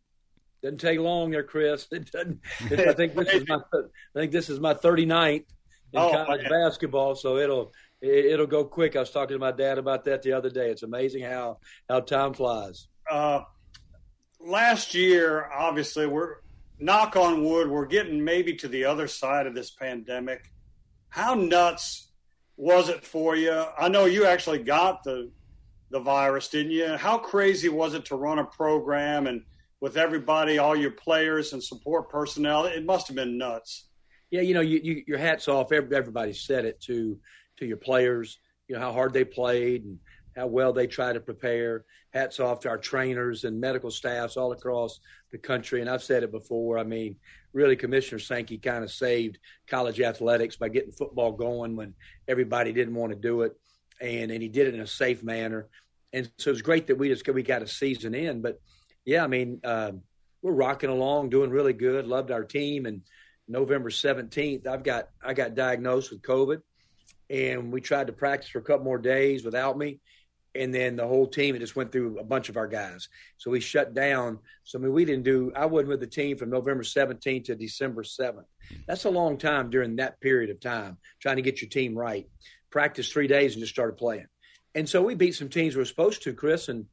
Didn't 0.62 0.80
take 0.80 1.00
long 1.00 1.30
there, 1.30 1.42
Chris. 1.42 1.86
It 1.90 2.10
doesn't. 2.12 2.40
It, 2.70 2.88
I 2.88 2.92
think 2.92 3.14
this 3.14 3.28
is 3.28 3.44
my. 3.48 3.56
I 3.56 4.18
think 4.18 4.32
this 4.32 4.48
is 4.48 4.60
my 4.60 4.74
39th 4.74 5.34
in 5.34 5.44
oh, 5.94 6.10
college 6.10 6.42
man. 6.42 6.50
basketball, 6.50 7.14
so 7.14 7.36
it'll 7.36 7.72
it'll 8.00 8.46
go 8.46 8.64
quick. 8.64 8.96
I 8.96 9.00
was 9.00 9.10
talking 9.10 9.34
to 9.34 9.40
my 9.40 9.52
dad 9.52 9.78
about 9.78 10.04
that 10.04 10.22
the 10.22 10.32
other 10.32 10.50
day. 10.50 10.70
It's 10.70 10.82
amazing 10.82 11.24
how 11.24 11.58
how 11.88 12.00
time 12.00 12.32
flies. 12.32 12.86
Uh, 13.10 13.42
last 14.40 14.94
year, 14.94 15.50
obviously, 15.52 16.06
we're 16.06 16.36
knock 16.78 17.16
on 17.16 17.44
wood, 17.44 17.68
we're 17.68 17.86
getting 17.86 18.24
maybe 18.24 18.54
to 18.54 18.68
the 18.68 18.84
other 18.84 19.06
side 19.06 19.46
of 19.46 19.54
this 19.54 19.70
pandemic. 19.70 20.50
How 21.08 21.34
nuts 21.34 22.10
was 22.56 22.88
it 22.88 23.04
for 23.04 23.36
you? 23.36 23.64
I 23.78 23.88
know 23.88 24.04
you 24.04 24.26
actually 24.26 24.62
got 24.62 25.02
the 25.04 25.30
the 25.90 26.00
virus, 26.00 26.48
didn't 26.48 26.72
you? 26.72 26.96
How 26.96 27.18
crazy 27.18 27.68
was 27.68 27.94
it 27.94 28.06
to 28.06 28.16
run 28.16 28.38
a 28.38 28.44
program 28.44 29.26
and 29.26 29.42
with 29.82 29.98
everybody, 29.98 30.56
all 30.56 30.74
your 30.74 30.92
players 30.92 31.52
and 31.52 31.62
support 31.62 32.08
personnel? 32.08 32.64
It 32.64 32.86
must 32.86 33.08
have 33.08 33.16
been 33.16 33.36
nuts 33.36 33.88
yeah, 34.32 34.40
you 34.40 34.54
know, 34.54 34.62
you, 34.62 34.80
you, 34.82 35.04
your 35.06 35.18
hats 35.18 35.46
off. 35.46 35.72
Everybody 35.72 36.32
said 36.32 36.64
it 36.64 36.80
to 36.84 37.18
to 37.58 37.66
your 37.66 37.76
players. 37.76 38.38
You 38.66 38.74
know 38.74 38.80
how 38.80 38.92
hard 38.92 39.12
they 39.12 39.24
played 39.24 39.84
and 39.84 39.98
how 40.34 40.46
well 40.46 40.72
they 40.72 40.86
try 40.86 41.12
to 41.12 41.20
prepare. 41.20 41.84
Hats 42.14 42.40
off 42.40 42.60
to 42.60 42.70
our 42.70 42.78
trainers 42.78 43.44
and 43.44 43.60
medical 43.60 43.90
staffs 43.90 44.38
all 44.38 44.52
across 44.52 45.00
the 45.32 45.38
country. 45.38 45.82
And 45.82 45.90
I've 45.90 46.02
said 46.02 46.22
it 46.22 46.32
before. 46.32 46.78
I 46.78 46.82
mean, 46.82 47.16
really, 47.52 47.76
Commissioner 47.76 48.18
Sankey 48.18 48.56
kind 48.56 48.82
of 48.82 48.90
saved 48.90 49.38
college 49.68 50.00
athletics 50.00 50.56
by 50.56 50.70
getting 50.70 50.92
football 50.92 51.32
going 51.32 51.76
when 51.76 51.92
everybody 52.26 52.72
didn't 52.72 52.94
want 52.94 53.12
to 53.12 53.18
do 53.18 53.42
it, 53.42 53.54
and 54.00 54.30
and 54.30 54.42
he 54.42 54.48
did 54.48 54.66
it 54.66 54.74
in 54.74 54.80
a 54.80 54.86
safe 54.86 55.22
manner. 55.22 55.68
And 56.14 56.30
so 56.38 56.50
it's 56.50 56.62
great 56.62 56.86
that 56.86 56.96
we 56.96 57.10
just 57.10 57.28
we 57.28 57.42
got 57.42 57.60
a 57.60 57.68
season 57.68 58.14
in. 58.14 58.40
But 58.40 58.62
yeah, 59.04 59.24
I 59.24 59.26
mean, 59.26 59.60
uh, 59.64 59.92
we're 60.42 60.52
rocking 60.52 60.90
along, 60.90 61.30
doing 61.30 61.50
really 61.50 61.72
good. 61.72 62.06
Loved 62.06 62.30
our 62.30 62.44
team 62.44 62.86
and 62.86 63.02
November 63.48 63.90
17th, 63.90 64.66
I've 64.66 64.82
got 64.82 65.08
I 65.22 65.34
got 65.34 65.54
diagnosed 65.54 66.10
with 66.10 66.22
COVID, 66.22 66.62
and 67.28 67.72
we 67.72 67.80
tried 67.80 68.06
to 68.06 68.12
practice 68.12 68.50
for 68.50 68.58
a 68.58 68.62
couple 68.62 68.84
more 68.84 68.98
days 68.98 69.44
without 69.44 69.76
me, 69.76 70.00
and 70.54 70.74
then 70.74 70.96
the 70.96 71.06
whole 71.06 71.26
team 71.26 71.54
it 71.54 71.60
just 71.60 71.76
went 71.76 71.92
through 71.92 72.18
a 72.18 72.24
bunch 72.24 72.48
of 72.48 72.56
our 72.56 72.68
guys. 72.68 73.08
So 73.38 73.50
we 73.50 73.60
shut 73.60 73.94
down. 73.94 74.38
So 74.64 74.78
I 74.78 74.82
mean, 74.82 74.92
we 74.92 75.04
didn't 75.04 75.24
do. 75.24 75.52
I 75.54 75.66
wasn't 75.66 75.90
with 75.90 76.00
the 76.00 76.06
team 76.06 76.36
from 76.36 76.50
November 76.50 76.82
17th 76.82 77.44
to 77.44 77.54
December 77.54 78.02
7th. 78.02 78.44
That's 78.86 79.04
a 79.04 79.10
long 79.10 79.38
time 79.38 79.70
during 79.70 79.96
that 79.96 80.20
period 80.20 80.50
of 80.50 80.60
time 80.60 80.98
trying 81.20 81.36
to 81.36 81.42
get 81.42 81.60
your 81.60 81.68
team 81.68 81.96
right. 81.96 82.26
Practice 82.70 83.10
three 83.12 83.26
days 83.26 83.52
and 83.52 83.60
just 83.60 83.74
started 83.74 83.98
playing, 83.98 84.26
and 84.74 84.88
so 84.88 85.02
we 85.02 85.14
beat 85.14 85.34
some 85.34 85.50
teams 85.50 85.74
we 85.74 85.80
were 85.80 85.86
supposed 85.86 86.22
to, 86.22 86.32
Chris, 86.32 86.68
and 86.68 86.86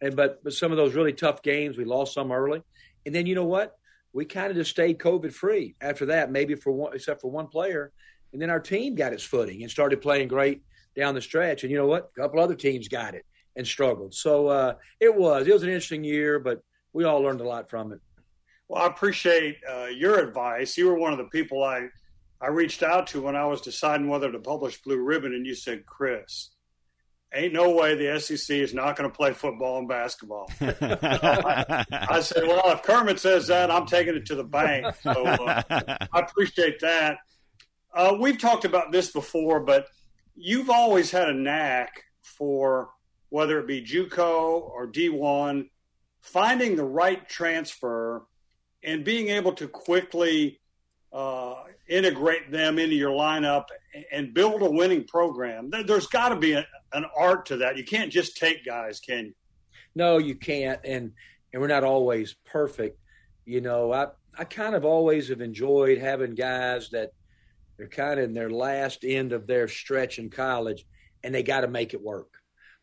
and 0.00 0.16
but 0.16 0.42
but 0.44 0.52
some 0.52 0.70
of 0.72 0.76
those 0.76 0.94
really 0.94 1.12
tough 1.12 1.42
games 1.42 1.76
we 1.76 1.84
lost 1.84 2.14
some 2.14 2.32
early, 2.32 2.62
and 3.04 3.14
then 3.14 3.26
you 3.26 3.34
know 3.34 3.44
what? 3.44 3.76
we 4.16 4.24
kind 4.24 4.50
of 4.50 4.56
just 4.56 4.70
stayed 4.70 4.98
COVID 4.98 5.30
free 5.30 5.76
after 5.78 6.06
that, 6.06 6.32
maybe 6.32 6.54
for 6.54 6.72
one, 6.72 6.94
except 6.94 7.20
for 7.20 7.30
one 7.30 7.48
player. 7.48 7.92
And 8.32 8.40
then 8.40 8.48
our 8.48 8.58
team 8.58 8.94
got 8.94 9.12
its 9.12 9.22
footing 9.22 9.60
and 9.60 9.70
started 9.70 10.00
playing 10.00 10.28
great 10.28 10.62
down 10.96 11.14
the 11.14 11.20
stretch. 11.20 11.62
And 11.62 11.70
you 11.70 11.76
know 11.76 11.86
what? 11.86 12.10
A 12.16 12.20
couple 12.22 12.40
other 12.40 12.54
teams 12.54 12.88
got 12.88 13.14
it 13.14 13.26
and 13.56 13.66
struggled. 13.66 14.14
So 14.14 14.48
uh, 14.48 14.74
it 15.00 15.14
was 15.14 15.46
it 15.46 15.52
was 15.52 15.62
an 15.64 15.68
interesting 15.68 16.02
year, 16.02 16.38
but 16.38 16.62
we 16.94 17.04
all 17.04 17.20
learned 17.20 17.42
a 17.42 17.46
lot 17.46 17.68
from 17.68 17.92
it. 17.92 18.00
Well, 18.68 18.82
I 18.82 18.86
appreciate 18.86 19.58
uh, 19.70 19.86
your 19.86 20.18
advice. 20.18 20.78
You 20.78 20.86
were 20.86 20.98
one 20.98 21.12
of 21.12 21.18
the 21.18 21.24
people 21.24 21.62
I 21.62 21.88
I 22.40 22.48
reached 22.48 22.82
out 22.82 23.08
to 23.08 23.20
when 23.20 23.36
I 23.36 23.44
was 23.44 23.60
deciding 23.60 24.08
whether 24.08 24.32
to 24.32 24.38
publish 24.38 24.80
Blue 24.80 24.98
Ribbon, 24.98 25.34
and 25.34 25.46
you 25.46 25.54
said, 25.54 25.84
Chris, 25.84 26.52
ain't 27.32 27.52
no 27.52 27.70
way 27.70 27.94
the 27.94 28.18
SEC 28.20 28.56
is 28.56 28.74
not 28.74 28.96
going 28.96 29.10
to 29.10 29.14
play 29.14 29.32
football 29.32 29.78
and 29.78 29.88
basketball. 29.88 30.50
I, 30.60 31.84
I, 31.92 32.20
said, 32.20 32.44
well, 32.46 32.70
if 32.70 32.82
Kermit 32.82 33.20
says 33.20 33.48
that, 33.48 33.70
I'm 33.70 33.86
taking 33.86 34.14
it 34.14 34.26
to 34.26 34.34
the 34.34 34.44
bank. 34.44 34.94
So 35.02 35.10
uh, 35.10 35.62
I 35.70 36.20
appreciate 36.20 36.80
that. 36.80 37.18
Uh, 37.92 38.16
we've 38.18 38.38
talked 38.38 38.64
about 38.64 38.92
this 38.92 39.10
before, 39.10 39.60
but 39.60 39.88
you've 40.34 40.70
always 40.70 41.10
had 41.10 41.28
a 41.28 41.34
knack 41.34 42.04
for 42.22 42.90
whether 43.30 43.58
it 43.58 43.66
be 43.66 43.82
JUCO 43.82 44.60
or 44.62 44.86
D1, 44.86 45.68
finding 46.20 46.76
the 46.76 46.84
right 46.84 47.28
transfer 47.28 48.26
and 48.82 49.04
being 49.04 49.28
able 49.28 49.52
to 49.54 49.66
quickly 49.66 50.60
uh, 51.12 51.54
integrate 51.88 52.50
them 52.50 52.78
into 52.78 52.94
your 52.94 53.10
lineup 53.10 53.64
and 54.12 54.34
build 54.34 54.62
a 54.62 54.70
winning 54.70 55.04
program. 55.04 55.70
There's 55.86 56.06
got 56.06 56.28
to 56.28 56.36
be 56.36 56.52
a, 56.52 56.66
an 56.92 57.04
art 57.16 57.46
to 57.46 57.58
that. 57.58 57.76
You 57.76 57.84
can't 57.84 58.12
just 58.12 58.36
take 58.36 58.64
guys, 58.64 59.00
can 59.00 59.26
you? 59.26 59.34
No, 59.94 60.18
you 60.18 60.34
can't, 60.34 60.80
and 60.84 61.12
and 61.52 61.62
we're 61.62 61.68
not 61.68 61.84
always 61.84 62.34
perfect. 62.44 62.98
You 63.44 63.60
know, 63.60 63.92
I 63.92 64.08
I 64.36 64.44
kind 64.44 64.74
of 64.74 64.84
always 64.84 65.28
have 65.28 65.40
enjoyed 65.40 65.98
having 65.98 66.34
guys 66.34 66.90
that 66.90 67.12
they're 67.76 67.88
kind 67.88 68.18
of 68.20 68.26
in 68.26 68.34
their 68.34 68.50
last 68.50 69.04
end 69.04 69.32
of 69.32 69.46
their 69.46 69.68
stretch 69.68 70.18
in 70.18 70.30
college, 70.30 70.86
and 71.22 71.34
they 71.34 71.42
got 71.42 71.60
to 71.60 71.68
make 71.68 71.94
it 71.94 72.02
work. 72.02 72.28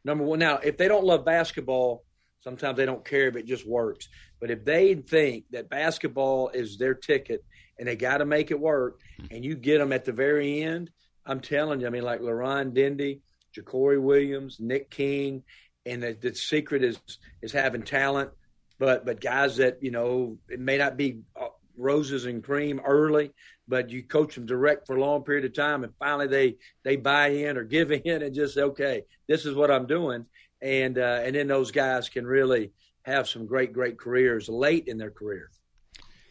Number 0.05 0.23
one, 0.23 0.39
now 0.39 0.57
if 0.57 0.77
they 0.77 0.87
don't 0.87 1.05
love 1.05 1.25
basketball, 1.25 2.03
sometimes 2.43 2.77
they 2.77 2.85
don't 2.85 3.05
care 3.05 3.27
if 3.27 3.35
it 3.35 3.45
just 3.45 3.67
works. 3.67 4.09
But 4.39 4.51
if 4.51 4.65
they 4.65 4.95
think 4.95 5.45
that 5.51 5.69
basketball 5.69 6.49
is 6.49 6.77
their 6.77 6.93
ticket 6.93 7.43
and 7.79 7.87
they 7.87 7.95
got 7.95 8.17
to 8.17 8.25
make 8.25 8.51
it 8.51 8.59
work, 8.59 8.99
and 9.31 9.43
you 9.43 9.55
get 9.55 9.79
them 9.79 9.93
at 9.93 10.05
the 10.05 10.11
very 10.11 10.61
end, 10.61 10.91
I'm 11.25 11.39
telling 11.39 11.79
you, 11.79 11.87
I 11.87 11.89
mean, 11.89 12.03
like 12.03 12.19
LaRon 12.19 12.73
Dendy, 12.73 13.21
JaCorey 13.55 14.01
Williams, 14.01 14.57
Nick 14.59 14.89
King, 14.89 15.43
and 15.85 16.03
the, 16.03 16.13
the 16.13 16.33
secret 16.33 16.83
is 16.83 16.99
is 17.41 17.51
having 17.51 17.83
talent, 17.83 18.31
but 18.79 19.05
but 19.05 19.21
guys 19.21 19.57
that 19.57 19.77
you 19.81 19.91
know 19.91 20.37
it 20.49 20.59
may 20.59 20.77
not 20.77 20.97
be 20.97 21.21
uh, 21.39 21.47
roses 21.77 22.25
and 22.25 22.43
cream 22.43 22.79
early, 22.85 23.31
but 23.67 23.89
you 23.89 24.03
coach 24.03 24.35
them 24.35 24.45
direct 24.45 24.87
for 24.87 24.95
a 24.95 24.99
long 24.99 25.23
period 25.23 25.45
of 25.45 25.53
time, 25.53 25.83
and 25.83 25.93
finally 25.99 26.27
they 26.27 26.57
they 26.83 26.95
buy 26.95 27.27
in 27.27 27.57
or 27.57 27.63
give 27.75 27.91
in 27.91 28.21
and 28.21 28.35
just 28.35 28.55
say, 28.55 28.61
okay, 28.61 29.03
this 29.27 29.45
is 29.45 29.55
what 29.55 29.71
I'm 29.71 29.87
doing, 29.87 30.25
and 30.61 30.97
uh, 30.97 31.21
and 31.23 31.35
then 31.35 31.47
those 31.47 31.71
guys 31.71 32.09
can 32.09 32.25
really 32.25 32.71
have 33.03 33.27
some 33.27 33.45
great 33.45 33.73
great 33.73 33.99
careers 33.99 34.47
late 34.47 34.87
in 34.87 34.97
their 34.97 35.11
career. 35.11 35.49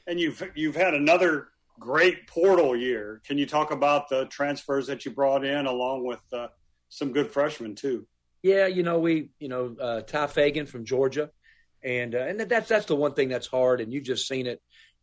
And 0.06 0.18
you've 0.18 0.42
you've 0.54 0.76
had 0.76 0.94
another 0.94 1.48
great 1.78 2.26
portal 2.26 2.76
year. 2.76 3.20
Can 3.26 3.38
you 3.38 3.46
talk 3.46 3.70
about 3.70 4.08
the 4.08 4.26
transfers 4.26 4.86
that 4.86 5.04
you 5.04 5.10
brought 5.10 5.44
in 5.44 5.66
along 5.66 6.04
with 6.04 6.20
uh, 6.32 6.48
some 6.92 7.12
good 7.12 7.30
freshmen 7.30 7.74
too? 7.74 8.06
Yeah, 8.42 8.66
you 8.66 8.82
know 8.82 8.98
we 8.98 9.30
you 9.38 9.48
know 9.48 9.74
uh, 9.80 10.00
Tye 10.02 10.26
Fagan 10.26 10.66
from 10.66 10.84
Georgia, 10.84 11.30
and 11.82 12.14
uh, 12.14 12.18
and 12.18 12.40
that's 12.40 12.68
that's 12.68 12.86
the 12.86 12.96
one 12.96 13.14
thing 13.14 13.28
that's 13.28 13.46
hard, 13.46 13.80
and 13.80 13.92
you've 13.92 14.04
just 14.04 14.28
seen 14.28 14.46
it 14.46 14.60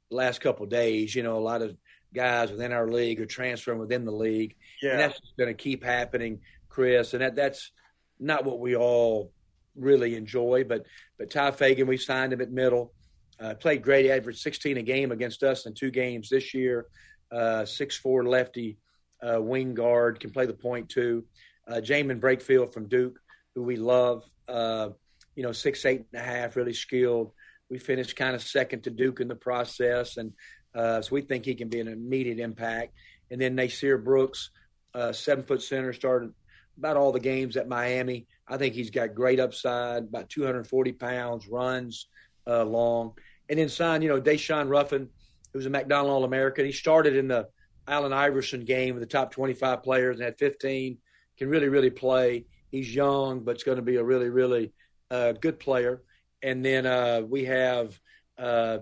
the 0.10 0.16
last 0.16 0.40
couple 0.40 0.66
of 0.66 0.70
days. 0.70 1.16
You 1.16 1.24
know, 1.24 1.38
a 1.38 1.40
lot 1.40 1.62
of 1.62 1.76
guys 2.14 2.52
within 2.52 2.74
our 2.74 2.88
league 2.88 3.20
are 3.20 3.26
transferring 3.26 3.80
within 3.80 4.06
the 4.06 4.12
league, 4.12 4.56
yeah. 4.82 4.92
and 4.92 5.00
that's 5.00 5.20
going 5.38 5.50
to 5.50 5.56
keep 5.56 5.84
happening, 5.84 6.42
Chris. 6.70 7.14
And 7.14 7.24
that 7.24 7.36
that's 7.36 7.72
not 8.20 8.46
what 8.46 8.60
we 8.60 8.76
all 8.76 9.32
really 9.76 10.16
enjoy. 10.16 10.64
But 10.66 10.86
but 11.18 11.32
Tye 11.32 11.52
Fagan, 11.52 11.88
we 11.88 11.98
signed 11.98 12.34
him 12.34 12.42
at 12.42 12.52
middle. 12.52 12.94
Uh, 13.40 13.56
played 13.56 13.82
great, 13.82 14.12
averaged 14.12 14.40
16 14.40 14.78
a 14.78 14.82
game 14.84 15.14
against 15.14 15.44
us 15.44 15.66
in 15.66 15.74
two 15.74 15.92
games 15.92 16.30
this 16.30 16.54
year. 16.54 16.88
Uh, 17.32 17.64
six 17.64 17.98
four 17.98 18.26
lefty 18.26 18.78
uh, 19.24 19.42
wing 19.42 19.74
guard 19.74 20.20
can 20.20 20.30
play 20.30 20.46
the 20.46 20.54
point 20.54 20.90
too. 20.90 21.24
Uh, 21.70 21.76
Jaemyn 21.76 22.20
Brakefield 22.20 22.74
from 22.74 22.88
Duke, 22.88 23.20
who 23.54 23.64
we 23.64 23.76
love. 23.76 24.24
Uh, 24.48 24.90
you 25.36 25.44
know, 25.44 25.52
six 25.52 25.86
eight 25.86 26.06
and 26.12 26.22
a 26.22 26.26
half, 26.26 26.56
really 26.56 26.74
skilled. 26.74 27.32
We 27.70 27.78
finished 27.78 28.16
kind 28.16 28.36
of 28.36 28.42
second 28.42 28.84
to 28.84 28.90
Duke 28.90 29.20
in 29.20 29.28
the 29.28 29.36
process, 29.36 30.18
and 30.18 30.34
uh, 30.74 31.02
so 31.02 31.14
we 31.14 31.22
think 31.22 31.46
he 31.46 31.56
can 31.56 31.70
be 31.70 31.80
an 31.80 31.88
immediate 31.88 32.40
impact. 32.40 32.94
And 33.32 33.40
then 33.40 33.56
Nysier 33.56 34.04
Brooks, 34.04 34.50
uh, 34.94 35.12
seven 35.12 35.44
foot 35.44 35.62
center, 35.62 35.94
started 35.94 36.34
about 36.78 36.98
all 36.98 37.12
the 37.12 37.20
games 37.20 37.58
at 37.58 37.68
Miami. 37.68 38.26
I 38.48 38.58
think 38.58 38.74
he's 38.74 38.90
got 38.90 39.14
great 39.14 39.40
upside, 39.40 40.04
about 40.04 40.30
240 40.30 40.94
pounds, 40.94 41.48
runs 41.48 42.08
uh, 42.48 42.64
long. 42.64 43.14
And 43.50 43.60
then 43.60 43.70
signed, 43.70 44.04
you 44.04 44.10
know, 44.10 44.22
Daeshun 44.22 44.70
Ruffin, 44.70 45.10
who's 45.54 45.66
a 45.66 45.70
McDonald 45.70 46.12
All 46.12 46.24
American. 46.24 46.66
He 46.66 46.72
started 46.72 47.16
in 47.16 47.28
the 47.28 47.48
Allen 47.88 48.14
Iverson 48.14 48.66
game 48.66 48.96
with 48.96 49.02
the 49.02 49.08
top 49.08 49.32
25 49.32 49.84
players 49.84 50.16
and 50.18 50.24
had 50.24 50.38
15. 50.38 50.98
Can 51.40 51.50
really, 51.50 51.70
really 51.70 51.90
play. 51.90 52.46
He's 52.70 52.94
young, 52.94 53.40
but 53.40 53.56
it's 53.56 53.64
going 53.64 53.78
to 53.78 53.82
be 53.82 53.96
a 53.96 54.04
really, 54.04 54.30
really 54.30 54.74
uh, 55.10 55.32
good 55.32 55.58
player. 55.58 56.02
And 56.44 56.64
then 56.64 56.86
uh, 56.86 57.22
we 57.22 57.46
have 57.46 57.98
uh, 58.38 58.80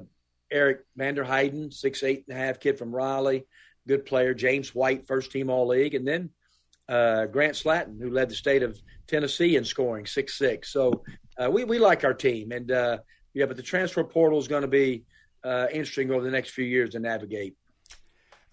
Eric 0.52 0.80
Vanderheiden, 0.98 1.72
six 1.72 2.04
eight 2.04 2.26
and 2.28 2.38
a 2.38 2.42
half 2.42 2.60
kid 2.60 2.78
from 2.78 2.94
Raleigh, 2.94 3.46
good 3.88 4.06
player. 4.06 4.34
James 4.34 4.74
White, 4.74 5.08
first 5.08 5.32
team 5.32 5.50
All 5.50 5.68
League, 5.68 5.94
and 5.94 6.08
then 6.08 6.32
uh, 6.90 7.28
Grant 7.28 7.54
Slatton, 7.54 8.02
who 8.02 8.10
led 8.10 8.30
the 8.30 8.36
state 8.36 8.64
of 8.64 8.82
Tennessee 9.06 9.56
in 9.56 9.64
scoring, 9.64 10.08
six 10.08 10.38
six. 10.38 10.74
So 10.74 11.04
uh, 11.38 11.50
we 11.52 11.64
we 11.64 11.78
like 11.78 12.04
our 12.04 12.14
team, 12.14 12.52
and 12.52 12.72
uh, 12.72 12.98
yeah, 13.34 13.46
but 13.46 13.56
the 13.56 13.64
transfer 13.64 14.04
portal 14.04 14.40
is 14.40 14.48
going 14.48 14.64
to 14.64 14.68
be 14.68 15.04
interesting 15.72 16.12
over 16.12 16.24
the 16.24 16.32
next 16.32 16.50
few 16.50 16.66
years 16.66 16.90
to 16.90 17.00
navigate. 17.00 17.56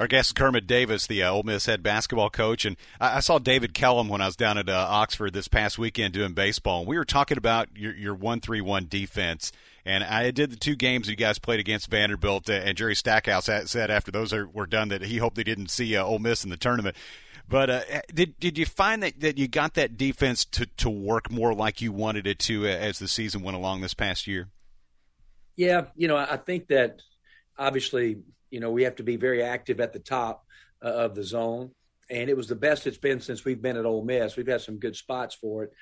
Our 0.01 0.09
guest 0.09 0.35
Kermit 0.35 0.67
Davis, 0.67 1.07
the 1.07 1.23
uh, 1.23 1.31
Ole 1.31 1.45
Miss 1.45 1.67
head 1.67 1.83
basketball 1.83 2.29
coach, 2.29 2.65
and 2.65 2.77
I, 3.01 3.19
I 3.19 3.21
saw 3.21 3.39
David 3.39 3.75
Kellum 3.75 4.09
when 4.09 4.21
I 4.21 4.27
was 4.27 4.35
down 4.35 4.59
at 4.59 4.69
uh, 4.69 4.87
Oxford 4.91 5.33
this 5.33 5.47
past 5.47 5.79
weekend 5.79 6.15
doing 6.15 6.35
baseball. 6.35 6.81
And 6.81 6.89
we 6.89 6.99
were 6.99 7.05
talking 7.05 7.39
about 7.39 7.69
your 7.77 7.95
your 7.95 8.15
one 8.15 8.41
three 8.41 8.61
one 8.61 8.87
defense, 8.89 9.53
and 9.85 10.03
I 10.03 10.33
did 10.33 10.51
the 10.51 10.57
two 10.57 10.75
games 10.75 11.09
you 11.09 11.15
guys 11.15 11.39
played 11.39 11.61
against 11.61 11.91
Vanderbilt, 11.91 12.51
uh, 12.51 12.55
and 12.55 12.77
Jerry 12.77 12.97
Stackhouse 12.97 13.49
said 13.67 13.91
after 13.91 14.11
those 14.11 14.33
are, 14.33 14.49
were 14.49 14.67
done 14.67 14.89
that 14.89 15.03
he 15.03 15.19
hoped 15.19 15.37
they 15.37 15.45
didn't 15.45 15.71
see 15.71 15.97
uh, 15.97 16.05
Ole 16.05 16.19
Miss 16.19 16.43
in 16.43 16.51
the 16.51 16.57
tournament. 16.57 16.97
But 17.49 17.71
uh, 17.71 17.83
did 18.13 18.39
did 18.41 18.59
you 18.59 18.67
find 18.67 19.03
that, 19.03 19.21
that 19.21 19.39
you 19.39 19.49
got 19.49 19.75
that 19.75 19.97
defense 19.97 20.45
to, 20.47 20.67
to 20.79 20.91
work 20.91 21.31
more 21.31 21.55
like 21.55 21.81
you 21.81 21.93
wanted 21.93 22.27
it 22.27 22.39
to 22.41 22.65
uh, 22.67 22.71
as 22.71 22.99
the 22.99 23.07
season 23.07 23.43
went 23.43 23.57
along 23.57 23.81
this 23.81 23.95
past 23.95 24.27
year? 24.27 24.49
Yeah, 25.55 25.85
you 25.95 26.09
know, 26.09 26.17
I 26.17 26.37
think 26.37 26.69
that 26.69 27.01
obviously 27.57 28.17
you 28.55 28.61
know, 28.61 28.71
we 28.71 28.85
have 28.85 28.95
to 28.95 29.03
be 29.03 29.17
very 29.17 29.43
active 29.43 29.81
at 29.81 29.93
the 29.93 29.99
top 29.99 30.47
uh, 30.81 30.87
of 30.89 31.17
the 31.17 31.25
zone. 31.25 31.73
And 32.09 32.31
it 32.31 32.37
was 32.37 32.47
the 32.47 32.55
best 32.55 32.87
it's 32.87 32.97
been 32.97 33.21
since 33.21 33.45
we've 33.45 33.61
been 33.61 33.77
at 33.77 33.85
Ole 33.85 34.05
Miss. 34.05 34.37
We've 34.37 34.47
had 34.47 34.61
some 34.61 34.79
good 34.79 34.95
spots 34.95 35.35
for 35.35 35.65
it. 35.65 35.73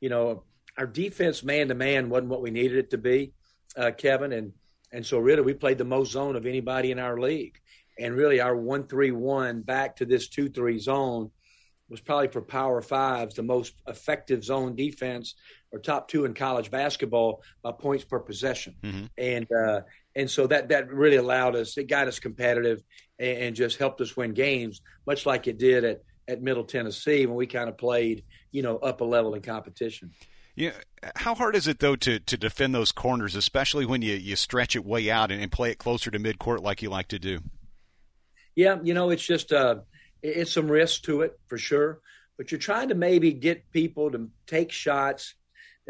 You 0.00 0.10
know, 0.10 0.44
our 0.78 0.86
defense 0.86 1.42
man 1.42 1.66
to 1.68 1.74
man 1.74 2.08
wasn't 2.08 2.28
what 2.28 2.40
we 2.40 2.52
needed 2.52 2.78
it 2.78 2.90
to 2.90 2.98
be, 2.98 3.32
uh, 3.76 3.90
Kevin. 3.98 4.32
And 4.32 4.52
and 4.92 5.04
so 5.04 5.18
really 5.18 5.42
we 5.42 5.54
played 5.54 5.78
the 5.78 5.84
most 5.84 6.12
zone 6.12 6.36
of 6.36 6.46
anybody 6.46 6.92
in 6.92 7.00
our 7.00 7.18
league. 7.18 7.58
And 7.98 8.14
really 8.14 8.40
our 8.40 8.54
one 8.54 8.86
three 8.86 9.10
one 9.10 9.62
back 9.62 9.96
to 9.96 10.06
this 10.06 10.28
two 10.28 10.50
three 10.50 10.78
zone 10.78 11.32
was 11.88 12.00
probably 12.00 12.28
for 12.28 12.42
power 12.42 12.80
fives 12.80 13.34
the 13.34 13.42
most 13.42 13.74
effective 13.88 14.44
zone 14.44 14.76
defense 14.76 15.34
or 15.72 15.80
top 15.80 16.06
two 16.06 16.26
in 16.26 16.34
college 16.34 16.70
basketball 16.70 17.42
by 17.62 17.72
points 17.72 18.04
per 18.04 18.20
possession. 18.20 18.76
Mm-hmm. 18.84 19.06
And 19.18 19.46
uh, 19.50 19.80
and 20.16 20.30
so 20.30 20.46
that 20.46 20.68
that 20.68 20.92
really 20.92 21.16
allowed 21.16 21.56
us. 21.56 21.76
It 21.78 21.88
got 21.88 22.08
us 22.08 22.18
competitive 22.18 22.82
and, 23.18 23.38
and, 23.38 23.56
just 23.56 23.78
helped 23.78 24.00
us 24.00 24.16
win 24.16 24.34
games, 24.34 24.80
much 25.06 25.26
like 25.26 25.46
it 25.46 25.58
did 25.58 25.84
at 25.84 26.02
at 26.28 26.42
Middle 26.42 26.64
Tennessee 26.64 27.26
when 27.26 27.36
we 27.36 27.46
kind 27.46 27.68
of 27.68 27.76
played, 27.76 28.24
you 28.52 28.62
know, 28.62 28.76
up 28.78 29.00
a 29.00 29.04
level 29.04 29.34
in 29.34 29.42
competition. 29.42 30.12
Yeah, 30.54 30.72
how 31.16 31.34
hard 31.34 31.56
is 31.56 31.66
it 31.66 31.78
though 31.78 31.96
to, 31.96 32.18
to 32.20 32.36
defend 32.36 32.74
those 32.74 32.92
corners, 32.92 33.34
especially 33.34 33.86
when 33.86 34.02
you, 34.02 34.14
you 34.14 34.36
stretch 34.36 34.76
it 34.76 34.84
way 34.84 35.10
out 35.10 35.30
and, 35.30 35.42
and 35.42 35.50
play 35.50 35.70
it 35.70 35.78
closer 35.78 36.10
to 36.10 36.18
midcourt 36.18 36.62
like 36.62 36.82
you 36.82 36.90
like 36.90 37.08
to 37.08 37.18
do? 37.18 37.40
Yeah, 38.54 38.78
you 38.82 38.94
know, 38.94 39.10
it's 39.10 39.24
just 39.24 39.52
uh, 39.52 39.76
it's 40.22 40.52
some 40.52 40.70
risk 40.70 41.02
to 41.04 41.22
it 41.22 41.38
for 41.46 41.56
sure, 41.56 42.00
but 42.36 42.50
you're 42.50 42.58
trying 42.58 42.88
to 42.88 42.94
maybe 42.94 43.32
get 43.32 43.70
people 43.70 44.10
to 44.10 44.28
take 44.46 44.70
shots 44.70 45.34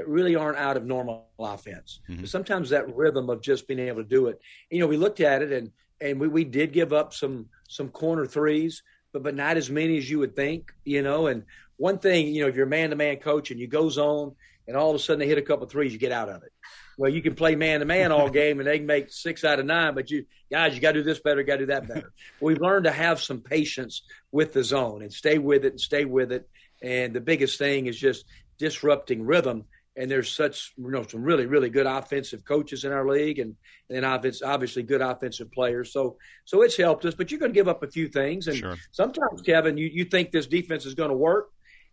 that 0.01 0.09
really 0.09 0.35
aren't 0.35 0.57
out 0.57 0.79
of 0.79 0.87
normal 0.87 1.27
offense. 1.39 2.01
Mm-hmm. 2.09 2.25
Sometimes 2.25 2.71
that 2.71 2.97
rhythm 2.97 3.29
of 3.29 3.43
just 3.43 3.69
being 3.69 3.81
able 3.81 4.03
to 4.03 4.09
do 4.09 4.29
it. 4.29 4.41
You 4.71 4.81
know, 4.81 4.87
we 4.87 4.97
looked 4.97 5.21
at 5.21 5.43
it 5.43 5.53
and 5.53 5.73
and 6.01 6.19
we, 6.19 6.27
we 6.27 6.45
did 6.45 6.73
give 6.73 6.95
up 6.95 7.13
some 7.13 7.51
some 7.69 7.91
corner 7.91 8.25
threes, 8.25 8.83
but 9.13 9.23
but 9.23 9.35
not 9.35 9.59
as 9.59 9.69
many 9.69 9.99
as 9.99 10.11
you 10.11 10.19
would 10.21 10.35
think. 10.35 10.73
You 10.87 11.03
know, 11.03 11.27
and 11.27 11.45
one 11.77 11.99
thing, 11.99 12.29
you 12.29 12.41
know, 12.41 12.49
if 12.49 12.57
you're 12.57 12.67
a 12.67 12.71
man 12.71 12.91
to 12.91 12.97
man 12.97 13.19
coach 13.19 13.51
and 13.51 13.61
you 13.61 13.67
go 13.67 13.91
zone 13.91 14.37
and 14.67 14.75
all 14.75 14.89
of 14.89 14.97
a 14.97 14.99
sudden 14.99 15.21
they 15.21 15.27
hit 15.27 15.37
a 15.37 15.43
couple 15.43 15.67
threes, 15.67 15.93
you 15.93 15.99
get 15.99 16.13
out 16.13 16.31
of 16.31 16.45
it. 16.45 16.53
Well, 16.97 17.11
you 17.11 17.21
can 17.21 17.35
play 17.35 17.55
man 17.55 17.81
to 17.81 17.87
man 17.87 18.11
all 18.11 18.31
game 18.41 18.59
and 18.59 18.67
they 18.67 18.79
can 18.79 18.87
make 18.87 19.13
six 19.13 19.45
out 19.45 19.61
of 19.61 19.67
nine, 19.67 19.95
but 19.95 20.11
you 20.11 20.25
guys, 20.51 20.75
you 20.75 20.81
got 20.81 20.93
to 20.93 21.01
do 21.01 21.05
this 21.05 21.21
better, 21.21 21.43
got 21.43 21.57
to 21.57 21.59
do 21.59 21.67
that 21.67 21.87
better. 21.87 22.11
We've 22.41 22.61
learned 22.61 22.85
to 22.85 22.91
have 22.91 23.21
some 23.21 23.43
patience 23.43 24.01
with 24.33 24.55
the 24.55 24.65
zone 24.65 25.03
and 25.03 25.13
stay 25.13 25.37
with 25.37 25.67
it 25.67 25.73
and 25.73 25.81
stay 25.81 26.07
with 26.07 26.33
it. 26.33 26.49
And 26.83 27.13
the 27.13 27.21
biggest 27.21 27.59
thing 27.59 27.85
is 27.85 27.99
just 27.99 28.25
disrupting 28.61 29.25
rhythm 29.25 29.65
and 29.97 30.11
there's 30.11 30.33
such 30.33 30.73
you 30.77 30.91
know 30.91 31.03
some 31.03 31.23
really 31.23 31.47
really 31.47 31.69
good 31.69 31.87
offensive 31.87 32.45
coaches 32.45 32.85
in 32.85 32.93
our 32.93 33.07
league 33.09 33.39
and 33.39 33.57
and 33.89 34.05
obviously 34.05 34.83
good 34.83 35.01
offensive 35.01 35.51
players. 35.53 35.93
So 35.93 36.17
so 36.45 36.63
it's 36.63 36.77
helped 36.77 37.05
us 37.05 37.15
but 37.15 37.31
you're 37.31 37.41
going 37.41 37.53
to 37.53 37.59
give 37.59 37.69
up 37.69 37.83
a 37.83 37.91
few 37.91 38.09
things. 38.09 38.47
And 38.49 38.57
sure. 38.57 38.77
sometimes 38.93 39.43
Kevin 39.43 39.77
you 39.77 39.87
you 39.93 40.05
think 40.05 40.31
this 40.31 40.47
defense 40.47 40.87
is 40.87 40.95
going 40.95 41.11
to 41.11 41.17
work 41.17 41.51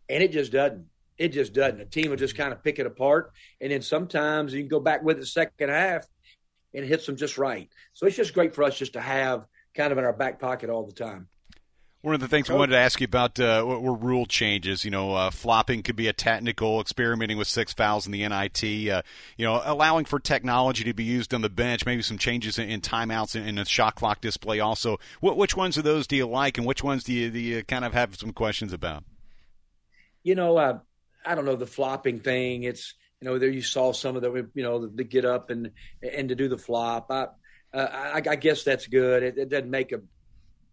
and 0.10 0.24
it 0.24 0.32
just 0.32 0.52
doesn't. 0.52 0.86
It 1.18 1.30
just 1.30 1.54
doesn't. 1.54 1.80
The 1.80 1.86
team 1.86 2.12
will 2.12 2.18
just 2.18 2.38
kind 2.38 2.54
of 2.54 2.64
pick 2.64 2.78
it 2.78 2.86
apart 2.86 3.32
and 3.60 3.72
then 3.72 3.82
sometimes 3.82 4.54
you 4.54 4.62
can 4.62 4.70
go 4.70 4.80
back 4.80 5.04
with 5.04 5.20
the 5.20 5.26
second 5.26 5.70
half 5.70 6.06
and 6.74 6.86
it 6.86 6.88
hits 6.88 7.06
them 7.06 7.18
just 7.18 7.38
right. 7.38 7.70
So 7.94 8.06
it's 8.06 8.16
just 8.16 8.34
great 8.34 8.54
for 8.54 8.64
us 8.64 8.78
just 8.78 8.94
to 8.94 9.02
have 9.02 9.46
kind 9.74 9.92
of 9.92 9.98
in 9.98 10.06
our 10.06 10.14
back 10.14 10.40
pocket 10.40 10.70
all 10.70 10.86
the 10.86 10.94
time 10.94 11.28
one 12.02 12.14
of 12.14 12.22
the 12.22 12.28
things 12.28 12.50
we 12.50 12.56
wanted 12.56 12.74
to 12.74 12.78
ask 12.78 13.02
you 13.02 13.06
about 13.06 13.40
uh, 13.40 13.64
were 13.66 13.94
rule 13.94 14.26
changes. 14.26 14.86
You 14.86 14.92
know, 14.92 15.14
uh, 15.14 15.32
flopping 15.32 15.82
could 15.82 15.96
be 15.96 16.08
a 16.08 16.14
technical, 16.14 16.80
experimenting 16.80 17.38
with 17.38 17.48
six 17.48 17.74
fouls 17.74 18.06
in 18.06 18.12
the 18.12 18.28
NIT. 18.28 18.64
Uh, 18.64 19.02
you 19.36 19.46
know, 19.46 19.62
allowing 19.66 20.06
for 20.06 20.20
technology 20.20 20.84
to 20.84 20.94
be 20.94 21.04
used 21.04 21.34
on 21.34 21.42
the 21.42 21.50
bench. 21.50 21.86
Maybe 21.86 22.04
some 22.04 22.18
changes 22.18 22.60
in, 22.60 22.70
in 22.70 22.82
timeouts 22.82 23.36
and 23.36 23.48
in 23.48 23.56
the 23.56 23.66
shot 23.66 23.96
clock 23.96 24.22
display. 24.22 24.60
Also, 24.60 25.00
what, 25.22 25.38
which 25.38 25.58
ones 25.58 25.78
of 25.78 25.84
those 25.84 26.06
do 26.08 26.16
you 26.16 26.28
like, 26.28 26.58
and 26.58 26.68
which 26.68 26.84
ones 26.84 27.04
do 27.04 27.14
you, 27.14 27.32
do 27.32 27.40
you 27.40 27.64
kind 27.64 27.84
of 27.84 27.94
have 27.94 28.16
some 28.16 28.32
questions 28.32 28.74
about? 28.74 29.04
You 30.24 30.36
know, 30.36 30.58
uh, 30.58 30.80
I 31.26 31.36
don't 31.36 31.46
know 31.46 31.56
the 31.56 31.66
flopping 31.66 32.20
thing. 32.20 32.64
It's 32.64 32.94
you 33.22 33.28
know 33.28 33.40
there 33.40 33.50
you 33.50 33.64
saw 33.64 33.92
some 33.92 34.16
of 34.16 34.22
the 34.22 34.48
you 34.54 34.64
know 34.64 34.82
the, 34.82 34.88
the 34.88 35.04
get 35.04 35.26
up 35.26 35.50
and 35.50 35.72
and 36.02 36.30
to 36.30 36.36
do 36.36 36.48
the 36.48 36.58
flop. 36.58 37.08
I, 37.10 37.28
uh, 37.74 38.12
I, 38.14 38.22
I 38.30 38.36
guess 38.36 38.64
that's 38.64 38.88
good. 38.88 39.24
It, 39.24 39.38
it 39.38 39.50
doesn't 39.50 39.70
make 39.70 39.92
a 39.92 40.02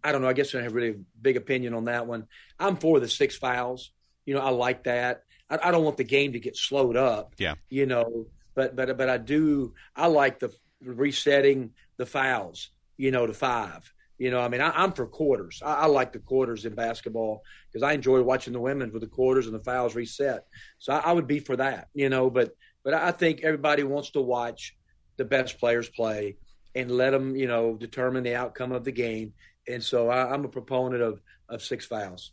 I 0.04 0.12
don't 0.12 0.20
know. 0.20 0.28
I 0.28 0.34
guess 0.34 0.54
I 0.54 0.60
have 0.62 0.74
really 0.74 0.90
a 0.90 1.00
big 1.20 1.38
opinion 1.38 1.72
on 1.72 1.86
that 1.86 2.06
one. 2.06 2.26
I'm 2.60 2.76
for 2.76 3.00
the 3.00 3.08
six 3.08 3.36
fouls. 3.36 3.90
You 4.26 4.34
know, 4.34 4.40
I 4.40 4.50
like 4.50 4.84
that. 4.84 5.24
I, 5.48 5.58
I, 5.64 5.70
don't 5.70 5.84
want 5.84 5.96
the 5.96 6.04
game 6.04 6.34
to 6.34 6.40
get 6.40 6.56
slowed 6.56 6.96
up. 6.96 7.34
Yeah. 7.38 7.54
You 7.70 7.86
know, 7.86 8.26
but 8.54 8.76
but 8.76 8.96
but 8.98 9.08
I 9.08 9.16
do. 9.16 9.74
I 9.96 10.06
like 10.06 10.38
the 10.38 10.52
resetting 10.82 11.70
the 11.96 12.06
fouls. 12.06 12.68
You 12.98 13.10
know, 13.10 13.26
to 13.26 13.32
five. 13.32 13.90
You 14.18 14.30
know, 14.30 14.40
I 14.40 14.48
mean, 14.48 14.60
I, 14.60 14.84
am 14.84 14.92
for 14.92 15.06
quarters. 15.06 15.60
I, 15.64 15.74
I, 15.74 15.86
like 15.86 16.12
the 16.12 16.20
quarters 16.20 16.64
in 16.64 16.74
basketball 16.74 17.42
because 17.72 17.82
I 17.82 17.94
enjoy 17.94 18.22
watching 18.22 18.52
the 18.52 18.60
women 18.60 18.92
with 18.92 19.02
the 19.02 19.08
quarters 19.08 19.46
and 19.46 19.54
the 19.54 19.64
fouls 19.64 19.96
reset. 19.96 20.46
So 20.78 20.92
I, 20.92 20.98
I 20.98 21.12
would 21.12 21.26
be 21.26 21.40
for 21.40 21.56
that. 21.56 21.88
You 21.94 22.10
know, 22.10 22.30
but 22.30 22.54
but 22.84 22.94
I 22.94 23.10
think 23.10 23.42
everybody 23.42 23.82
wants 23.82 24.10
to 24.10 24.20
watch 24.20 24.76
the 25.16 25.24
best 25.24 25.58
players 25.58 25.88
play 25.88 26.36
and 26.74 26.90
let 26.90 27.10
them, 27.10 27.36
you 27.36 27.46
know, 27.46 27.74
determine 27.74 28.24
the 28.24 28.34
outcome 28.34 28.72
of 28.72 28.84
the 28.84 28.92
game 28.92 29.32
and 29.68 29.82
so 29.82 30.08
I, 30.08 30.34
am 30.34 30.44
a 30.44 30.48
proponent 30.48 31.02
of 31.02 31.20
of 31.48 31.62
six 31.62 31.86
fouls. 31.86 32.32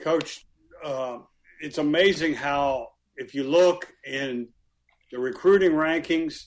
Coach, 0.00 0.46
uh, 0.84 1.18
it's 1.60 1.78
amazing 1.78 2.34
how 2.34 2.88
if 3.16 3.34
you 3.34 3.44
look 3.44 3.92
in 4.06 4.48
the 5.10 5.18
recruiting 5.18 5.72
rankings, 5.72 6.44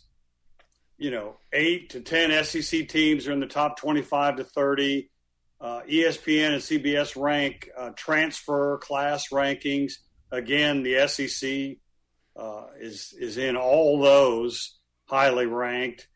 you 0.97 1.11
know, 1.11 1.38
eight 1.51 1.91
to 1.91 2.01
ten 2.01 2.43
SEC 2.43 2.88
teams 2.88 3.28
are 3.28 3.32
in 3.32 3.39
the 3.39 3.47
top 3.47 3.78
twenty-five 3.80 4.38
to 4.38 4.43
thirty. 4.43 5.09
Uh, 5.61 5.82
ESPN 5.89 6.51
and 6.51 6.61
CBS 6.61 7.15
rank 7.15 7.69
uh, 7.78 7.91
transfer 7.95 8.80
class 8.80 9.30
rankings. 9.30 9.93
Again, 10.30 10.84
the 10.84 11.07
SEC 11.07 11.78
uh, 12.36 12.65
is 12.80 13.13
is 13.17 13.38
in 13.38 13.55
all 13.55 14.01
those 14.01 14.78
highly 15.05 15.45
ranked. 15.45 16.07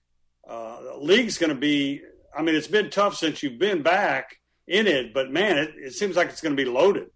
Uh, 0.48 0.82
the 0.82 0.98
league's 0.98 1.38
going 1.38 1.54
to 1.54 1.60
be 1.60 2.02
I 2.38 2.44
mean, 2.44 2.56
it's 2.56 2.68
been 2.68 2.90
tough 2.90 3.16
since 3.16 3.42
you've 3.42 3.58
been 3.58 3.82
back 3.82 4.38
in 4.68 4.86
it, 4.86 5.14
but 5.14 5.32
man, 5.32 5.58
it, 5.58 5.74
it 5.78 5.94
seems 5.94 6.16
like 6.16 6.30
it's 6.30 6.42
going 6.42 6.56
to 6.56 6.64
be 6.64 6.70
loaded. 6.70 7.08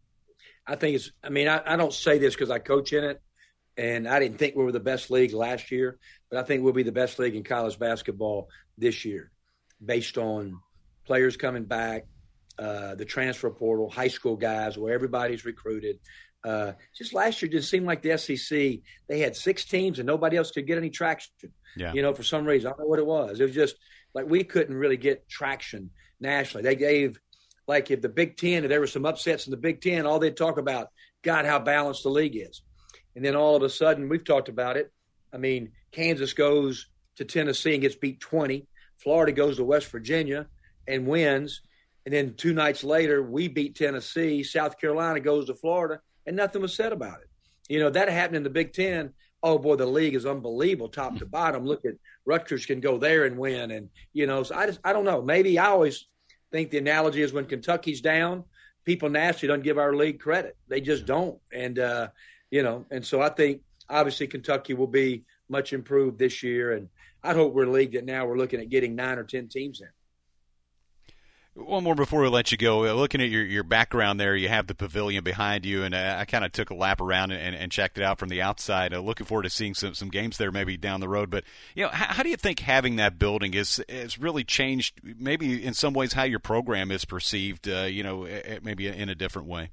I 0.66 0.76
think 0.76 0.96
it's. 0.96 1.12
I 1.24 1.30
mean, 1.30 1.48
I, 1.48 1.62
I 1.66 1.76
don't 1.76 1.94
say 1.94 2.18
this 2.18 2.34
because 2.34 2.50
I 2.50 2.60
coach 2.60 2.94
in 2.94 3.04
it, 3.04 3.22
and 3.78 4.08
I 4.08 4.20
didn't 4.20 4.38
think 4.38 4.56
we 4.56 4.64
were 4.64 4.72
the 4.72 4.80
best 4.80 5.12
league 5.12 5.34
last 5.34 5.72
year, 5.72 5.98
but 6.30 6.40
I 6.40 6.44
think 6.44 6.64
we'll 6.64 6.74
be 6.74 6.84
the 6.84 6.92
best 6.92 7.20
league 7.20 7.36
in 7.36 7.44
college 7.44 7.78
basketball 7.78 8.50
this 8.78 9.06
year, 9.06 9.32
based 9.84 10.18
on 10.18 10.60
players 11.06 11.38
coming 11.38 11.66
back, 11.66 12.06
uh, 12.58 12.96
the 12.96 13.06
transfer 13.06 13.50
portal, 13.50 13.90
high 13.90 14.08
school 14.08 14.36
guys, 14.36 14.78
where 14.78 14.94
everybody's 14.94 15.46
recruited. 15.46 16.00
Uh, 16.44 16.74
just 16.98 17.14
last 17.14 17.42
year, 17.42 17.50
it 17.50 17.54
just 17.54 17.70
seemed 17.70 17.86
like 17.86 18.02
the 18.02 18.18
SEC 18.18 18.80
they 19.08 19.20
had 19.20 19.36
six 19.36 19.66
teams 19.66 20.00
and 20.00 20.08
nobody 20.08 20.38
else 20.38 20.52
could 20.52 20.66
get 20.66 20.78
any 20.78 20.90
traction. 20.90 21.32
Yeah. 21.76 21.94
You 21.94 22.02
know, 22.02 22.14
for 22.14 22.24
some 22.24 22.46
reason, 22.46 22.68
I 22.68 22.70
don't 22.72 22.82
know 22.82 22.88
what 22.88 23.00
it 23.00 23.06
was. 23.06 23.40
It 23.40 23.44
was 23.44 23.54
just 23.54 23.76
like 24.14 24.28
we 24.28 24.44
couldn't 24.44 24.76
really 24.76 24.98
get 24.98 25.30
traction 25.30 25.90
nationally. 26.20 26.64
They 26.64 26.76
gave 26.76 27.20
like 27.68 27.92
if 27.92 28.02
the 28.02 28.10
Big 28.10 28.38
Ten, 28.38 28.64
if 28.64 28.70
there 28.70 28.80
were 28.80 28.88
some 28.88 29.06
upsets 29.06 29.48
in 29.48 29.52
the 29.52 29.58
Big 29.58 29.82
Ten, 29.82 30.06
all 30.06 30.20
they'd 30.20 30.36
talk 30.36 30.58
about, 30.58 30.90
God, 31.22 31.46
how 31.46 31.60
balanced 31.60 32.04
the 32.04 32.10
league 32.10 32.36
is. 32.36 32.62
And 33.16 33.24
then 33.24 33.36
all 33.36 33.56
of 33.56 33.64
a 33.64 33.70
sudden, 33.70 34.10
we've 34.10 34.24
talked 34.24 34.50
about 34.50 34.78
it. 34.78 34.92
I 35.34 35.38
mean, 35.38 35.72
Kansas 35.92 36.34
goes 36.34 36.88
to 37.18 37.26
Tennessee 37.26 37.74
and 37.74 37.82
gets 37.82 37.96
beat 37.96 38.20
20. 38.20 38.68
Florida 38.98 39.32
goes 39.32 39.58
to 39.58 39.64
West 39.64 39.88
Virginia 39.88 40.48
and 40.88 41.08
wins. 41.08 41.62
And 42.06 42.14
then 42.14 42.34
two 42.36 42.54
nights 42.54 42.84
later, 42.84 43.22
we 43.22 43.48
beat 43.48 43.76
Tennessee. 43.76 44.44
South 44.44 44.80
Carolina 44.80 45.20
goes 45.20 45.46
to 45.46 45.56
Florida, 45.56 46.02
and 46.26 46.36
nothing 46.36 46.62
was 46.62 46.76
said 46.76 46.94
about 46.94 47.22
it. 47.22 47.30
You 47.70 47.80
know, 47.80 47.90
that 47.90 48.10
happened 48.10 48.38
in 48.38 48.44
the 48.44 48.50
Big 48.50 48.74
Ten. 48.74 49.14
Oh, 49.44 49.58
boy, 49.58 49.76
the 49.76 49.86
league 49.86 50.16
is 50.16 50.26
unbelievable, 50.26 50.90
top 50.90 51.18
to 51.18 51.26
bottom. 51.26 51.66
Look 51.66 51.86
at 51.86 51.96
Rutgers 52.26 52.66
can 52.66 52.80
go 52.80 52.98
there 52.98 53.26
and 53.26 53.38
win. 53.38 53.72
And, 53.72 53.90
you 54.14 54.28
know, 54.28 54.44
so 54.44 54.56
I 54.56 54.68
just, 54.68 54.80
I 54.84 54.94
don't 54.94 55.06
know. 55.06 55.22
Maybe 55.22 55.58
I 55.58 55.68
always 55.68 56.08
think 56.52 56.70
the 56.70 56.78
analogy 56.78 57.22
is 57.22 57.34
when 57.34 57.46
Kentucky's 57.46 58.02
down, 58.02 58.44
people 58.86 59.10
nationally 59.10 59.54
don't 59.54 59.64
give 59.64 59.78
our 59.78 59.96
league 59.96 60.20
credit. 60.20 60.56
They 60.68 60.82
just 60.82 61.06
don't. 61.06 61.40
And, 61.52 61.80
uh, 61.80 62.10
you 62.52 62.62
know, 62.62 62.86
and 62.92 63.06
so 63.06 63.22
I 63.22 63.30
think 63.30 63.62
obviously 63.90 64.28
Kentucky 64.28 64.74
will 64.74 64.88
be 64.88 65.24
much 65.50 65.74
improved 65.74 66.20
this 66.20 66.44
year. 66.44 66.74
And 66.74 66.90
I 67.24 67.34
hope 67.34 67.54
we're 67.54 67.66
a 67.66 67.72
league 67.72 67.94
that 67.94 68.06
now 68.06 68.26
we're 68.26 68.38
looking 68.38 68.60
at 68.60 68.70
getting 68.70 68.96
nine 68.96 69.18
or 69.18 69.24
10 69.24 69.48
teams 69.48 69.82
in. 69.82 69.88
One 71.54 71.84
more 71.84 71.96
before 71.96 72.22
we 72.22 72.30
let 72.30 72.54
you 72.54 72.58
go. 72.58 72.86
Uh, 72.86 72.94
looking 72.94 73.20
at 73.20 73.30
your, 73.30 73.44
your 73.44 73.64
background 73.64 74.22
there, 74.22 74.38
you 74.38 74.48
have 74.48 74.68
the 74.68 74.74
pavilion 74.76 75.22
behind 75.22 75.66
you, 75.66 75.84
and 75.84 75.94
uh, 75.94 76.16
I 76.18 76.24
kind 76.24 76.46
of 76.46 76.54
took 76.54 76.70
a 76.70 76.74
lap 76.74 77.02
around 77.02 77.32
and, 77.32 77.54
and 77.54 77.70
checked 77.70 77.98
it 77.98 78.06
out 78.06 78.20
from 78.20 78.30
the 78.30 78.42
outside. 78.42 78.94
Uh, 78.94 79.00
looking 79.02 79.26
forward 79.26 79.44
to 79.44 79.50
seeing 79.50 79.74
some, 79.74 79.94
some 79.94 80.08
games 80.08 80.38
there 80.38 80.50
maybe 80.50 80.78
down 80.78 81.02
the 81.02 81.10
road. 81.10 81.30
But 81.30 81.44
you 81.76 81.84
know, 81.84 81.90
how, 81.90 82.14
how 82.14 82.24
do 82.24 82.30
you 82.30 82.38
think 82.38 82.60
having 82.60 82.96
that 82.96 83.20
building 83.20 83.54
is 83.54 83.84
has 83.90 84.18
really 84.18 84.46
changed? 84.46 85.02
Maybe 85.04 85.62
in 85.62 85.74
some 85.74 85.94
ways 85.94 86.14
how 86.14 86.24
your 86.24 86.40
program 86.40 86.90
is 86.90 87.04
perceived. 87.04 87.68
Uh, 87.68 87.82
you 87.82 88.04
know, 88.04 88.26
maybe 88.64 88.88
in 88.88 89.10
a 89.10 89.16
different 89.16 89.50
way. 89.50 89.72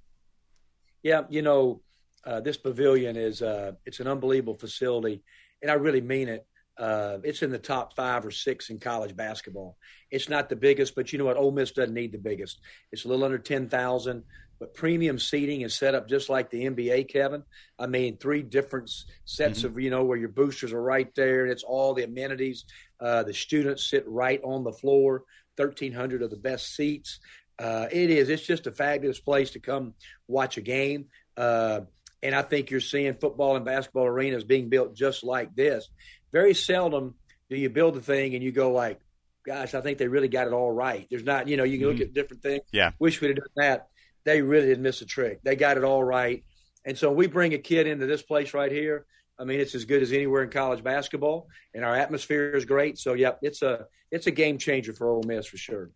Yeah, 1.04 1.22
you 1.28 1.42
know, 1.42 1.80
uh, 2.24 2.40
this 2.40 2.56
pavilion 2.56 3.16
is 3.16 3.40
uh, 3.40 3.72
it's 3.86 4.00
an 4.00 4.08
unbelievable 4.08 4.56
facility, 4.56 5.22
and 5.62 5.70
I 5.70 5.74
really 5.74 6.00
mean 6.00 6.28
it. 6.28 6.44
Uh, 6.78 7.18
it's 7.24 7.42
in 7.42 7.50
the 7.50 7.58
top 7.58 7.96
five 7.96 8.24
or 8.24 8.30
six 8.30 8.70
in 8.70 8.78
college 8.78 9.16
basketball. 9.16 9.76
It's 10.10 10.28
not 10.28 10.48
the 10.48 10.56
biggest, 10.56 10.94
but 10.94 11.12
you 11.12 11.18
know 11.18 11.24
what? 11.24 11.36
Ole 11.36 11.50
Miss 11.50 11.72
doesn't 11.72 11.94
need 11.94 12.12
the 12.12 12.18
biggest. 12.18 12.60
It's 12.92 13.04
a 13.04 13.08
little 13.08 13.24
under 13.24 13.38
ten 13.38 13.68
thousand, 13.68 14.22
but 14.60 14.74
premium 14.74 15.18
seating 15.18 15.62
is 15.62 15.74
set 15.74 15.94
up 15.94 16.08
just 16.08 16.28
like 16.28 16.50
the 16.50 16.64
NBA. 16.64 17.08
Kevin, 17.08 17.42
I 17.78 17.86
mean, 17.88 18.16
three 18.16 18.42
different 18.42 18.90
sets 19.24 19.60
mm-hmm. 19.60 19.66
of 19.66 19.80
you 19.80 19.90
know 19.90 20.04
where 20.04 20.18
your 20.18 20.28
boosters 20.28 20.72
are 20.72 20.82
right 20.82 21.12
there, 21.16 21.42
and 21.42 21.52
it's 21.52 21.64
all 21.64 21.94
the 21.94 22.04
amenities. 22.04 22.64
Uh, 23.00 23.24
the 23.24 23.34
students 23.34 23.90
sit 23.90 24.04
right 24.06 24.40
on 24.44 24.62
the 24.62 24.72
floor. 24.72 25.24
Thirteen 25.56 25.92
hundred 25.92 26.22
of 26.22 26.30
the 26.30 26.36
best 26.36 26.76
seats. 26.76 27.18
Uh, 27.58 27.86
it 27.90 28.10
is. 28.10 28.28
It's 28.28 28.46
just 28.46 28.68
a 28.68 28.72
fabulous 28.72 29.18
place 29.18 29.50
to 29.50 29.58
come 29.58 29.94
watch 30.28 30.58
a 30.58 30.60
game. 30.60 31.06
Uh, 31.36 31.80
and 32.22 32.34
I 32.34 32.42
think 32.42 32.70
you're 32.70 32.80
seeing 32.80 33.14
football 33.14 33.56
and 33.56 33.64
basketball 33.64 34.06
arenas 34.06 34.44
being 34.44 34.68
built 34.68 34.94
just 34.94 35.22
like 35.22 35.54
this 35.54 35.88
very 36.32 36.54
seldom 36.54 37.14
do 37.50 37.56
you 37.56 37.70
build 37.70 37.96
a 37.96 38.00
thing 38.00 38.34
and 38.34 38.44
you 38.44 38.52
go 38.52 38.72
like, 38.72 39.00
gosh, 39.44 39.74
I 39.74 39.80
think 39.80 39.98
they 39.98 40.08
really 40.08 40.28
got 40.28 40.46
it 40.46 40.52
all 40.52 40.70
right. 40.70 41.06
There's 41.10 41.24
not, 41.24 41.48
you 41.48 41.56
know, 41.56 41.64
you 41.64 41.78
can 41.78 41.86
look 41.86 41.96
mm-hmm. 41.96 42.02
at 42.04 42.14
different 42.14 42.42
things. 42.42 42.62
Yeah. 42.72 42.92
Wish 42.98 43.20
we'd 43.20 43.28
have 43.28 43.36
done 43.36 43.46
that. 43.56 43.88
They 44.24 44.42
really 44.42 44.66
didn't 44.66 44.82
miss 44.82 45.00
a 45.00 45.06
trick. 45.06 45.40
They 45.42 45.56
got 45.56 45.78
it 45.78 45.84
all 45.84 46.04
right. 46.04 46.44
And 46.84 46.98
so 46.98 47.10
we 47.10 47.26
bring 47.26 47.54
a 47.54 47.58
kid 47.58 47.86
into 47.86 48.06
this 48.06 48.22
place 48.22 48.52
right 48.52 48.70
here. 48.70 49.06
I 49.38 49.44
mean, 49.44 49.60
it's 49.60 49.74
as 49.74 49.84
good 49.84 50.02
as 50.02 50.12
anywhere 50.12 50.42
in 50.42 50.50
college 50.50 50.82
basketball, 50.82 51.48
and 51.72 51.84
our 51.84 51.94
atmosphere 51.94 52.56
is 52.56 52.64
great. 52.64 52.98
So, 52.98 53.14
yep, 53.14 53.38
it's 53.40 53.62
a 53.62 53.86
it's 54.10 54.26
a 54.26 54.32
game 54.32 54.58
changer 54.58 54.92
for 54.92 55.08
Ole 55.08 55.22
Miss 55.22 55.46
for 55.46 55.56
sure. 55.56 55.90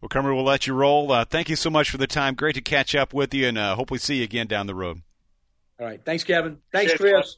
Well, 0.00 0.08
Kermit, 0.08 0.34
we'll 0.34 0.44
let 0.44 0.66
you 0.66 0.72
roll. 0.72 1.12
Uh, 1.12 1.26
thank 1.26 1.50
you 1.50 1.56
so 1.56 1.68
much 1.68 1.90
for 1.90 1.98
the 1.98 2.06
time. 2.06 2.34
Great 2.34 2.54
to 2.54 2.62
catch 2.62 2.94
up 2.94 3.12
with 3.12 3.34
you, 3.34 3.46
and 3.48 3.58
uh, 3.58 3.76
hopefully 3.76 3.98
see 3.98 4.16
you 4.16 4.24
again 4.24 4.46
down 4.46 4.66
the 4.66 4.74
road. 4.74 5.02
All 5.78 5.86
right. 5.86 6.00
Thanks, 6.02 6.24
Kevin. 6.24 6.58
Thanks, 6.72 6.94
Chris. 6.94 7.36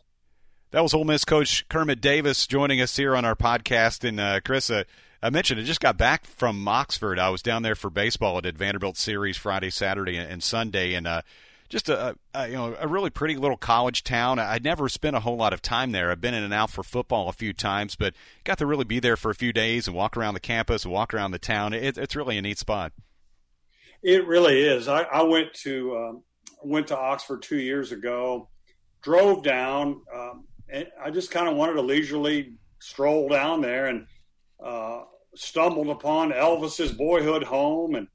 That 0.74 0.82
was 0.82 0.92
Ole 0.92 1.04
Miss 1.04 1.24
coach 1.24 1.68
Kermit 1.68 2.00
Davis 2.00 2.48
joining 2.48 2.80
us 2.80 2.96
here 2.96 3.14
on 3.14 3.24
our 3.24 3.36
podcast. 3.36 4.02
And 4.02 4.18
uh, 4.18 4.40
Chris, 4.40 4.70
uh, 4.70 4.82
I 5.22 5.30
mentioned 5.30 5.60
I 5.60 5.62
just 5.62 5.78
got 5.78 5.96
back 5.96 6.26
from 6.26 6.66
Oxford. 6.66 7.16
I 7.16 7.28
was 7.28 7.42
down 7.42 7.62
there 7.62 7.76
for 7.76 7.90
baseball. 7.90 8.38
I 8.38 8.40
did 8.40 8.58
Vanderbilt 8.58 8.96
series 8.96 9.36
Friday, 9.36 9.70
Saturday, 9.70 10.16
and 10.16 10.42
Sunday, 10.42 10.94
and 10.94 11.06
uh, 11.06 11.22
just 11.68 11.88
a, 11.88 12.16
a, 12.34 12.48
you 12.48 12.54
know 12.54 12.76
a 12.80 12.88
really 12.88 13.10
pretty 13.10 13.36
little 13.36 13.56
college 13.56 14.02
town. 14.02 14.40
I'd 14.40 14.64
never 14.64 14.88
spent 14.88 15.14
a 15.14 15.20
whole 15.20 15.36
lot 15.36 15.52
of 15.52 15.62
time 15.62 15.92
there. 15.92 16.10
I've 16.10 16.20
been 16.20 16.34
in 16.34 16.42
and 16.42 16.52
out 16.52 16.70
for 16.70 16.82
football 16.82 17.28
a 17.28 17.32
few 17.32 17.52
times, 17.52 17.94
but 17.94 18.12
got 18.42 18.58
to 18.58 18.66
really 18.66 18.84
be 18.84 18.98
there 18.98 19.16
for 19.16 19.30
a 19.30 19.34
few 19.36 19.52
days 19.52 19.86
and 19.86 19.96
walk 19.96 20.16
around 20.16 20.34
the 20.34 20.40
campus 20.40 20.84
and 20.84 20.92
walk 20.92 21.14
around 21.14 21.30
the 21.30 21.38
town. 21.38 21.72
It, 21.72 21.96
it's 21.96 22.16
really 22.16 22.36
a 22.36 22.42
neat 22.42 22.58
spot. 22.58 22.92
It 24.02 24.26
really 24.26 24.60
is. 24.60 24.88
I, 24.88 25.02
I 25.02 25.22
went 25.22 25.54
to 25.62 25.96
um, 25.96 26.22
went 26.64 26.88
to 26.88 26.98
Oxford 26.98 27.42
two 27.42 27.60
years 27.60 27.92
ago. 27.92 28.48
Drove 29.02 29.44
down. 29.44 30.00
Um, 30.12 30.46
and 30.68 30.86
I 31.02 31.10
just 31.10 31.30
kind 31.30 31.48
of 31.48 31.56
wanted 31.56 31.74
to 31.74 31.82
leisurely 31.82 32.54
stroll 32.80 33.28
down 33.28 33.60
there 33.60 33.86
and 33.86 34.06
uh, 34.64 35.02
stumbled 35.34 35.88
upon 35.88 36.32
Elvis's 36.32 36.92
boyhood 36.92 37.42
home 37.42 37.94
and 37.94 38.08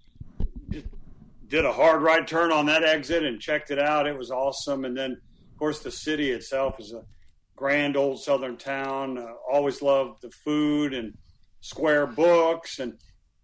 did 1.47 1.66
a 1.66 1.72
hard 1.72 2.02
right 2.02 2.28
turn 2.28 2.52
on 2.52 2.68
that 2.68 2.84
exit 2.84 3.24
and 3.24 3.41
checked 3.41 3.72
it 3.72 3.80
out. 3.80 4.08
It 4.08 4.18
was 4.18 4.32
awesome. 4.32 4.86
And 4.86 4.95
then, 4.95 5.12
of 5.12 5.58
course, 5.58 5.80
the 5.80 5.91
city 5.91 6.32
itself 6.32 6.80
is 6.80 6.93
a 6.93 7.04
grand 7.56 7.97
old 7.97 8.22
southern 8.22 8.56
town. 8.56 9.18
Uh, 9.18 9.34
always 9.52 9.82
loved 9.82 10.22
the 10.22 10.30
food 10.30 10.93
and 10.93 11.14
square 11.62 12.06
books. 12.06 12.80
And 12.80 12.93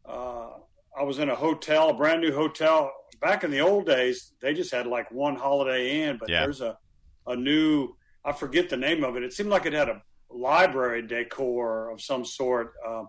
uh, 0.08 0.50
I 0.98 1.04
was 1.04 1.20
in 1.20 1.30
a 1.30 1.36
hotel, 1.36 1.90
a 1.90 1.94
brand 1.94 2.22
new 2.22 2.34
hotel. 2.34 2.92
Back 3.20 3.44
in 3.44 3.50
the 3.50 3.62
old 3.62 3.88
days, 3.88 4.34
they 4.40 4.54
just 4.54 4.72
had 4.72 4.86
like 4.86 5.12
one 5.12 5.36
Holiday 5.36 6.04
Inn, 6.04 6.18
but 6.20 6.30
yeah. 6.30 6.42
there's 6.42 6.62
a, 6.62 6.78
a 7.26 7.36
new 7.36 7.96
I 8.26 8.32
forget 8.32 8.70
the 8.70 8.78
name 8.78 9.04
of 9.04 9.16
it. 9.16 9.24
It 9.24 9.34
seemed 9.34 9.50
like 9.50 9.66
it 9.66 9.74
had 9.74 9.90
a 9.90 10.02
library 10.30 11.04
decor 11.04 11.92
of 11.92 12.02
some 12.02 12.26
sort, 12.26 12.74
uh, 12.86 13.04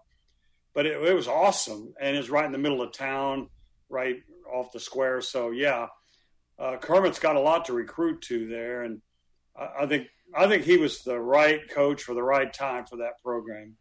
but 0.75 0.85
it, 0.85 1.03
it, 1.03 1.15
was 1.15 1.27
awesome, 1.27 1.95
and 1.99 2.17
it's 2.17 2.29
right 2.29 2.45
in 2.45 2.53
the 2.53 2.59
middle 2.59 2.83
of 2.83 2.93
town, 2.93 3.49
right 3.89 4.17
off 4.53 4.73
the 4.73 4.81
square. 4.81 5.23
So 5.23 5.51
yeah, 5.51 5.87
uh, 6.59 6.77
Kermit's 6.77 7.19
got 7.19 7.37
a 7.37 7.41
lot 7.41 7.65
to 7.65 7.73
recruit 7.73 8.21
to 8.23 8.47
there, 8.47 8.83
and 8.83 9.01
I, 9.59 9.85
I 9.85 9.87
think 9.87 10.09
I 10.37 10.47
think 10.47 10.65
he 10.65 10.77
was 10.77 11.03
the 11.03 11.19
right 11.19 11.69
coach 11.71 12.03
for 12.03 12.15
the 12.15 12.23
right 12.23 12.53
time 12.53 12.85
for 12.85 12.97
that 12.97 13.23
program. 13.25 13.77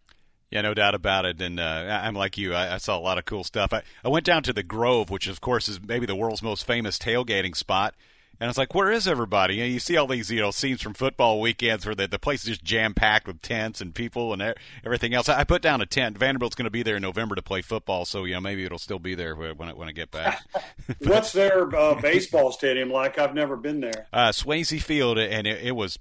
Yeah, 0.52 0.62
no 0.62 0.74
doubt 0.74 0.96
about 0.96 1.26
it. 1.26 1.42
And 1.42 1.60
uh, 1.60 2.00
I'm 2.02 2.16
like 2.16 2.38
you. 2.38 2.54
I, 2.54 2.76
I, 2.76 2.78
saw 2.78 2.98
a 2.98 3.02
lot 3.02 3.18
of 3.18 3.26
cool 3.26 3.44
stuff. 3.44 3.74
I, 3.74 3.82
I 4.04 4.10
went 4.10 4.26
down 4.26 4.44
to 4.44 4.54
the 4.54 4.64
Grove, 4.64 5.10
which 5.10 5.28
of 5.28 5.42
course 5.42 5.68
is 5.68 5.82
maybe 5.82 6.06
the 6.06 6.16
world's 6.16 6.44
most 6.44 6.66
famous 6.66 6.98
tailgating 6.98 7.56
spot. 7.56 7.96
And 8.40 8.50
it's 8.50 8.58
like, 8.58 8.76
where 8.76 8.92
is 8.92 9.08
everybody? 9.08 9.62
And 9.62 9.72
you 9.72 9.80
see 9.80 9.96
all 9.98 10.08
these, 10.08 10.30
you 10.30 10.42
know, 10.42 10.52
scenes 10.52 10.82
from 10.82 10.94
football 10.94 11.40
weekends 11.40 11.86
where 11.86 11.96
the, 11.96 12.08
the 12.08 12.20
place 12.20 12.42
is 12.44 12.50
just 12.50 12.64
jam 12.64 12.94
packed 12.94 13.28
with 13.28 13.42
tents 13.42 13.82
and 13.82 13.96
people 13.96 14.34
and 14.34 14.56
everything 14.84 15.14
else. 15.14 15.30
I 15.30 15.44
put 15.44 15.62
down 15.62 15.82
a 15.82 15.86
tent. 15.86 16.18
Vanderbilt's 16.18 16.56
going 16.56 16.66
to 16.66 16.72
be 16.72 16.84
there 16.84 16.98
in 16.98 17.02
November 17.02 17.36
to 17.36 17.42
play 17.42 17.62
football, 17.62 18.06
so 18.06 18.26
you 18.26 18.34
know 18.34 18.42
maybe 18.42 18.66
it'll 18.66 18.78
still 18.78 19.00
be 19.00 19.16
there 19.16 19.36
when 19.36 19.70
I, 19.70 19.74
when 19.74 19.88
I 19.88 19.92
get 19.92 20.12
back. 20.12 20.44
What's 21.00 21.32
their 21.32 21.74
uh, 21.76 21.96
baseball 21.96 22.52
stadium 22.52 22.92
like? 22.92 23.18
I've 23.18 23.34
never 23.34 23.56
been 23.56 23.80
there. 23.80 24.08
Uh, 24.12 24.30
Swayze 24.30 24.82
Field, 24.82 25.18
and 25.18 25.48
it, 25.48 25.64
it 25.64 25.76
was 25.76 25.98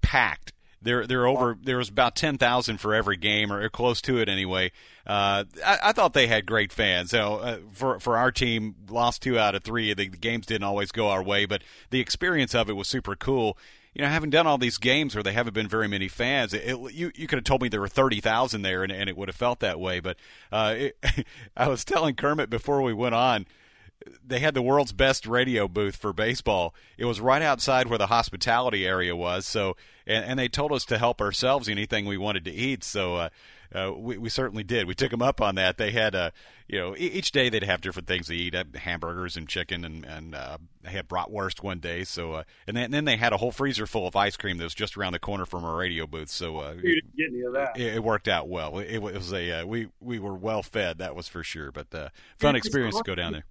packed 0.00 0.53
there, 0.84 1.06
there 1.06 1.26
over. 1.26 1.56
There 1.60 1.78
was 1.78 1.88
about 1.88 2.14
ten 2.14 2.38
thousand 2.38 2.78
for 2.78 2.94
every 2.94 3.16
game, 3.16 3.52
or 3.52 3.68
close 3.68 4.00
to 4.02 4.18
it 4.18 4.28
anyway. 4.28 4.70
Uh, 5.06 5.44
I, 5.64 5.78
I, 5.82 5.92
thought 5.92 6.12
they 6.12 6.26
had 6.26 6.46
great 6.46 6.72
fans. 6.72 7.10
So 7.10 7.36
uh, 7.36 7.58
for 7.72 7.98
for 7.98 8.16
our 8.16 8.30
team, 8.30 8.74
lost 8.88 9.22
two 9.22 9.38
out 9.38 9.54
of 9.54 9.64
three. 9.64 9.92
The, 9.92 10.08
the, 10.08 10.16
games 10.16 10.46
didn't 10.46 10.64
always 10.64 10.92
go 10.92 11.08
our 11.08 11.22
way, 11.22 11.46
but 11.46 11.62
the 11.90 12.00
experience 12.00 12.54
of 12.54 12.70
it 12.70 12.74
was 12.74 12.88
super 12.88 13.16
cool. 13.16 13.58
You 13.94 14.02
know, 14.02 14.08
having 14.08 14.30
done 14.30 14.46
all 14.46 14.58
these 14.58 14.78
games 14.78 15.14
where 15.14 15.22
they 15.22 15.32
haven't 15.32 15.54
been 15.54 15.68
very 15.68 15.88
many 15.88 16.08
fans, 16.08 16.52
it, 16.52 16.62
it, 16.66 16.94
you 16.94 17.12
you 17.14 17.26
could 17.26 17.38
have 17.38 17.44
told 17.44 17.62
me 17.62 17.68
there 17.68 17.80
were 17.80 17.88
thirty 17.88 18.20
thousand 18.20 18.62
there, 18.62 18.82
and, 18.82 18.92
and, 18.92 19.08
it 19.08 19.16
would 19.16 19.28
have 19.28 19.36
felt 19.36 19.60
that 19.60 19.80
way. 19.80 20.00
But 20.00 20.16
uh, 20.52 20.76
I 21.56 21.68
was 21.68 21.84
telling 21.84 22.14
Kermit 22.14 22.50
before 22.50 22.82
we 22.82 22.92
went 22.92 23.14
on 23.14 23.46
they 24.24 24.38
had 24.38 24.54
the 24.54 24.62
world's 24.62 24.92
best 24.92 25.26
radio 25.26 25.68
booth 25.68 25.96
for 25.96 26.12
baseball. 26.12 26.74
It 26.98 27.04
was 27.04 27.20
right 27.20 27.42
outside 27.42 27.86
where 27.86 27.98
the 27.98 28.08
hospitality 28.08 28.86
area 28.86 29.14
was. 29.16 29.46
So, 29.46 29.76
and, 30.06 30.24
and 30.24 30.38
they 30.38 30.48
told 30.48 30.72
us 30.72 30.84
to 30.86 30.98
help 30.98 31.20
ourselves 31.20 31.68
anything 31.68 32.06
we 32.06 32.18
wanted 32.18 32.44
to 32.46 32.52
eat. 32.52 32.84
So, 32.84 33.16
uh, 33.16 33.28
uh, 33.74 33.92
we, 33.96 34.16
we 34.18 34.28
certainly 34.28 34.62
did. 34.62 34.86
We 34.86 34.94
took 34.94 35.10
them 35.10 35.22
up 35.22 35.40
on 35.40 35.56
that. 35.56 35.78
They 35.78 35.90
had, 35.90 36.14
uh, 36.14 36.30
you 36.68 36.78
know, 36.78 36.94
each 36.96 37.32
day 37.32 37.48
they'd 37.48 37.64
have 37.64 37.80
different 37.80 38.06
things 38.06 38.28
to 38.28 38.36
eat, 38.36 38.54
uh, 38.54 38.64
hamburgers 38.74 39.36
and 39.36 39.48
chicken, 39.48 39.84
and 39.84 40.04
and 40.04 40.34
uh, 40.34 40.58
they 40.82 40.90
had 40.90 41.08
bratwurst 41.08 41.62
one 41.62 41.80
day. 41.80 42.04
So, 42.04 42.34
uh, 42.34 42.42
and 42.68 42.76
then 42.76 42.84
and 42.84 42.94
then 42.94 43.04
they 43.04 43.16
had 43.16 43.32
a 43.32 43.36
whole 43.36 43.50
freezer 43.50 43.86
full 43.86 44.06
of 44.06 44.14
ice 44.14 44.36
cream 44.36 44.58
that 44.58 44.64
was 44.64 44.74
just 44.74 44.96
around 44.96 45.12
the 45.12 45.18
corner 45.18 45.44
from 45.44 45.64
our 45.64 45.76
radio 45.76 46.06
booth. 46.06 46.28
So, 46.28 46.58
uh, 46.58 46.74
you 46.80 46.94
didn't 46.94 47.16
get 47.16 47.28
any 47.30 47.42
of 47.42 47.54
that. 47.54 47.76
It, 47.76 47.96
it 47.96 48.04
worked 48.04 48.28
out 48.28 48.48
well. 48.48 48.78
It, 48.78 48.90
it 48.94 49.02
was 49.02 49.32
a 49.32 49.62
uh, 49.62 49.66
we 49.66 49.88
we 50.00 50.20
were 50.20 50.34
well 50.34 50.62
fed. 50.62 50.98
That 50.98 51.16
was 51.16 51.26
for 51.26 51.42
sure. 51.42 51.72
But 51.72 51.92
uh, 51.92 52.10
fun 52.38 52.54
experience 52.54 52.96
to 52.96 53.02
go 53.02 53.16
down 53.16 53.32
there. 53.32 53.44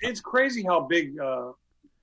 It's 0.00 0.20
crazy 0.20 0.62
how 0.62 0.80
big 0.80 1.18
uh, 1.18 1.52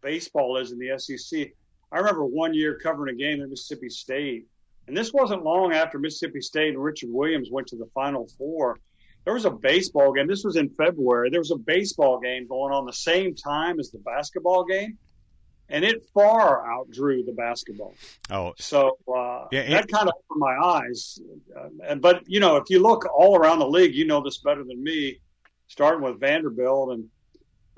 baseball 0.02 0.58
is 0.58 0.72
in 0.72 0.80
the 0.80 0.98
SEC. 0.98 1.52
I 1.92 1.98
remember 1.98 2.26
one 2.26 2.54
year 2.54 2.80
covering 2.82 3.16
a 3.16 3.18
game 3.18 3.42
at 3.42 3.50
Mississippi 3.50 3.90
State, 3.90 4.46
and 4.88 4.96
this 4.96 5.14
wasn't 5.14 5.44
long 5.44 5.74
after 5.74 5.98
Mississippi 5.98 6.42
State 6.42 6.70
and 6.70 6.84
Richard 6.84 7.10
Williams 7.12 7.50
went 7.52 7.68
to 7.68 7.78
the 7.78 7.90
Final 7.94 8.28
Four. 8.38 8.80
There 9.24 9.34
was 9.34 9.46
a 9.46 9.52
baseball 9.52 10.14
game. 10.14 10.28
This 10.28 10.44
was 10.44 10.56
in 10.56 10.70
February. 10.70 11.30
There 11.32 11.40
was 11.40 11.52
a 11.52 11.58
baseball 11.58 12.20
game 12.20 12.48
going 12.48 12.74
on 12.74 12.86
the 12.86 12.94
same 12.94 13.34
time 13.34 13.80
as 13.80 13.90
the 13.90 13.98
basketball 14.00 14.66
game, 14.66 14.98
and 15.70 15.84
it 15.84 16.04
far 16.14 16.64
outdrew 16.68 17.26
the 17.26 17.32
basketball. 17.32 17.96
Oh, 18.30 18.54
So 18.60 18.98
uh, 19.08 19.46
Yeah, 19.52 19.68
that 19.70 19.88
kind 19.88 20.08
of 20.08 20.14
opened 20.30 20.40
my 20.40 20.58
eyes. 20.64 21.20
Uh, 21.56 21.96
but 21.96 22.24
you 22.28 22.40
know, 22.40 22.58
if 22.58 22.70
you 22.70 22.82
look 22.82 23.08
all 23.16 23.36
around 23.36 23.60
the 23.60 23.68
league, 23.68 23.96
you 23.96 24.06
know 24.06 24.22
this 24.22 24.38
better 24.40 24.64
than 24.64 24.84
me. 24.84 25.20
Starting 25.68 26.04
with 26.04 26.20
Vanderbilt, 26.20 26.92
and 26.92 27.10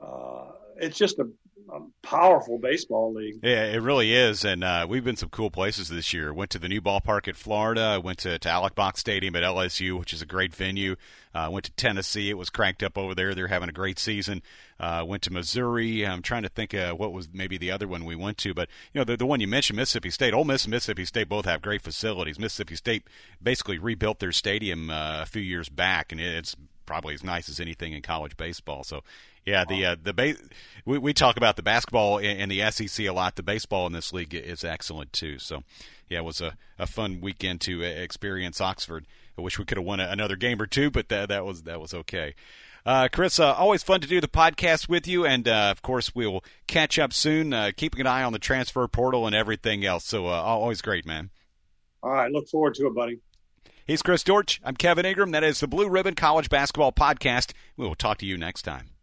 uh, 0.01 0.51
it's 0.79 0.97
just 0.97 1.19
a, 1.19 1.27
a 1.73 1.79
powerful 2.03 2.59
baseball 2.59 3.13
league. 3.13 3.39
Yeah, 3.41 3.65
it 3.65 3.81
really 3.81 4.13
is, 4.13 4.45
and 4.45 4.63
uh, 4.63 4.85
we've 4.87 5.03
been 5.03 5.15
some 5.15 5.29
cool 5.29 5.49
places 5.49 5.89
this 5.89 6.13
year. 6.13 6.33
Went 6.33 6.51
to 6.51 6.59
the 6.59 6.69
new 6.69 6.81
ballpark 6.81 7.27
at 7.27 7.35
Florida. 7.35 7.99
Went 8.03 8.19
to, 8.19 8.37
to 8.37 8.49
Alex 8.49 8.75
Box 8.75 8.99
Stadium 8.99 9.35
at 9.35 9.43
LSU, 9.43 9.97
which 9.99 10.13
is 10.13 10.21
a 10.21 10.25
great 10.25 10.55
venue. 10.55 10.95
Uh, 11.33 11.49
went 11.51 11.65
to 11.65 11.71
Tennessee. 11.71 12.29
It 12.29 12.37
was 12.37 12.49
cranked 12.49 12.83
up 12.83 12.97
over 12.97 13.13
there. 13.13 13.35
They're 13.35 13.47
having 13.47 13.69
a 13.69 13.73
great 13.73 13.99
season. 13.99 14.41
Uh, 14.79 15.03
went 15.05 15.23
to 15.23 15.33
Missouri. 15.33 16.05
I'm 16.05 16.21
trying 16.21 16.43
to 16.43 16.49
think 16.49 16.73
what 16.73 17.11
was 17.11 17.29
maybe 17.33 17.57
the 17.57 17.71
other 17.71 17.87
one 17.87 18.05
we 18.05 18.15
went 18.15 18.37
to, 18.39 18.53
but 18.53 18.69
you 18.93 18.99
know 18.99 19.05
the 19.05 19.17
the 19.17 19.25
one 19.25 19.39
you 19.39 19.47
mentioned, 19.47 19.77
Mississippi 19.77 20.11
State. 20.11 20.33
Ole 20.33 20.45
Miss 20.45 20.65
and 20.65 20.71
Mississippi 20.71 21.05
State 21.05 21.29
both 21.29 21.45
have 21.45 21.61
great 21.61 21.81
facilities. 21.81 22.39
Mississippi 22.39 22.75
State 22.75 23.03
basically 23.41 23.77
rebuilt 23.77 24.19
their 24.19 24.31
stadium 24.31 24.89
uh, 24.89 25.23
a 25.23 25.25
few 25.25 25.41
years 25.41 25.69
back, 25.69 26.11
and 26.11 26.21
it's 26.21 26.55
probably 26.87 27.13
as 27.13 27.23
nice 27.23 27.49
as 27.49 27.59
anything 27.59 27.93
in 27.93 28.01
college 28.01 28.35
baseball. 28.35 28.83
So, 28.83 29.03
yeah, 29.45 29.63
the 29.63 29.85
uh, 29.85 29.95
the 30.01 30.13
ba- 30.13 30.35
we 30.85 30.97
we 30.97 31.13
talk 31.13 31.37
about 31.37 31.55
the 31.55 31.61
basketball 31.61 32.17
in, 32.17 32.37
in 32.37 32.49
the 32.49 32.71
SEC 32.71 33.05
a 33.05 33.11
lot. 33.11 33.35
The 33.35 33.43
baseball 33.43 33.85
in 33.85 33.93
this 33.93 34.11
league 34.11 34.33
is 34.33 34.63
excellent 34.63 35.13
too. 35.13 35.37
So, 35.37 35.63
yeah, 36.09 36.19
it 36.19 36.25
was 36.25 36.41
a, 36.41 36.57
a 36.79 36.87
fun 36.87 37.21
weekend 37.21 37.61
to 37.61 37.83
uh, 37.83 37.87
experience 37.87 38.59
Oxford. 38.59 39.05
I 39.37 39.41
wish 39.41 39.59
we 39.59 39.65
could 39.65 39.77
have 39.77 39.85
won 39.85 39.99
a, 39.99 40.07
another 40.09 40.35
game 40.35 40.59
or 40.59 40.65
two, 40.65 40.89
but 40.89 41.09
that 41.09 41.29
that 41.29 41.45
was 41.45 41.63
that 41.63 41.79
was 41.79 41.93
okay. 41.93 42.33
Uh, 42.85 43.09
Chris, 43.11 43.37
uh, 43.37 43.53
always 43.53 43.83
fun 43.83 43.99
to 43.99 44.07
do 44.07 44.21
the 44.21 44.29
podcast 44.29 44.87
with 44.87 45.07
you, 45.07 45.25
and 45.25 45.45
uh, 45.47 45.69
of 45.71 45.81
course 45.81 46.15
we 46.15 46.25
will 46.25 46.43
catch 46.67 46.97
up 46.97 47.11
soon. 47.11 47.53
Uh, 47.53 47.71
keeping 47.75 47.99
an 47.99 48.07
eye 48.07 48.23
on 48.23 48.31
the 48.31 48.39
transfer 48.39 48.87
portal 48.87 49.27
and 49.27 49.35
everything 49.35 49.85
else. 49.85 50.05
So, 50.05 50.27
uh, 50.27 50.31
always 50.31 50.81
great, 50.81 51.05
man. 51.05 51.29
All 52.01 52.11
right, 52.11 52.31
look 52.31 52.47
forward 52.47 52.75
to 52.75 52.87
it, 52.87 52.95
buddy. 52.95 53.19
He's 53.87 54.01
Chris 54.01 54.21
Dortch. 54.21 54.59
I'm 54.65 54.75
Kevin 54.75 55.05
Ingram. 55.05 55.31
That 55.31 55.45
is 55.45 55.61
the 55.61 55.67
Blue 55.67 55.87
Ribbon 55.87 56.13
College 56.13 56.49
Basketball 56.49 56.91
Podcast. 56.91 57.53
We 57.77 57.87
will 57.87 57.95
talk 57.95 58.17
to 58.17 58.25
you 58.25 58.37
next 58.37 58.63
time. 58.63 58.96